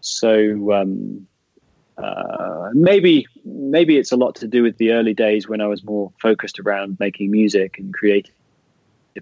So 0.00 0.72
um, 0.72 1.26
uh, 1.98 2.70
maybe 2.72 3.26
maybe 3.44 3.98
it's 3.98 4.10
a 4.10 4.16
lot 4.16 4.34
to 4.36 4.48
do 4.48 4.62
with 4.62 4.78
the 4.78 4.92
early 4.92 5.12
days 5.12 5.48
when 5.48 5.60
I 5.60 5.66
was 5.66 5.84
more 5.84 6.10
focused 6.18 6.58
around 6.58 6.96
making 6.98 7.30
music 7.30 7.78
and 7.78 7.92
creative 7.92 8.32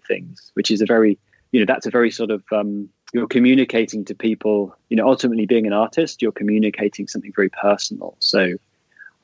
things, 0.06 0.52
which 0.54 0.70
is 0.70 0.80
a 0.80 0.86
very 0.86 1.18
you 1.50 1.58
know 1.58 1.66
that's 1.66 1.86
a 1.86 1.90
very 1.90 2.12
sort 2.12 2.30
of 2.30 2.44
um, 2.52 2.88
you're 3.12 3.26
communicating 3.26 4.04
to 4.04 4.14
people. 4.14 4.72
You 4.90 4.96
know, 4.96 5.08
ultimately 5.08 5.46
being 5.46 5.66
an 5.66 5.72
artist, 5.72 6.22
you're 6.22 6.30
communicating 6.40 7.08
something 7.08 7.32
very 7.34 7.50
personal. 7.50 8.14
So 8.20 8.54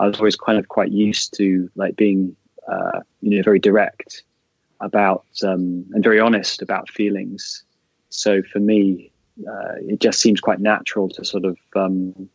I 0.01 0.09
was 0.09 0.19
always 0.19 0.35
kind 0.35 0.59
of 0.59 0.67
quite 0.67 0.91
used 0.91 1.33
to 1.37 1.71
like 1.77 1.95
being 1.95 2.35
uh, 2.67 3.03
you 3.23 3.37
know 3.37 3.43
very 3.45 3.61
direct 3.61 4.25
about 4.81 5.25
um, 5.43 5.85
and 5.93 6.03
very 6.03 6.21
honest 6.21 6.63
about 6.63 6.91
feelings. 6.91 7.65
So 8.11 8.43
for 8.43 8.59
me, 8.59 9.11
uh, 9.41 9.75
it 9.81 10.01
just 10.01 10.21
seems 10.21 10.41
quite 10.41 10.61
natural 10.61 11.09
to 11.11 11.25
sort 11.25 11.45
of 11.45 11.57
um, 11.75 12.29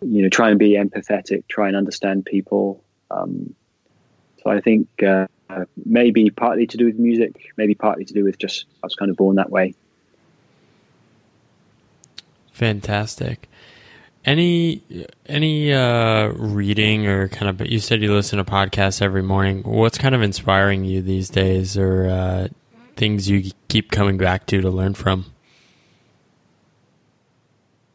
you 0.00 0.22
know 0.22 0.28
try 0.28 0.50
and 0.50 0.58
be 0.58 0.72
empathetic, 0.72 1.46
try 1.48 1.68
and 1.68 1.76
understand 1.76 2.24
people. 2.24 2.82
Um, 3.10 3.54
so 4.42 4.50
I 4.50 4.60
think 4.60 4.88
uh, 5.02 5.26
maybe 5.84 6.30
partly 6.30 6.66
to 6.66 6.76
do 6.76 6.86
with 6.86 6.98
music, 6.98 7.52
maybe 7.56 7.74
partly 7.74 8.04
to 8.04 8.14
do 8.14 8.24
with 8.24 8.38
just 8.38 8.66
I 8.82 8.86
was 8.86 8.94
kind 8.94 9.10
of 9.10 9.16
born 9.16 9.36
that 9.36 9.50
way. 9.50 9.74
Fantastic. 12.52 13.48
Any 14.24 14.82
any 15.26 15.72
uh, 15.72 16.28
reading 16.28 17.06
or 17.06 17.28
kind 17.28 17.48
of? 17.48 17.66
You 17.66 17.78
said 17.80 18.02
you 18.02 18.12
listen 18.12 18.36
to 18.36 18.44
podcasts 18.44 19.00
every 19.00 19.22
morning. 19.22 19.62
What's 19.62 19.96
kind 19.96 20.14
of 20.14 20.20
inspiring 20.20 20.84
you 20.84 21.00
these 21.00 21.30
days, 21.30 21.78
or 21.78 22.06
uh, 22.06 22.48
things 22.96 23.30
you 23.30 23.50
keep 23.68 23.90
coming 23.90 24.18
back 24.18 24.44
to 24.46 24.60
to 24.60 24.70
learn 24.70 24.92
from? 24.92 25.24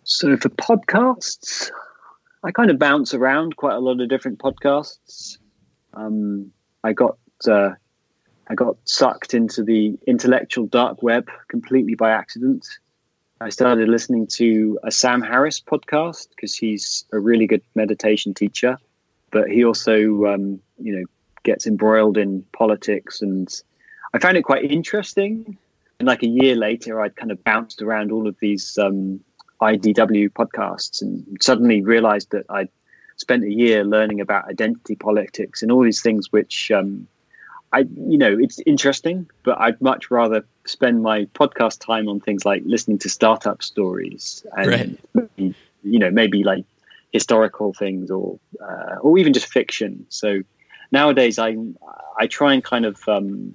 So 0.03 0.35
for 0.37 0.49
podcasts, 0.49 1.69
I 2.43 2.51
kind 2.51 2.71
of 2.71 2.79
bounce 2.79 3.13
around 3.13 3.55
quite 3.55 3.75
a 3.75 3.79
lot 3.79 4.01
of 4.01 4.09
different 4.09 4.39
podcasts. 4.39 5.37
Um, 5.93 6.51
I 6.83 6.93
got 6.93 7.17
uh, 7.47 7.71
I 8.47 8.55
got 8.55 8.77
sucked 8.85 9.33
into 9.33 9.63
the 9.63 9.97
intellectual 10.07 10.67
dark 10.67 11.01
web 11.01 11.29
completely 11.49 11.95
by 11.95 12.11
accident. 12.11 12.65
I 13.41 13.49
started 13.49 13.89
listening 13.89 14.27
to 14.27 14.79
a 14.83 14.91
Sam 14.91 15.21
Harris 15.21 15.59
podcast 15.59 16.29
because 16.29 16.55
he's 16.55 17.03
a 17.11 17.19
really 17.19 17.47
good 17.47 17.61
meditation 17.75 18.33
teacher, 18.33 18.77
but 19.31 19.49
he 19.49 19.65
also, 19.65 20.25
um, 20.25 20.61
you 20.77 20.95
know, 20.95 21.05
gets 21.43 21.67
embroiled 21.67 22.17
in 22.17 22.45
politics, 22.53 23.21
and 23.21 23.49
I 24.13 24.19
found 24.19 24.37
it 24.37 24.43
quite 24.43 24.63
interesting. 24.63 25.57
And 25.99 26.07
like 26.07 26.23
a 26.23 26.27
year 26.27 26.55
later, 26.55 27.01
I'd 27.01 27.17
kind 27.17 27.31
of 27.31 27.43
bounced 27.43 27.81
around 27.81 28.11
all 28.11 28.25
of 28.25 28.37
these 28.39 28.77
um, 28.77 29.19
IDW 29.61 30.29
podcasts, 30.29 31.01
and 31.01 31.25
suddenly 31.41 31.81
realized 31.81 32.31
that 32.31 32.45
I'd 32.49 32.69
spent 33.17 33.43
a 33.43 33.51
year 33.51 33.83
learning 33.83 34.21
about 34.21 34.47
identity 34.47 34.95
politics 34.95 35.61
and 35.61 35.73
all 35.73 35.83
these 35.83 36.01
things, 36.01 36.31
which 36.31 36.71
um, 36.71 37.05
I, 37.75 37.79
you 38.07 38.17
know, 38.17 38.37
it's 38.39 38.59
interesting, 38.65 39.29
but 39.43 39.59
I'd 39.59 39.79
much 39.81 40.09
rather 40.09 40.45
spend 40.65 41.03
my 41.03 41.25
podcast 41.25 41.85
time 41.85 42.07
on 42.07 42.21
things 42.21 42.45
like 42.45 42.63
listening 42.65 42.99
to 42.99 43.09
startup 43.09 43.61
stories 43.61 44.45
and, 44.55 44.97
right. 45.13 45.53
you 45.83 45.99
know, 45.99 46.09
maybe 46.09 46.41
like 46.41 46.63
historical 47.11 47.73
things 47.73 48.09
or 48.09 48.39
uh, 48.61 48.95
or 49.01 49.17
even 49.17 49.33
just 49.33 49.47
fiction. 49.47 50.05
So 50.07 50.41
nowadays, 50.93 51.37
I 51.37 51.57
I 52.17 52.27
try 52.27 52.53
and 52.53 52.63
kind 52.63 52.85
of 52.85 52.97
um, 53.09 53.53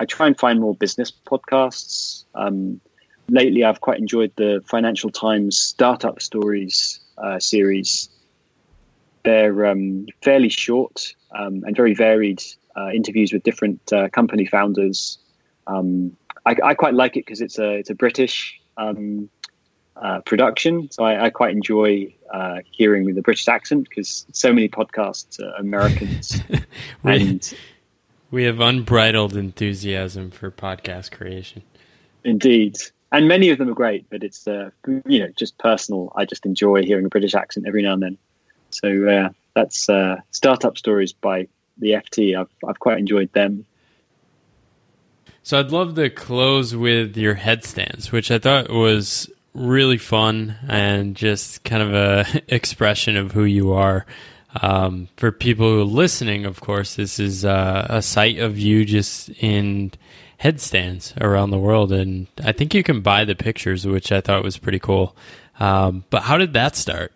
I 0.00 0.06
try 0.06 0.26
and 0.28 0.38
find 0.38 0.60
more 0.60 0.74
business 0.74 1.12
podcasts. 1.30 2.24
Um, 2.34 2.80
lately, 3.28 3.64
I've 3.64 3.82
quite 3.82 3.98
enjoyed 3.98 4.32
the 4.36 4.62
Financial 4.64 5.10
Times 5.10 5.58
Startup 5.58 6.22
Stories 6.22 7.00
uh, 7.18 7.38
series. 7.38 8.08
They're 9.24 9.66
um, 9.66 10.06
fairly 10.22 10.48
short 10.48 11.14
um, 11.32 11.64
and 11.66 11.76
very 11.76 11.92
varied 11.92 12.42
uh, 12.78 12.90
interviews 12.90 13.32
with 13.32 13.42
different 13.42 13.92
uh, 13.92 14.08
company 14.10 14.46
founders. 14.46 15.18
Um, 15.66 16.16
I, 16.46 16.56
I, 16.64 16.74
quite 16.74 16.94
like 16.94 17.16
it 17.16 17.26
because 17.26 17.40
it's 17.40 17.58
a 17.58 17.72
it's 17.72 17.90
a 17.90 17.94
British 17.94 18.60
um, 18.76 19.28
uh, 19.96 20.20
production, 20.20 20.90
so 20.90 21.04
I, 21.04 21.26
I 21.26 21.30
quite 21.30 21.50
enjoy 21.50 22.14
uh, 22.32 22.58
hearing 22.70 23.04
with 23.04 23.16
the 23.16 23.22
British 23.22 23.48
accent 23.48 23.88
because 23.88 24.26
so 24.32 24.52
many 24.52 24.68
podcasts 24.68 25.40
are 25.40 25.54
Americans. 25.58 26.40
we, 27.02 27.12
and 27.12 27.54
we 28.30 28.44
have 28.44 28.60
unbridled 28.60 29.36
enthusiasm 29.36 30.30
for 30.30 30.50
podcast 30.50 31.10
creation. 31.10 31.62
Indeed, 32.24 32.76
and 33.12 33.26
many 33.26 33.50
of 33.50 33.58
them 33.58 33.68
are 33.68 33.74
great, 33.74 34.06
but 34.08 34.22
it's 34.22 34.46
uh, 34.46 34.70
you 34.86 35.18
know 35.18 35.28
just 35.36 35.58
personal. 35.58 36.12
I 36.16 36.24
just 36.24 36.46
enjoy 36.46 36.84
hearing 36.84 37.06
a 37.06 37.10
British 37.10 37.34
accent 37.34 37.66
every 37.66 37.82
now 37.82 37.94
and 37.94 38.02
then. 38.02 38.18
So 38.70 39.08
uh, 39.08 39.28
that's 39.54 39.88
startup 40.30 40.78
stories 40.78 41.12
by 41.12 41.48
the 41.78 41.92
FT. 41.92 42.38
I've 42.38 42.50
I've 42.66 42.78
quite 42.78 42.98
enjoyed 42.98 43.32
them. 43.32 43.66
So 45.42 45.58
I'd 45.58 45.72
love 45.72 45.94
to 45.94 46.10
close 46.10 46.76
with 46.76 47.16
your 47.16 47.34
headstands, 47.34 48.12
which 48.12 48.30
I 48.30 48.38
thought 48.38 48.68
was 48.68 49.30
really 49.54 49.98
fun 49.98 50.56
and 50.68 51.16
just 51.16 51.64
kind 51.64 51.82
of 51.82 51.94
a 51.94 52.42
expression 52.54 53.16
of 53.16 53.32
who 53.32 53.44
you 53.44 53.72
are. 53.72 54.04
Um, 54.62 55.08
for 55.16 55.30
people 55.30 55.68
who 55.68 55.80
are 55.80 55.84
listening, 55.84 56.44
of 56.44 56.60
course, 56.60 56.96
this 56.96 57.18
is 57.18 57.44
uh, 57.44 57.86
a 57.88 58.02
site 58.02 58.38
of 58.38 58.58
you 58.58 58.84
just 58.84 59.30
in 59.42 59.92
headstands 60.38 61.12
around 61.20 61.50
the 61.50 61.58
world, 61.58 61.92
and 61.92 62.28
I 62.42 62.52
think 62.52 62.74
you 62.74 62.82
can 62.82 63.00
buy 63.00 63.24
the 63.24 63.34
pictures, 63.34 63.86
which 63.86 64.10
I 64.10 64.20
thought 64.20 64.44
was 64.44 64.56
pretty 64.56 64.78
cool. 64.78 65.16
Um, 65.60 66.04
but 66.10 66.22
how 66.22 66.38
did 66.38 66.52
that 66.54 66.76
start? 66.76 67.12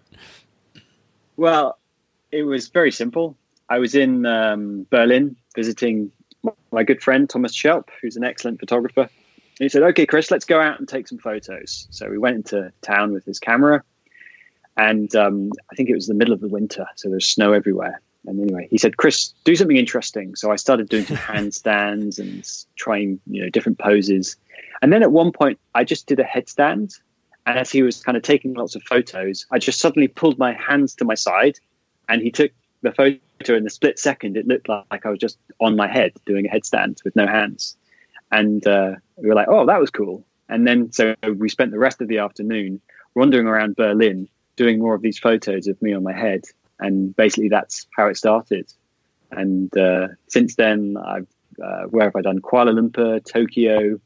Well, 1.37 1.79
it 2.31 2.43
was 2.43 2.69
very 2.69 2.93
simple. 2.93 3.37
I 3.73 3.79
was 3.79 3.95
in 3.95 4.27
um, 4.27 4.87
Berlin 4.91 5.35
visiting 5.57 6.13
my 6.73 6.85
good 6.85 7.03
friend 7.03 7.29
Thomas 7.29 7.55
Schelp, 7.55 7.89
who's 8.03 8.17
an 8.17 8.25
excellent 8.25 8.61
photographer. 8.61 9.01
And 9.01 9.61
he 9.61 9.69
said, 9.71 9.83
"Okay, 9.83 10.05
Chris, 10.05 10.31
let's 10.31 10.45
go 10.45 10.61
out 10.61 10.79
and 10.79 10.87
take 10.87 11.09
some 11.09 11.17
photos." 11.17 11.89
So 11.89 12.11
we 12.11 12.19
went 12.19 12.37
into 12.37 12.71
town 12.83 13.13
with 13.13 13.25
his 13.25 13.39
camera, 13.39 13.83
and 14.77 15.17
um, 15.17 15.53
I 15.71 15.75
think 15.75 15.89
it 15.89 15.95
was 15.95 16.07
the 16.07 16.13
middle 16.13 16.35
of 16.35 16.41
the 16.41 16.49
winter, 16.49 16.85
so 16.97 17.09
there's 17.09 17.27
snow 17.27 17.55
everywhere. 17.55 18.03
And 18.27 18.39
anyway, 18.39 18.69
he 18.71 18.77
said, 18.77 18.99
"Chris, 18.99 19.33
do 19.45 19.57
something 19.57 19.79
interesting." 19.79 20.37
So 20.37 20.53
I 20.53 20.57
started 20.57 20.91
doing 20.91 21.07
some 21.07 21.17
handstands 21.33 22.19
and 22.19 22.47
trying, 22.77 23.21
you 23.27 23.41
know, 23.41 23.49
different 23.49 23.79
poses. 23.79 24.37
And 24.83 24.93
then 24.93 25.03
at 25.03 25.13
one 25.13 25.33
point, 25.33 25.59
I 25.75 25.85
just 25.85 26.07
did 26.07 26.21
a 26.21 26.25
headstand, 26.25 27.01
and 27.47 27.59
as 27.59 27.71
he 27.71 27.83
was 27.83 28.03
kind 28.03 28.19
of 28.19 28.23
taking 28.23 28.53
lots 28.53 28.75
of 28.77 28.83
photos, 28.83 29.47
I 29.51 29.59
just 29.59 29.81
suddenly 29.81 30.09
pulled 30.09 30.39
my 30.39 30.53
hands 30.53 30.95
to 30.97 31.07
my 31.07 31.15
side, 31.15 31.59
and 32.11 32.21
he 32.21 32.31
took 32.31 32.53
the 32.83 32.93
photo 32.93 33.19
in 33.51 33.65
the 33.65 33.71
split 33.71 33.99
second. 33.99 34.37
It 34.37 34.47
looked 34.47 34.69
like 34.69 35.05
I 35.05 35.11
was 35.11 35.19
just 35.19 35.39
on 35.61 35.77
my 35.77 35.89
head 35.89 36.13
doing 36.27 36.47
a 36.47 36.49
headstand 36.49 37.03
with 37.05 37.17
no 37.17 37.27
hands, 37.27 37.77
and 38.31 38.67
uh, 38.67 38.93
we 39.17 39.29
were 39.29 39.35
like, 39.35 39.49
"Oh, 39.49 39.67
that 39.67 39.81
was 39.81 39.91
cool." 39.91 40.25
And 40.49 40.67
then 40.67 40.93
so 40.93 41.15
we 41.37 41.49
spent 41.49 41.71
the 41.71 41.79
rest 41.79 42.01
of 42.01 42.09
the 42.09 42.19
afternoon 42.19 42.81
wandering 43.15 43.47
around 43.47 43.77
Berlin 43.77 44.29
doing 44.57 44.79
more 44.79 44.95
of 44.95 45.03
these 45.03 45.19
photos 45.19 45.67
of 45.67 45.81
me 45.83 45.93
on 45.93 46.03
my 46.03 46.13
head, 46.13 46.45
and 46.81 47.15
basically 47.17 47.49
that's 47.49 47.87
how 47.97 48.07
it 48.09 48.17
started. 48.17 48.73
And 49.31 49.75
uh, 49.77 50.09
since 50.29 50.57
then, 50.57 50.97
I've 51.05 51.29
uh, 51.63 51.85
where 51.85 52.05
have 52.05 52.17
I 52.17 52.23
done? 52.23 52.41
Kuala 52.41 52.73
Lumpur, 52.73 53.25
Tokyo, 53.25 54.01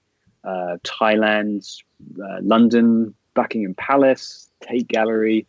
uh, 0.44 0.76
Thailand, 0.84 1.82
uh, 2.22 2.38
London, 2.42 3.14
Buckingham 3.34 3.74
Palace, 3.74 4.48
Tate 4.60 4.88
Gallery. 4.88 5.46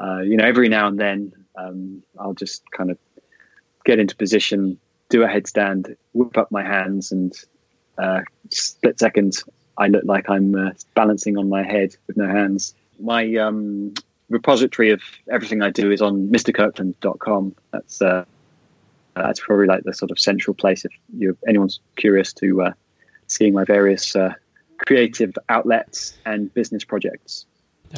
Uh, 0.00 0.20
you 0.20 0.36
know, 0.36 0.44
every 0.44 0.68
now 0.68 0.88
and 0.88 0.98
then, 0.98 1.32
um, 1.56 2.02
I'll 2.18 2.34
just 2.34 2.62
kind 2.72 2.90
of 2.90 2.98
get 3.84 3.98
into 3.98 4.16
position, 4.16 4.78
do 5.08 5.22
a 5.22 5.28
headstand, 5.28 5.96
whip 6.12 6.36
up 6.36 6.50
my 6.50 6.62
hands, 6.62 7.12
and 7.12 7.34
uh, 7.98 8.20
split 8.50 8.98
second, 8.98 9.42
I 9.78 9.88
look 9.88 10.04
like 10.04 10.28
I'm 10.28 10.72
balancing 10.94 11.36
on 11.36 11.48
my 11.48 11.62
head 11.62 11.96
with 12.06 12.16
no 12.16 12.26
hands. 12.26 12.74
My 13.00 13.34
um, 13.36 13.94
repository 14.28 14.90
of 14.90 15.02
everything 15.30 15.62
I 15.62 15.70
do 15.70 15.90
is 15.90 16.00
on 16.00 16.28
mrkirkland.com. 16.28 17.54
That's 17.72 18.02
uh, 18.02 18.24
that's 19.14 19.40
probably 19.40 19.66
like 19.66 19.84
the 19.84 19.94
sort 19.94 20.10
of 20.10 20.18
central 20.18 20.54
place 20.54 20.84
if 20.84 20.92
you 21.16 21.36
anyone's 21.46 21.80
curious 21.96 22.32
to 22.34 22.62
uh, 22.62 22.72
seeing 23.28 23.54
my 23.54 23.64
various 23.64 24.16
uh, 24.16 24.34
creative 24.86 25.34
outlets 25.48 26.16
and 26.26 26.52
business 26.54 26.84
projects. 26.84 27.46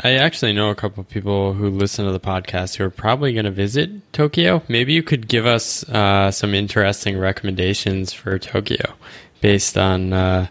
I 0.04 0.12
actually 0.12 0.52
know 0.52 0.70
a 0.70 0.74
couple 0.74 1.00
of 1.00 1.08
people 1.08 1.54
who 1.54 1.70
listen 1.70 2.04
to 2.04 2.12
the 2.12 2.20
podcast 2.20 2.76
who 2.76 2.84
are 2.84 2.90
probably 2.90 3.32
going 3.32 3.46
to 3.46 3.50
visit 3.50 4.12
Tokyo. 4.12 4.62
Maybe 4.68 4.92
you 4.92 5.02
could 5.02 5.26
give 5.26 5.46
us 5.46 5.88
uh, 5.88 6.30
some 6.30 6.54
interesting 6.54 7.18
recommendations 7.18 8.12
for 8.12 8.38
Tokyo 8.38 8.94
based 9.40 9.78
on 9.78 10.12
uh, 10.12 10.48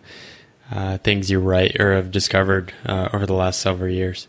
uh, 0.72 0.98
things 1.00 1.30
you 1.30 1.40
write 1.40 1.80
or 1.80 1.96
have 1.96 2.12
discovered 2.12 2.74
uh, 2.86 3.10
over 3.14 3.26
the 3.26 3.34
last 3.34 3.60
several 3.60 3.92
years. 3.92 4.28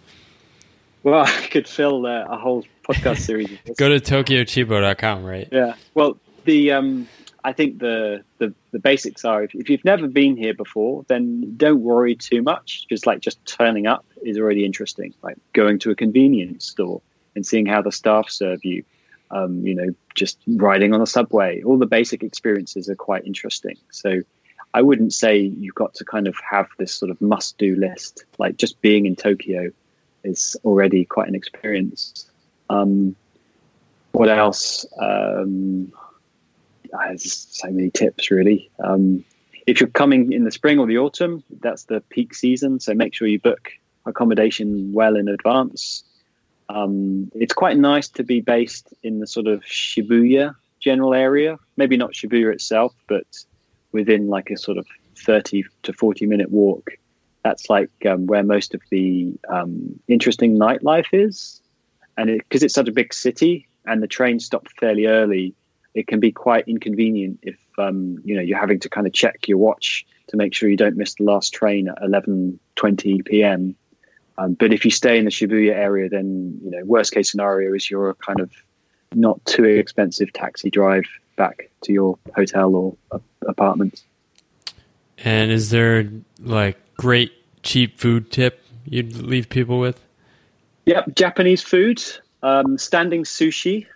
Well, 1.02 1.24
I 1.26 1.46
could 1.46 1.68
fill 1.68 2.04
uh, 2.04 2.24
a 2.28 2.36
whole 2.36 2.64
podcast 2.86 3.18
series. 3.18 3.48
Go 3.76 3.88
to 3.88 4.00
tokyocheapo.com, 4.00 5.24
right? 5.24 5.48
Yeah. 5.50 5.74
Well, 5.94 6.18
the 6.44 6.72
um, 6.72 7.08
I 7.46 7.52
think 7.52 7.78
the, 7.78 8.24
the 8.38 8.52
the 8.72 8.80
basics 8.80 9.24
are 9.24 9.44
if, 9.44 9.54
if 9.54 9.70
you've 9.70 9.84
never 9.84 10.08
been 10.08 10.36
here 10.36 10.52
before, 10.52 11.04
then 11.06 11.56
don't 11.56 11.80
worry 11.80 12.16
too 12.16 12.42
much. 12.42 12.88
Just 12.88 13.06
like 13.06 13.20
just 13.20 13.38
turning 13.46 13.86
up 13.86 14.04
is 14.22 14.36
already 14.36 14.64
interesting. 14.64 15.14
Like 15.22 15.36
going 15.52 15.78
to 15.78 15.92
a 15.92 15.94
convenience 15.94 16.66
store 16.66 17.00
and 17.36 17.46
seeing 17.46 17.64
how 17.64 17.82
the 17.82 17.92
staff 17.92 18.28
serve 18.28 18.64
you. 18.64 18.82
Um, 19.30 19.64
you 19.64 19.76
know, 19.76 19.94
just 20.16 20.38
riding 20.48 20.92
on 20.92 21.00
a 21.00 21.06
subway. 21.06 21.62
All 21.62 21.78
the 21.78 21.86
basic 21.86 22.24
experiences 22.24 22.88
are 22.88 22.96
quite 22.96 23.24
interesting. 23.24 23.76
So 23.92 24.22
I 24.74 24.82
wouldn't 24.82 25.12
say 25.12 25.36
you've 25.38 25.76
got 25.76 25.94
to 25.94 26.04
kind 26.04 26.26
of 26.26 26.34
have 26.50 26.66
this 26.78 26.92
sort 26.92 27.12
of 27.12 27.20
must 27.20 27.58
do 27.58 27.76
list. 27.76 28.24
Like 28.38 28.56
just 28.56 28.80
being 28.80 29.06
in 29.06 29.14
Tokyo 29.14 29.70
is 30.24 30.56
already 30.64 31.04
quite 31.04 31.28
an 31.28 31.36
experience. 31.36 32.28
Um, 32.70 33.14
what 34.10 34.28
else? 34.28 34.84
Um, 35.00 35.92
there's 36.92 37.46
so 37.50 37.70
many 37.70 37.90
tips, 37.90 38.30
really. 38.30 38.70
Um, 38.82 39.24
if 39.66 39.80
you're 39.80 39.88
coming 39.88 40.32
in 40.32 40.44
the 40.44 40.50
spring 40.50 40.78
or 40.78 40.86
the 40.86 40.98
autumn, 40.98 41.42
that's 41.60 41.84
the 41.84 42.00
peak 42.10 42.34
season. 42.34 42.80
So 42.80 42.94
make 42.94 43.14
sure 43.14 43.26
you 43.26 43.40
book 43.40 43.72
accommodation 44.04 44.92
well 44.92 45.16
in 45.16 45.28
advance. 45.28 46.04
Um, 46.68 47.30
it's 47.34 47.54
quite 47.54 47.76
nice 47.76 48.08
to 48.10 48.22
be 48.22 48.40
based 48.40 48.92
in 49.02 49.18
the 49.18 49.26
sort 49.26 49.46
of 49.46 49.62
Shibuya 49.62 50.54
general 50.80 51.14
area. 51.14 51.58
Maybe 51.76 51.96
not 51.96 52.12
Shibuya 52.12 52.52
itself, 52.52 52.94
but 53.08 53.26
within 53.92 54.28
like 54.28 54.50
a 54.50 54.56
sort 54.56 54.78
of 54.78 54.86
30 55.16 55.64
to 55.82 55.92
40 55.92 56.26
minute 56.26 56.50
walk 56.50 56.90
that's 57.46 57.70
like 57.70 57.90
um, 58.06 58.26
where 58.26 58.42
most 58.42 58.74
of 58.74 58.82
the 58.90 59.32
um, 59.48 60.00
interesting 60.08 60.58
nightlife 60.58 61.06
is. 61.12 61.60
And 62.16 62.28
because 62.38 62.62
it, 62.62 62.66
it's 62.66 62.74
such 62.74 62.88
a 62.88 62.92
big 62.92 63.14
city 63.14 63.68
and 63.84 64.02
the 64.02 64.08
trains 64.08 64.44
stop 64.44 64.66
fairly 64.80 65.06
early, 65.06 65.54
it 65.96 66.06
can 66.06 66.20
be 66.20 66.30
quite 66.30 66.68
inconvenient 66.68 67.38
if 67.42 67.58
um, 67.78 68.18
you 68.24 68.34
know 68.34 68.42
you're 68.42 68.58
having 68.58 68.78
to 68.80 68.88
kind 68.88 69.06
of 69.06 69.12
check 69.12 69.48
your 69.48 69.58
watch 69.58 70.06
to 70.28 70.36
make 70.36 70.54
sure 70.54 70.68
you 70.68 70.76
don't 70.76 70.96
miss 70.96 71.14
the 71.14 71.24
last 71.24 71.52
train 71.52 71.88
at 71.88 71.98
11:20 72.02 73.24
p.m. 73.24 73.74
Um, 74.38 74.52
but 74.52 74.72
if 74.72 74.84
you 74.84 74.90
stay 74.90 75.18
in 75.18 75.24
the 75.24 75.30
Shibuya 75.30 75.72
area, 75.72 76.08
then 76.08 76.58
you 76.62 76.70
know 76.70 76.84
worst 76.84 77.12
case 77.12 77.30
scenario 77.30 77.74
is 77.74 77.90
you're 77.90 78.14
kind 78.14 78.40
of 78.40 78.50
not 79.14 79.42
too 79.46 79.64
expensive 79.64 80.32
taxi 80.32 80.70
drive 80.70 81.04
back 81.36 81.70
to 81.82 81.92
your 81.92 82.18
hotel 82.34 82.74
or 82.74 82.96
uh, 83.12 83.18
apartment. 83.46 84.02
And 85.24 85.50
is 85.50 85.70
there 85.70 86.08
like 86.40 86.78
great 86.96 87.32
cheap 87.62 87.98
food 87.98 88.30
tip 88.30 88.62
you'd 88.84 89.16
leave 89.16 89.48
people 89.48 89.80
with? 89.80 90.00
Yep, 90.84 91.16
Japanese 91.16 91.62
food, 91.62 92.02
um, 92.42 92.78
standing 92.78 93.24
sushi, 93.24 93.86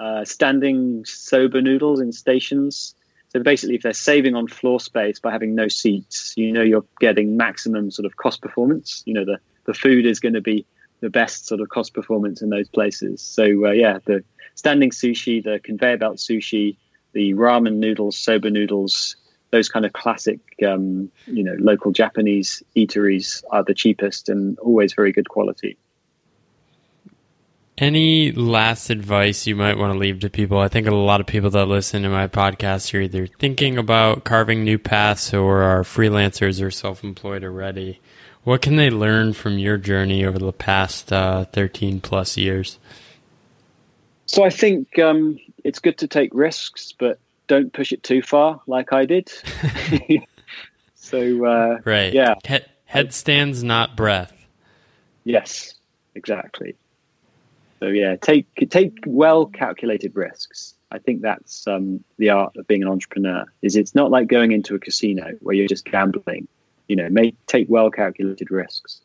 uh, 0.00 0.24
standing 0.24 1.04
soba 1.04 1.60
noodles 1.60 2.00
in 2.00 2.10
stations. 2.12 2.94
So 3.28 3.40
basically, 3.42 3.76
if 3.76 3.82
they're 3.82 3.92
saving 3.92 4.34
on 4.34 4.48
floor 4.48 4.80
space 4.80 5.20
by 5.20 5.30
having 5.30 5.54
no 5.54 5.68
seats, 5.68 6.34
you 6.36 6.50
know 6.50 6.62
you're 6.62 6.84
getting 6.98 7.36
maximum 7.36 7.90
sort 7.90 8.06
of 8.06 8.16
cost 8.16 8.42
performance. 8.42 9.02
You 9.06 9.14
know 9.14 9.24
the 9.24 9.38
the 9.66 9.74
food 9.74 10.06
is 10.06 10.18
going 10.18 10.34
to 10.34 10.40
be 10.40 10.66
the 11.00 11.10
best 11.10 11.46
sort 11.46 11.60
of 11.60 11.68
cost 11.68 11.94
performance 11.94 12.42
in 12.42 12.48
those 12.48 12.68
places. 12.68 13.20
So 13.20 13.44
uh, 13.66 13.70
yeah, 13.70 13.98
the 14.06 14.24
standing 14.54 14.90
sushi, 14.90 15.42
the 15.44 15.60
conveyor 15.62 15.98
belt 15.98 16.16
sushi, 16.16 16.76
the 17.12 17.34
ramen 17.34 17.76
noodles, 17.76 18.18
soba 18.18 18.50
noodles, 18.50 19.16
those 19.50 19.68
kind 19.68 19.84
of 19.84 19.92
classic, 19.92 20.38
um, 20.66 21.10
you 21.26 21.44
know, 21.44 21.56
local 21.58 21.92
Japanese 21.92 22.62
eateries 22.76 23.42
are 23.50 23.64
the 23.64 23.74
cheapest 23.74 24.28
and 24.28 24.58
always 24.60 24.92
very 24.92 25.12
good 25.12 25.28
quality. 25.28 25.76
Any 27.80 28.30
last 28.30 28.90
advice 28.90 29.46
you 29.46 29.56
might 29.56 29.78
want 29.78 29.94
to 29.94 29.98
leave 29.98 30.20
to 30.20 30.28
people? 30.28 30.58
I 30.58 30.68
think 30.68 30.86
a 30.86 30.94
lot 30.94 31.22
of 31.22 31.26
people 31.26 31.48
that 31.48 31.64
listen 31.64 32.02
to 32.02 32.10
my 32.10 32.26
podcast 32.26 32.92
are 32.92 33.00
either 33.00 33.26
thinking 33.26 33.78
about 33.78 34.24
carving 34.24 34.64
new 34.64 34.78
paths 34.78 35.32
or 35.32 35.62
are 35.62 35.82
freelancers 35.82 36.62
or 36.62 36.70
self 36.70 37.02
employed 37.02 37.42
already. 37.42 37.98
What 38.44 38.60
can 38.60 38.76
they 38.76 38.90
learn 38.90 39.32
from 39.32 39.58
your 39.58 39.78
journey 39.78 40.26
over 40.26 40.38
the 40.38 40.52
past 40.52 41.10
uh, 41.10 41.46
13 41.46 42.02
plus 42.02 42.36
years? 42.36 42.78
So 44.26 44.44
I 44.44 44.50
think 44.50 44.98
um, 44.98 45.38
it's 45.64 45.78
good 45.78 45.96
to 45.98 46.06
take 46.06 46.34
risks, 46.34 46.92
but 46.92 47.18
don't 47.46 47.72
push 47.72 47.92
it 47.92 48.02
too 48.02 48.20
far, 48.20 48.60
like 48.66 48.92
I 48.92 49.06
did. 49.06 49.32
so 50.96 51.46
uh, 51.46 51.78
right, 51.86 52.12
yeah, 52.12 52.34
Head, 52.44 52.68
headstands, 52.92 53.62
not 53.62 53.96
breath. 53.96 54.34
Yes, 55.24 55.76
exactly. 56.14 56.76
So 57.80 57.88
yeah, 57.88 58.16
take 58.16 58.46
take 58.68 58.98
well 59.06 59.46
calculated 59.46 60.14
risks. 60.14 60.74
I 60.92 60.98
think 60.98 61.22
that's 61.22 61.66
um, 61.66 62.04
the 62.18 62.30
art 62.30 62.54
of 62.56 62.66
being 62.66 62.82
an 62.82 62.88
entrepreneur. 62.88 63.44
Is 63.62 63.74
it's 63.74 63.94
not 63.94 64.10
like 64.10 64.28
going 64.28 64.52
into 64.52 64.74
a 64.74 64.78
casino 64.78 65.32
where 65.40 65.54
you're 65.54 65.68
just 65.68 65.86
gambling. 65.86 66.46
You 66.88 66.96
know, 66.96 67.08
make 67.08 67.34
take 67.46 67.68
well 67.68 67.90
calculated 67.90 68.50
risks. 68.50 69.00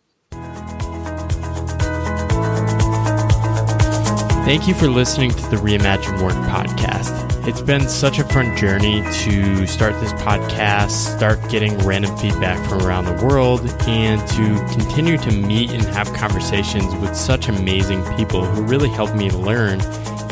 Thank 4.46 4.68
you 4.68 4.76
for 4.76 4.88
listening 4.88 5.32
to 5.32 5.50
the 5.50 5.56
Reimagine 5.56 6.22
Work 6.22 6.36
podcast. 6.46 7.25
It's 7.48 7.62
been 7.62 7.88
such 7.88 8.18
a 8.18 8.24
fun 8.24 8.58
journey 8.58 9.04
to 9.04 9.68
start 9.68 9.94
this 10.00 10.12
podcast, 10.14 11.16
start 11.16 11.40
getting 11.48 11.78
random 11.86 12.18
feedback 12.18 12.58
from 12.68 12.82
around 12.82 13.06
the 13.06 13.24
world, 13.24 13.62
and 13.88 14.20
to 14.30 14.74
continue 14.74 15.16
to 15.20 15.32
meet 15.32 15.70
and 15.70 15.84
have 15.84 16.12
conversations 16.14 16.96
with 16.96 17.16
such 17.16 17.48
amazing 17.48 18.04
people 18.16 18.44
who 18.44 18.64
really 18.64 18.90
help 18.90 19.14
me 19.16 19.30
learn 19.30 19.80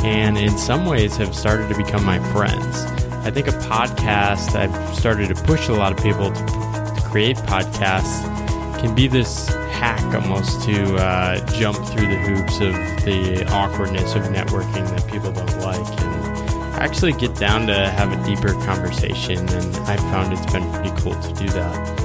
and 0.03 0.39
in 0.39 0.57
some 0.57 0.87
ways 0.87 1.15
have 1.17 1.35
started 1.35 1.69
to 1.69 1.77
become 1.77 2.03
my 2.03 2.17
friends. 2.31 2.77
I 3.23 3.29
think 3.29 3.47
a 3.47 3.51
podcast, 3.51 4.55
I've 4.55 4.95
started 4.97 5.27
to 5.35 5.35
push 5.43 5.69
a 5.69 5.73
lot 5.73 5.91
of 5.91 6.03
people 6.03 6.31
to, 6.31 6.45
to 6.45 7.01
create 7.05 7.37
podcasts, 7.37 8.23
can 8.81 8.95
be 8.95 9.07
this 9.07 9.49
hack 9.73 10.03
almost 10.15 10.63
to 10.63 10.95
uh, 10.95 11.45
jump 11.59 11.77
through 11.89 12.07
the 12.07 12.17
hoops 12.17 12.55
of 12.55 12.73
the 13.05 13.45
awkwardness 13.51 14.15
of 14.15 14.23
networking 14.23 14.89
that 14.89 15.07
people 15.11 15.31
don't 15.31 15.59
like. 15.59 16.01
And 16.01 16.32
actually 16.83 17.13
get 17.13 17.33
down 17.35 17.65
to 17.67 17.73
have 17.73 18.11
a 18.11 18.25
deeper 18.25 18.53
conversation, 18.65 19.39
and 19.49 19.75
I 19.87 19.95
found 19.95 20.33
it's 20.33 20.51
been 20.51 20.69
pretty 20.73 20.91
cool 21.01 21.13
to 21.13 21.33
do 21.33 21.47
that. 21.49 21.99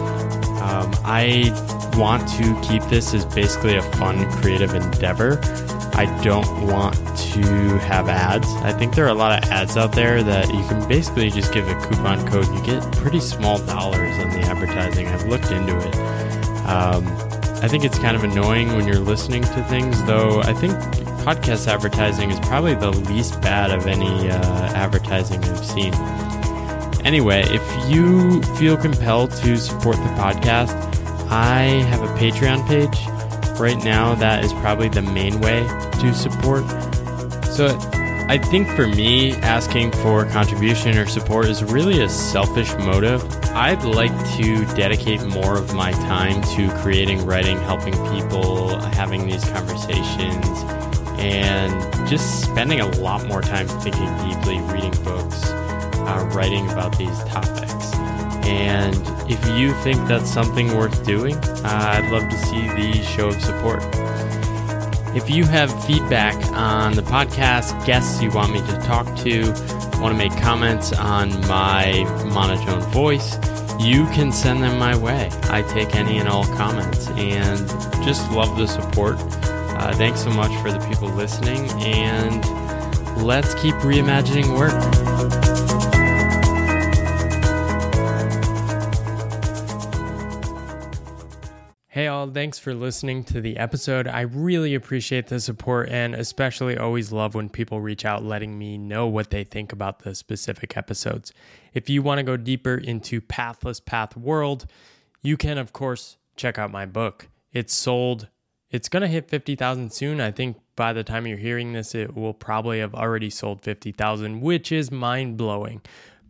Um, 0.62 0.94
I 1.04 1.50
want 1.96 2.28
to 2.38 2.60
keep 2.62 2.82
this 2.84 3.12
as 3.12 3.24
basically 3.24 3.76
a 3.76 3.82
fun, 3.82 4.30
creative 4.40 4.74
endeavor. 4.74 5.40
I 5.94 6.04
don't 6.22 6.66
want 6.66 6.94
to 7.32 7.42
have 7.78 8.08
ads. 8.08 8.46
I 8.62 8.72
think 8.72 8.94
there 8.94 9.04
are 9.06 9.10
a 9.10 9.14
lot 9.14 9.42
of 9.42 9.50
ads 9.50 9.76
out 9.76 9.92
there 9.92 10.22
that 10.22 10.46
you 10.48 10.62
can 10.68 10.88
basically 10.88 11.30
just 11.30 11.52
give 11.52 11.68
a 11.68 11.74
coupon 11.88 12.24
code. 12.28 12.46
You 12.46 12.64
get 12.64 12.80
pretty 12.92 13.20
small 13.20 13.58
dollars 13.58 14.16
on 14.18 14.30
the 14.30 14.40
advertising. 14.42 15.08
I've 15.08 15.26
looked 15.26 15.50
into 15.50 15.76
it. 15.76 15.96
Um, 16.66 17.04
I 17.60 17.66
think 17.66 17.84
it's 17.84 17.98
kind 17.98 18.16
of 18.16 18.22
annoying 18.22 18.68
when 18.76 18.86
you're 18.86 19.00
listening 19.00 19.42
to 19.42 19.64
things, 19.64 20.00
though. 20.04 20.40
I 20.42 20.52
think 20.52 20.74
podcast 21.24 21.66
advertising 21.66 22.30
is 22.30 22.40
probably 22.40 22.74
the 22.74 22.90
least 22.90 23.40
bad 23.40 23.70
of 23.70 23.86
any 23.86 24.30
uh, 24.30 24.72
advertising 24.74 25.42
I've 25.44 25.64
seen. 25.64 25.94
Anyway, 27.04 27.42
if 27.46 27.90
you 27.90 28.42
feel 28.56 28.76
compelled 28.76 29.30
to 29.36 29.56
support 29.56 29.96
the 29.96 30.12
podcast, 30.16 30.74
I 31.30 31.62
have 31.90 32.02
a 32.02 32.08
Patreon 32.18 32.66
page. 32.66 32.98
Right 33.58 33.82
now, 33.84 34.14
that 34.14 34.44
is 34.44 34.52
probably 34.54 34.88
the 34.88 35.02
main 35.02 35.40
way 35.40 35.66
to 36.00 36.14
support. 36.14 36.64
So 37.44 37.76
I 38.30 38.36
think 38.38 38.68
for 38.68 38.86
me, 38.86 39.32
asking 39.36 39.92
for 39.92 40.24
contribution 40.26 40.98
or 40.98 41.06
support 41.06 41.46
is 41.46 41.64
really 41.64 42.02
a 42.02 42.08
selfish 42.08 42.72
motive. 42.74 43.24
I'd 43.54 43.82
like 43.84 44.12
to 44.36 44.66
dedicate 44.76 45.22
more 45.24 45.56
of 45.56 45.74
my 45.74 45.92
time 45.92 46.42
to 46.56 46.68
creating, 46.82 47.24
writing, 47.24 47.58
helping 47.60 47.94
people, 48.12 48.78
having 48.92 49.26
these 49.26 49.44
conversations, 49.44 50.46
and 51.18 52.08
just 52.08 52.42
spending 52.42 52.80
a 52.80 52.86
lot 52.98 53.26
more 53.26 53.42
time 53.42 53.66
thinking 53.66 54.06
deeply, 54.28 54.60
reading 54.72 54.92
books, 55.04 55.50
uh, 55.50 56.30
writing 56.32 56.70
about 56.70 56.96
these 56.96 57.18
topics. 57.24 57.94
And 58.46 58.96
if 59.30 59.44
you 59.58 59.74
think 59.82 60.06
that's 60.08 60.30
something 60.30 60.74
worth 60.76 61.04
doing, 61.04 61.36
uh, 61.36 61.60
I'd 61.64 62.10
love 62.10 62.28
to 62.30 62.38
see 62.46 62.66
the 62.68 63.02
show 63.02 63.28
of 63.28 63.40
support. 63.42 63.82
If 65.14 65.28
you 65.28 65.44
have 65.44 65.84
feedback 65.84 66.34
on 66.52 66.94
the 66.94 67.02
podcast, 67.02 67.84
guests 67.84 68.22
you 68.22 68.30
want 68.30 68.52
me 68.52 68.60
to 68.60 68.78
talk 68.86 69.06
to, 69.18 69.50
want 70.00 70.12
to 70.12 70.14
make 70.14 70.36
comments 70.40 70.92
on 70.92 71.30
my 71.48 72.04
monotone 72.32 72.80
voice, 72.92 73.36
you 73.80 74.06
can 74.06 74.32
send 74.32 74.62
them 74.62 74.78
my 74.78 74.96
way. 74.96 75.30
I 75.44 75.62
take 75.62 75.94
any 75.94 76.18
and 76.18 76.28
all 76.28 76.44
comments 76.56 77.08
and 77.08 77.58
just 78.04 78.30
love 78.32 78.56
the 78.56 78.66
support. 78.66 79.18
Uh, 79.88 79.94
thanks 79.94 80.20
so 80.22 80.28
much 80.28 80.54
for 80.60 80.70
the 80.70 80.78
people 80.86 81.08
listening, 81.08 81.66
and 81.80 82.44
let's 83.24 83.54
keep 83.54 83.74
reimagining 83.76 84.54
work. 84.54 84.74
Hey, 91.88 92.06
all, 92.06 92.30
thanks 92.30 92.58
for 92.58 92.74
listening 92.74 93.24
to 93.24 93.40
the 93.40 93.56
episode. 93.56 94.06
I 94.06 94.20
really 94.20 94.74
appreciate 94.74 95.28
the 95.28 95.40
support 95.40 95.88
and 95.88 96.14
especially 96.14 96.76
always 96.76 97.10
love 97.10 97.34
when 97.34 97.48
people 97.48 97.80
reach 97.80 98.04
out 98.04 98.22
letting 98.22 98.58
me 98.58 98.76
know 98.76 99.06
what 99.06 99.30
they 99.30 99.42
think 99.42 99.72
about 99.72 100.00
the 100.00 100.14
specific 100.14 100.76
episodes. 100.76 101.32
If 101.72 101.88
you 101.88 102.02
want 102.02 102.18
to 102.18 102.24
go 102.24 102.36
deeper 102.36 102.74
into 102.74 103.22
Pathless 103.22 103.80
Path 103.80 104.18
World, 104.18 104.66
you 105.22 105.38
can, 105.38 105.56
of 105.56 105.72
course, 105.72 106.18
check 106.36 106.58
out 106.58 106.70
my 106.70 106.84
book. 106.84 107.28
It's 107.54 107.72
sold, 107.72 108.28
it's 108.70 108.88
going 108.88 109.02
to 109.02 109.08
hit 109.08 109.28
50,000 109.28 109.92
soon. 109.92 110.20
I 110.20 110.30
think 110.30 110.58
by 110.76 110.92
the 110.92 111.04
time 111.04 111.26
you're 111.26 111.38
hearing 111.38 111.72
this, 111.72 111.94
it 111.94 112.14
will 112.14 112.34
probably 112.34 112.80
have 112.80 112.94
already 112.94 113.30
sold 113.30 113.62
50,000, 113.62 114.40
which 114.40 114.70
is 114.70 114.90
mind 114.90 115.36
blowing. 115.36 115.80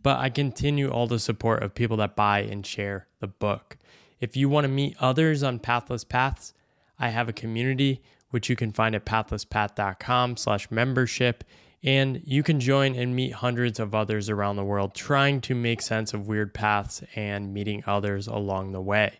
But 0.01 0.19
I 0.19 0.29
continue 0.29 0.89
all 0.89 1.07
the 1.07 1.19
support 1.19 1.61
of 1.61 1.75
people 1.75 1.97
that 1.97 2.15
buy 2.15 2.39
and 2.39 2.65
share 2.65 3.07
the 3.19 3.27
book. 3.27 3.77
If 4.19 4.37
you 4.37 4.47
want 4.47 4.65
to 4.65 4.69
meet 4.69 4.95
others 4.99 5.43
on 5.43 5.59
Pathless 5.59 6.03
Paths, 6.03 6.53
I 6.97 7.09
have 7.09 7.27
a 7.27 7.33
community 7.33 8.01
which 8.29 8.49
you 8.49 8.55
can 8.55 8.71
find 8.71 8.95
at 8.95 9.05
pathlesspath.com 9.05 10.37
slash 10.37 10.69
membership. 10.71 11.43
And 11.81 12.21
you 12.25 12.43
can 12.43 12.59
join 12.59 12.93
and 12.95 13.15
meet 13.15 13.33
hundreds 13.33 13.79
of 13.79 13.95
others 13.95 14.29
around 14.29 14.57
the 14.57 14.65
world 14.65 14.93
trying 14.93 15.41
to 15.41 15.55
make 15.55 15.81
sense 15.81 16.13
of 16.13 16.27
weird 16.27 16.53
paths 16.53 17.01
and 17.15 17.53
meeting 17.53 17.83
others 17.87 18.27
along 18.27 18.73
the 18.73 18.81
way. 18.81 19.19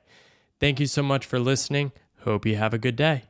Thank 0.59 0.80
you 0.80 0.86
so 0.86 1.01
much 1.01 1.26
for 1.26 1.39
listening. 1.39 1.93
Hope 2.22 2.45
you 2.45 2.55
have 2.57 2.74
a 2.74 2.78
good 2.78 2.95
day. 2.95 3.28